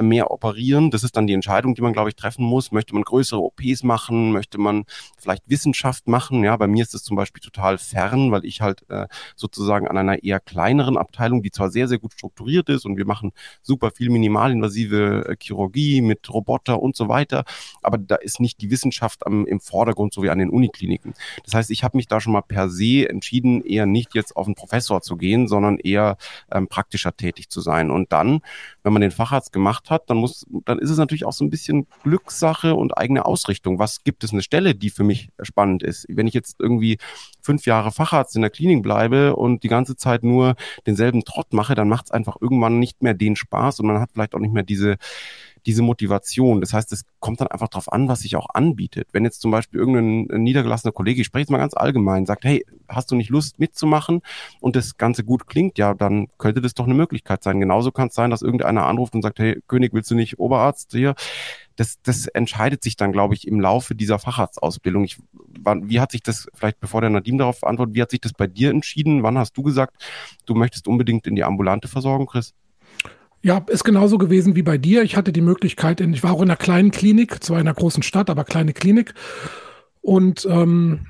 mehr 0.00 0.30
operieren? 0.30 0.90
Das 0.90 1.04
ist 1.04 1.16
dann 1.16 1.26
die 1.26 1.34
Entscheidung, 1.34 1.74
die 1.74 1.82
man, 1.82 1.92
glaube 1.92 2.08
ich, 2.08 2.16
treffen 2.16 2.44
muss. 2.44 2.72
Möchte 2.72 2.94
man 2.94 3.02
größere 3.02 3.40
OPs 3.40 3.82
machen? 3.82 4.32
Möchte 4.32 4.58
man 4.58 4.84
vielleicht 5.18 5.48
Wissenschaft 5.48 6.08
machen? 6.08 6.44
Ja, 6.44 6.56
bei 6.56 6.66
mir 6.66 6.82
ist 6.82 6.94
es 6.94 7.02
zum 7.04 7.16
Beispiel 7.16 7.42
total 7.42 7.78
fern, 7.78 8.32
weil 8.32 8.44
ich 8.44 8.60
halt 8.60 8.88
äh, 8.88 9.06
sozusagen 9.36 9.88
an 9.88 9.96
einer 9.96 10.22
eher 10.22 10.40
kleineren 10.40 10.96
Abteilung, 10.96 11.12
die 11.30 11.50
zwar 11.50 11.70
sehr, 11.70 11.88
sehr 11.88 11.98
gut 11.98 12.12
strukturiert 12.12 12.68
ist 12.68 12.84
und 12.84 12.96
wir 12.96 13.06
machen 13.06 13.32
super 13.62 13.90
viel 13.90 14.10
minimalinvasive 14.10 15.26
äh, 15.28 15.36
Chirurgie 15.40 16.00
mit 16.00 16.28
Roboter 16.32 16.80
und 16.80 16.96
so 16.96 17.08
weiter, 17.08 17.44
aber 17.82 17.98
da 17.98 18.16
ist 18.16 18.40
nicht 18.40 18.60
die 18.60 18.70
Wissenschaft 18.70 19.26
am, 19.26 19.46
im 19.46 19.60
Vordergrund, 19.60 20.12
so 20.12 20.22
wie 20.22 20.30
an 20.30 20.38
den 20.38 20.50
Unikliniken. 20.50 21.14
Das 21.44 21.54
heißt, 21.54 21.70
ich 21.70 21.84
habe 21.84 21.96
mich 21.96 22.08
da 22.08 22.20
schon 22.20 22.32
mal 22.32 22.42
per 22.42 22.68
se 22.68 23.08
entschieden, 23.08 23.62
eher 23.62 23.86
nicht 23.86 24.14
jetzt 24.14 24.36
auf 24.36 24.46
einen 24.46 24.54
Professor 24.54 25.00
zu 25.02 25.16
gehen, 25.16 25.48
sondern 25.48 25.78
eher 25.78 26.16
ähm, 26.50 26.68
praktischer 26.68 27.16
tätig 27.16 27.48
zu 27.48 27.60
sein. 27.60 27.90
Und 27.90 28.12
dann, 28.12 28.40
wenn 28.82 28.92
man 28.92 29.02
den 29.02 29.10
Facharzt 29.10 29.52
gemacht 29.52 29.90
hat, 29.90 30.10
dann 30.10 30.16
muss, 30.16 30.46
dann 30.64 30.78
ist 30.78 30.90
es 30.90 30.98
natürlich 30.98 31.24
auch 31.24 31.32
so 31.32 31.44
ein 31.44 31.50
bisschen 31.50 31.86
Glückssache 32.02 32.74
und 32.74 32.96
eigene 32.96 33.24
Ausrichtung. 33.24 33.78
Was 33.78 34.04
gibt 34.04 34.24
es 34.24 34.32
eine 34.32 34.42
Stelle, 34.42 34.74
die 34.74 34.90
für 34.90 35.04
mich 35.04 35.28
spannend 35.42 35.82
ist? 35.82 36.06
Wenn 36.08 36.26
ich 36.26 36.34
jetzt 36.34 36.56
irgendwie 36.58 36.98
fünf 37.40 37.66
Jahre 37.66 37.90
Facharzt 37.90 38.36
in 38.36 38.42
der 38.42 38.50
Klinik 38.50 38.82
bleibe 38.82 39.36
und 39.36 39.62
die 39.62 39.68
ganze 39.68 39.96
Zeit 39.96 40.22
nur 40.22 40.54
denselben 41.02 41.24
Trott 41.24 41.52
mache, 41.52 41.74
dann 41.74 41.88
macht 41.88 42.06
es 42.06 42.10
einfach 42.12 42.36
irgendwann 42.40 42.78
nicht 42.78 43.02
mehr 43.02 43.14
den 43.14 43.36
Spaß 43.36 43.80
und 43.80 43.86
man 43.86 44.00
hat 44.00 44.10
vielleicht 44.12 44.34
auch 44.34 44.40
nicht 44.40 44.54
mehr 44.54 44.62
diese 44.62 44.96
diese 45.66 45.82
Motivation. 45.82 46.60
Das 46.60 46.72
heißt, 46.72 46.92
es 46.92 47.04
kommt 47.20 47.40
dann 47.40 47.48
einfach 47.48 47.68
darauf 47.68 47.92
an, 47.92 48.08
was 48.08 48.20
sich 48.20 48.36
auch 48.36 48.48
anbietet. 48.52 49.08
Wenn 49.12 49.24
jetzt 49.24 49.40
zum 49.40 49.50
Beispiel 49.50 49.78
irgendein 49.78 50.42
niedergelassener 50.42 50.92
Kollege, 50.92 51.20
ich 51.20 51.26
spreche 51.26 51.42
jetzt 51.42 51.50
mal 51.50 51.58
ganz 51.58 51.74
allgemein, 51.74 52.26
sagt, 52.26 52.44
hey, 52.44 52.64
hast 52.88 53.10
du 53.10 53.14
nicht 53.14 53.30
Lust 53.30 53.58
mitzumachen 53.58 54.22
und 54.60 54.76
das 54.76 54.96
Ganze 54.96 55.24
gut 55.24 55.46
klingt, 55.46 55.78
ja, 55.78 55.94
dann 55.94 56.26
könnte 56.38 56.60
das 56.60 56.74
doch 56.74 56.86
eine 56.86 56.94
Möglichkeit 56.94 57.42
sein. 57.42 57.60
Genauso 57.60 57.92
kann 57.92 58.08
es 58.08 58.14
sein, 58.14 58.30
dass 58.30 58.42
irgendeiner 58.42 58.86
anruft 58.86 59.14
und 59.14 59.22
sagt, 59.22 59.38
hey, 59.38 59.62
König, 59.68 59.92
willst 59.92 60.10
du 60.10 60.14
nicht 60.14 60.38
Oberarzt 60.38 60.90
hier? 60.92 61.14
Das, 61.76 61.96
das 62.02 62.26
entscheidet 62.26 62.82
sich 62.82 62.96
dann, 62.96 63.12
glaube 63.12 63.34
ich, 63.34 63.46
im 63.46 63.60
Laufe 63.60 63.94
dieser 63.94 64.18
Facharztausbildung. 64.18 65.04
Ich, 65.04 65.18
wie 65.82 66.00
hat 66.00 66.12
sich 66.12 66.22
das, 66.22 66.48
vielleicht 66.54 66.80
bevor 66.80 67.00
der 67.00 67.10
Nadim 67.10 67.38
darauf 67.38 67.64
antwortet, 67.64 67.94
wie 67.94 68.02
hat 68.02 68.10
sich 68.10 68.20
das 68.20 68.32
bei 68.32 68.46
dir 68.46 68.70
entschieden? 68.70 69.22
Wann 69.22 69.38
hast 69.38 69.56
du 69.56 69.62
gesagt, 69.62 70.02
du 70.46 70.54
möchtest 70.54 70.88
unbedingt 70.88 71.26
in 71.26 71.34
die 71.34 71.44
ambulante 71.44 71.88
Versorgung, 71.88 72.26
Chris? 72.26 72.54
Ja, 73.42 73.58
ist 73.68 73.84
genauso 73.84 74.18
gewesen 74.18 74.54
wie 74.54 74.62
bei 74.62 74.78
dir. 74.78 75.02
Ich 75.02 75.16
hatte 75.16 75.32
die 75.32 75.40
Möglichkeit, 75.40 76.00
in, 76.00 76.14
ich 76.14 76.22
war 76.22 76.32
auch 76.32 76.42
in 76.42 76.48
einer 76.48 76.56
kleinen 76.56 76.92
Klinik, 76.92 77.42
zwar 77.42 77.58
in 77.58 77.66
einer 77.66 77.74
großen 77.74 78.02
Stadt, 78.02 78.30
aber 78.30 78.44
kleine 78.44 78.72
Klinik. 78.72 79.14
Und 80.00 80.46
ähm, 80.48 81.06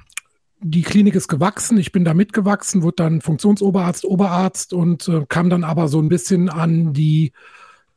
die 0.60 0.82
Klinik 0.82 1.14
ist 1.14 1.28
gewachsen, 1.28 1.76
ich 1.76 1.92
bin 1.92 2.04
da 2.04 2.14
mitgewachsen, 2.14 2.82
wurde 2.82 2.96
dann 2.96 3.20
Funktionsoberarzt, 3.20 4.04
Oberarzt 4.04 4.72
und 4.72 5.08
äh, 5.08 5.26
kam 5.28 5.50
dann 5.50 5.64
aber 5.64 5.88
so 5.88 6.00
ein 6.00 6.08
bisschen 6.08 6.48
an 6.48 6.92
die 6.92 7.32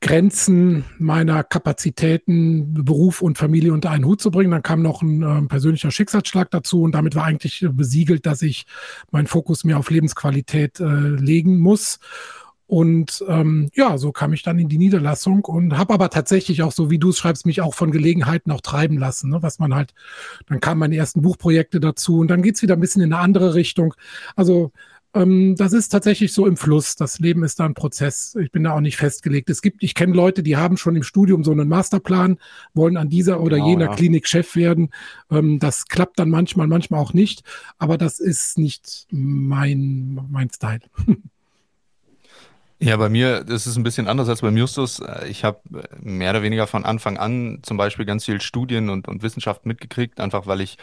Grenzen 0.06 0.86
meiner 1.00 1.44
Kapazitäten, 1.44 2.76
Beruf 2.86 3.24
und 3.24 3.40
Familie 3.40 3.74
unter 3.74 3.90
einen 3.90 4.06
Hut 4.06 4.22
zu 4.22 4.30
bringen. 4.30 4.52
Dann 4.52 4.62
kam 4.62 4.84
noch 4.84 5.02
ein 5.02 5.24
äh, 5.24 5.48
persönlicher 5.48 5.90
Schicksalsschlag 5.90 6.52
dazu 6.52 6.84
und 6.84 6.92
damit 6.92 7.16
war 7.16 7.24
eigentlich 7.24 7.66
besiegelt, 7.72 8.28
dass 8.28 8.44
ich 8.44 8.68
meinen 9.10 9.26
Fokus 9.26 9.64
mehr 9.64 9.80
auf 9.80 9.90
Lebensqualität 9.90 10.80
äh, 10.80 10.86
legen 10.86 11.58
muss. 11.58 12.00
Und 12.68 13.24
ähm, 13.28 13.72
ja, 13.74 13.98
so 13.98 14.12
kam 14.12 14.32
ich 14.34 14.44
dann 14.44 14.60
in 14.60 14.70
die 14.70 14.78
Niederlassung 14.78 15.44
und 15.46 15.76
habe 15.76 15.96
aber 15.96 16.12
tatsächlich 16.12 16.62
auch, 16.62 16.72
so 16.72 16.92
wie 16.92 17.00
du 17.00 17.10
es 17.10 17.18
schreibst, 17.18 17.48
mich 17.48 17.62
auch 17.62 17.74
von 17.74 17.90
Gelegenheiten 17.90 18.52
auch 18.52 18.62
treiben 18.62 19.00
lassen. 19.00 19.32
Ne? 19.32 19.42
Was 19.42 19.58
man 19.58 19.74
halt, 19.74 19.96
dann 20.48 20.60
kamen 20.60 20.82
meine 20.82 20.98
ersten 20.98 21.24
Buchprojekte 21.24 21.80
dazu 21.80 22.20
und 22.20 22.28
dann 22.28 22.44
geht's 22.44 22.62
wieder 22.62 22.76
ein 22.76 22.80
bisschen 22.80 23.02
in 23.02 23.12
eine 23.12 23.24
andere 23.24 23.56
Richtung. 23.56 23.96
Also 24.36 24.72
ähm, 25.16 25.56
das 25.56 25.72
ist 25.72 25.90
tatsächlich 25.90 26.34
so 26.34 26.46
im 26.46 26.58
Fluss. 26.58 26.96
Das 26.96 27.20
Leben 27.20 27.44
ist 27.44 27.60
da 27.60 27.66
ein 27.66 27.74
Prozess. 27.74 28.36
Ich 28.36 28.52
bin 28.52 28.66
da 28.66 28.74
auch 28.74 28.82
nicht 28.82 28.98
festgelegt. 28.98 29.50
Es 29.50 29.62
gibt, 29.62 29.82
ich 29.82 29.96
kenne 29.96 30.14
Leute, 30.14 30.44
die 30.44 30.58
haben 30.58 30.76
schon 30.76 30.96
im 30.96 31.04
Studium 31.04 31.44
so 31.44 31.52
einen 31.52 31.70
Masterplan, 31.70 32.38
wollen 32.74 32.98
an 32.98 33.10
dieser 33.10 33.40
oder 33.40 33.56
genau, 33.56 33.70
jener 33.70 33.86
ja. 33.86 33.96
Klinik 33.96 34.28
Chef 34.28 34.56
werden. 34.56 34.90
Ähm, 35.32 35.60
das 35.60 35.88
klappt 35.88 36.20
dann 36.20 36.30
manchmal, 36.30 36.68
manchmal 36.68 37.00
auch 37.00 37.14
nicht. 37.14 37.44
Aber 37.78 37.98
das 37.98 38.20
ist 38.20 38.58
nicht 38.58 39.08
mein, 39.10 40.20
mein 40.30 40.50
Style. 40.50 40.82
Ja, 42.78 42.98
bei 42.98 43.08
mir 43.08 43.46
das 43.46 43.68
ist 43.68 43.78
ein 43.78 43.84
bisschen 43.84 44.10
anders 44.10 44.28
als 44.28 44.42
beim 44.42 44.58
Justus. 44.58 45.02
Ich 45.30 45.46
habe 45.46 45.62
mehr 46.02 46.32
oder 46.32 46.44
weniger 46.44 46.68
von 46.68 46.84
Anfang 46.84 47.18
an 47.18 47.60
zum 47.62 47.78
Beispiel 47.78 48.06
ganz 48.06 48.26
viel 48.26 48.42
Studien 48.42 48.90
und, 48.90 49.08
und 49.08 49.24
Wissenschaft 49.24 49.66
mitgekriegt, 49.66 50.20
einfach 50.20 50.46
weil 50.46 50.60
ich 50.60 50.78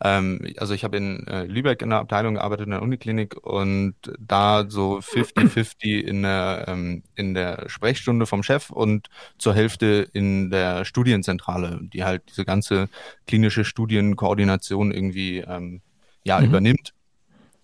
ähm, 0.00 0.54
also 0.58 0.74
ich 0.74 0.84
habe 0.84 0.96
in 0.96 1.26
äh, 1.26 1.44
Lübeck 1.44 1.82
in 1.82 1.90
der 1.90 1.98
Abteilung 1.98 2.34
gearbeitet, 2.34 2.66
in 2.66 2.70
der 2.70 2.82
Uniklinik 2.82 3.36
und 3.44 3.94
da 4.18 4.66
so 4.68 4.98
50-50 4.98 6.00
in 6.00 6.22
der, 6.22 6.66
ähm, 6.68 7.02
in 7.16 7.34
der 7.34 7.68
Sprechstunde 7.68 8.26
vom 8.26 8.42
Chef 8.42 8.70
und 8.70 9.08
zur 9.38 9.54
Hälfte 9.54 10.08
in 10.12 10.50
der 10.50 10.84
Studienzentrale, 10.84 11.80
die 11.82 12.04
halt 12.04 12.22
diese 12.28 12.44
ganze 12.44 12.88
klinische 13.26 13.64
Studienkoordination 13.64 14.92
irgendwie 14.92 15.38
ähm, 15.38 15.80
ja, 16.24 16.38
mhm. 16.38 16.46
übernimmt. 16.46 16.92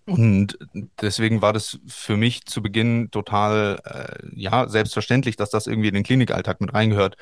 Und 0.07 0.59
deswegen 1.01 1.41
war 1.41 1.55
das 1.55 1.79
für 1.87 2.17
mich 2.19 2.45
zu 2.45 2.63
Beginn 2.63 3.11
total, 3.11 3.81
äh, 3.85 4.27
ja, 4.35 4.69
selbstverständlich, 4.69 5.37
dass 5.37 5.49
das 5.49 5.67
irgendwie 5.67 5.89
in 5.89 5.95
den 5.95 6.05
Klinikalltag 6.05 6.61
mit 6.61 6.75
reingehört, 6.75 7.17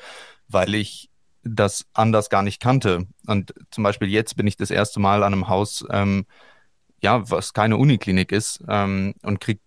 weil 0.49 0.75
ich 0.75 1.09
das 1.43 1.85
anders 1.93 2.29
gar 2.29 2.41
nicht 2.41 2.61
kannte. 2.61 3.07
Und 3.27 3.53
zum 3.71 3.83
Beispiel 3.83 4.09
jetzt 4.09 4.35
bin 4.35 4.47
ich 4.47 4.57
das 4.57 4.71
erste 4.71 4.99
Mal 4.99 5.23
an 5.23 5.33
einem 5.33 5.47
Haus, 5.47 5.85
ähm, 5.89 6.25
ja, 7.01 7.29
was 7.29 7.53
keine 7.53 7.77
Uniklinik 7.77 8.31
ist 8.31 8.63
ähm, 8.67 9.13
und 9.23 9.41
kriege 9.41 9.59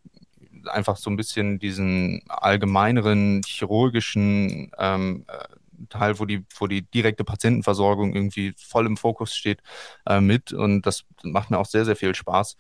einfach 0.67 0.97
so 0.97 1.11
ein 1.11 1.17
bisschen 1.17 1.59
diesen 1.59 2.23
allgemeineren 2.29 3.43
chirurgischen 3.47 4.71
ähm, 4.79 5.25
äh, 5.29 5.87
Teil, 5.89 6.19
wo 6.19 6.25
die, 6.25 6.45
wo 6.59 6.67
die 6.67 6.83
direkte 6.83 7.25
Patientenversorgung 7.25 8.15
irgendwie 8.15 8.55
voll 8.57 8.87
im 8.87 8.97
Fokus 8.97 9.37
steht, 9.37 9.61
äh, 10.07 10.21
mit. 10.21 10.53
Und 10.53 10.83
das 10.87 11.05
macht 11.23 11.51
mir 11.51 11.59
auch 11.59 11.67
sehr, 11.67 11.85
sehr 11.85 11.97
viel 11.97 12.15
Spaß. 12.15 12.57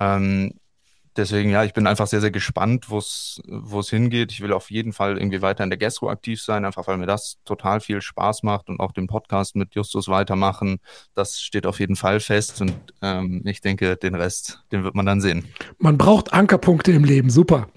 Ähm, 0.00 0.54
deswegen, 1.16 1.50
ja, 1.50 1.64
ich 1.64 1.72
bin 1.72 1.86
einfach 1.86 2.06
sehr, 2.06 2.20
sehr 2.20 2.30
gespannt, 2.30 2.90
wo 2.90 2.98
es 2.98 3.40
hingeht. 3.88 4.32
Ich 4.32 4.40
will 4.40 4.52
auf 4.52 4.70
jeden 4.70 4.92
Fall 4.92 5.18
irgendwie 5.18 5.42
weiter 5.42 5.64
in 5.64 5.70
der 5.70 5.78
Gastro 5.78 6.10
aktiv 6.10 6.42
sein, 6.42 6.64
einfach 6.64 6.86
weil 6.86 6.96
mir 6.96 7.06
das 7.06 7.38
total 7.44 7.80
viel 7.80 8.00
Spaß 8.00 8.42
macht 8.42 8.68
und 8.68 8.80
auch 8.80 8.92
den 8.92 9.06
Podcast 9.06 9.56
mit 9.56 9.74
Justus 9.74 10.08
weitermachen. 10.08 10.78
Das 11.14 11.40
steht 11.40 11.66
auf 11.66 11.80
jeden 11.80 11.96
Fall 11.96 12.20
fest 12.20 12.60
und 12.60 12.74
ähm, 13.02 13.42
ich 13.44 13.60
denke, 13.60 13.96
den 13.96 14.14
Rest, 14.14 14.64
den 14.72 14.84
wird 14.84 14.94
man 14.94 15.06
dann 15.06 15.20
sehen. 15.20 15.44
Man 15.78 15.98
braucht 15.98 16.32
Ankerpunkte 16.32 16.92
im 16.92 17.04
Leben, 17.04 17.30
super. 17.30 17.68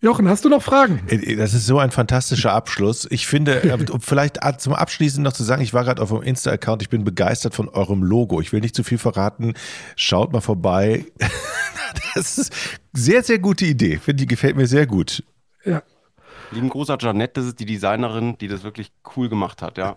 Jochen, 0.00 0.28
hast 0.28 0.44
du 0.44 0.48
noch 0.48 0.62
Fragen? 0.62 1.02
Äh, 1.08 1.36
das 1.36 1.54
ist 1.54 1.66
so 1.66 1.78
ein 1.78 1.90
fantastischer 1.90 2.52
Abschluss. 2.52 3.06
Ich 3.10 3.26
finde, 3.26 3.64
äh, 3.64 3.72
um 3.90 4.00
vielleicht 4.00 4.38
zum 4.58 4.74
Abschließen 4.74 5.22
noch 5.22 5.32
zu 5.32 5.42
sagen, 5.42 5.62
ich 5.62 5.74
war 5.74 5.84
gerade 5.84 6.00
auf 6.00 6.12
eurem 6.12 6.22
Insta-Account, 6.22 6.82
ich 6.82 6.88
bin 6.88 7.04
begeistert 7.04 7.54
von 7.54 7.68
eurem 7.68 8.02
Logo. 8.02 8.40
Ich 8.40 8.52
will 8.52 8.60
nicht 8.60 8.76
zu 8.76 8.84
viel 8.84 8.98
verraten. 8.98 9.54
Schaut 9.96 10.32
mal 10.32 10.40
vorbei. 10.40 11.04
Das 12.14 12.36
ist 12.36 12.52
sehr, 12.92 13.22
sehr 13.22 13.38
gute 13.38 13.64
Idee. 13.64 13.98
Finde 13.98 14.24
ich, 14.24 14.28
gefällt 14.28 14.56
mir 14.56 14.66
sehr 14.66 14.86
gut. 14.86 15.22
Ja. 15.64 15.82
Lieben 16.50 16.68
Gruß 16.68 16.90
an 16.90 16.98
Janette, 17.00 17.40
das 17.40 17.46
ist 17.46 17.60
die 17.60 17.64
Designerin, 17.64 18.36
die 18.38 18.48
das 18.48 18.62
wirklich 18.62 18.90
cool 19.16 19.28
gemacht 19.28 19.62
hat, 19.62 19.78
ja. 19.78 19.96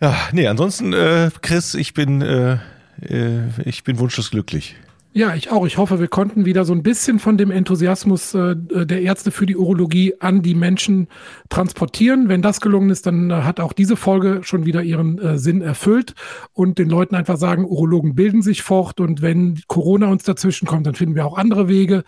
Ja, 0.00 0.16
nee, 0.32 0.46
ansonsten, 0.46 0.92
äh, 0.92 1.30
Chris, 1.40 1.74
ich 1.74 1.94
bin, 1.94 2.20
äh, 2.20 2.58
äh, 3.00 3.48
ich 3.64 3.84
bin 3.84 3.98
wunschlos 3.98 4.30
glücklich. 4.30 4.76
Ja, 5.16 5.32
ich 5.36 5.52
auch. 5.52 5.64
Ich 5.64 5.78
hoffe, 5.78 6.00
wir 6.00 6.08
konnten 6.08 6.44
wieder 6.44 6.64
so 6.64 6.72
ein 6.72 6.82
bisschen 6.82 7.20
von 7.20 7.38
dem 7.38 7.52
Enthusiasmus 7.52 8.34
äh, 8.34 8.56
der 8.56 9.00
Ärzte 9.02 9.30
für 9.30 9.46
die 9.46 9.56
Urologie 9.56 10.14
an 10.18 10.42
die 10.42 10.56
Menschen 10.56 11.06
transportieren. 11.50 12.28
Wenn 12.28 12.42
das 12.42 12.60
gelungen 12.60 12.90
ist, 12.90 13.06
dann 13.06 13.30
äh, 13.30 13.34
hat 13.42 13.60
auch 13.60 13.72
diese 13.72 13.94
Folge 13.94 14.40
schon 14.42 14.66
wieder 14.66 14.82
ihren 14.82 15.20
äh, 15.20 15.38
Sinn 15.38 15.62
erfüllt 15.62 16.16
und 16.52 16.80
den 16.80 16.90
Leuten 16.90 17.14
einfach 17.14 17.36
sagen, 17.36 17.64
Urologen 17.64 18.16
bilden 18.16 18.42
sich 18.42 18.62
fort 18.62 18.98
und 18.98 19.22
wenn 19.22 19.60
Corona 19.68 20.08
uns 20.08 20.24
dazwischen 20.24 20.66
kommt, 20.66 20.84
dann 20.84 20.96
finden 20.96 21.14
wir 21.14 21.26
auch 21.26 21.38
andere 21.38 21.68
Wege. 21.68 22.02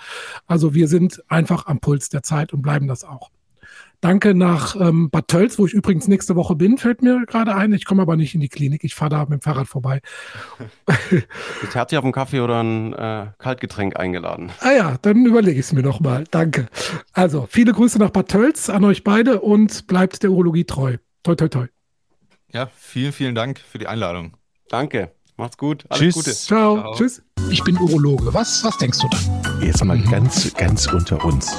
Also 0.48 0.74
wir 0.74 0.88
sind 0.88 1.22
einfach 1.28 1.66
am 1.66 1.78
Puls 1.78 2.08
der 2.08 2.24
Zeit 2.24 2.52
und 2.52 2.60
bleiben 2.60 2.88
das 2.88 3.04
auch. 3.04 3.30
Danke 4.06 4.34
nach 4.34 4.76
ähm, 4.76 5.10
Bad 5.10 5.26
Tölz, 5.26 5.58
wo 5.58 5.66
ich 5.66 5.72
übrigens 5.72 6.06
nächste 6.06 6.36
Woche 6.36 6.54
bin, 6.54 6.78
fällt 6.78 7.02
mir 7.02 7.26
gerade 7.26 7.56
ein. 7.56 7.72
Ich 7.72 7.84
komme 7.84 8.02
aber 8.02 8.14
nicht 8.14 8.36
in 8.36 8.40
die 8.40 8.48
Klinik. 8.48 8.84
Ich 8.84 8.94
fahre 8.94 9.10
da 9.10 9.20
mit 9.22 9.32
dem 9.32 9.40
Fahrrad 9.40 9.66
vorbei. 9.66 10.00
Jetzt 11.60 11.74
hat 11.74 11.90
sich 11.90 11.98
auf 11.98 12.04
einen 12.04 12.12
Kaffee 12.12 12.38
oder 12.38 12.62
ein 12.62 12.92
äh, 12.92 13.26
Kaltgetränk 13.38 13.98
eingeladen. 13.98 14.52
Ah 14.60 14.70
ja, 14.70 14.96
dann 15.02 15.26
überlege 15.26 15.58
ich 15.58 15.66
es 15.66 15.72
mir 15.72 15.82
nochmal. 15.82 16.22
Danke. 16.30 16.68
Also, 17.14 17.48
viele 17.50 17.72
Grüße 17.72 17.98
nach 17.98 18.10
Bad 18.10 18.28
Tölz 18.28 18.70
an 18.70 18.84
euch 18.84 19.02
beide 19.02 19.40
und 19.40 19.88
bleibt 19.88 20.22
der 20.22 20.30
Urologie 20.30 20.66
treu. 20.66 20.98
Toi, 21.24 21.34
toi, 21.34 21.48
toi. 21.48 21.66
Ja, 22.52 22.70
vielen, 22.76 23.10
vielen 23.10 23.34
Dank 23.34 23.58
für 23.58 23.78
die 23.78 23.88
Einladung. 23.88 24.36
Danke. 24.68 25.10
Macht's 25.36 25.58
gut. 25.58 25.84
Alles 25.88 26.00
Tschüss. 26.00 26.14
Gute. 26.14 26.30
Ciao. 26.32 26.76
Ciao. 26.76 26.94
Tschüss. 26.94 27.22
Ich 27.50 27.64
bin 27.64 27.76
Urologe. 27.76 28.32
Was, 28.32 28.62
was 28.62 28.78
denkst 28.78 29.00
du 29.00 29.08
da? 29.08 29.64
Jetzt 29.66 29.84
mal 29.84 30.00
ganz, 30.00 30.54
ganz 30.54 30.86
unter 30.86 31.24
uns. 31.24 31.58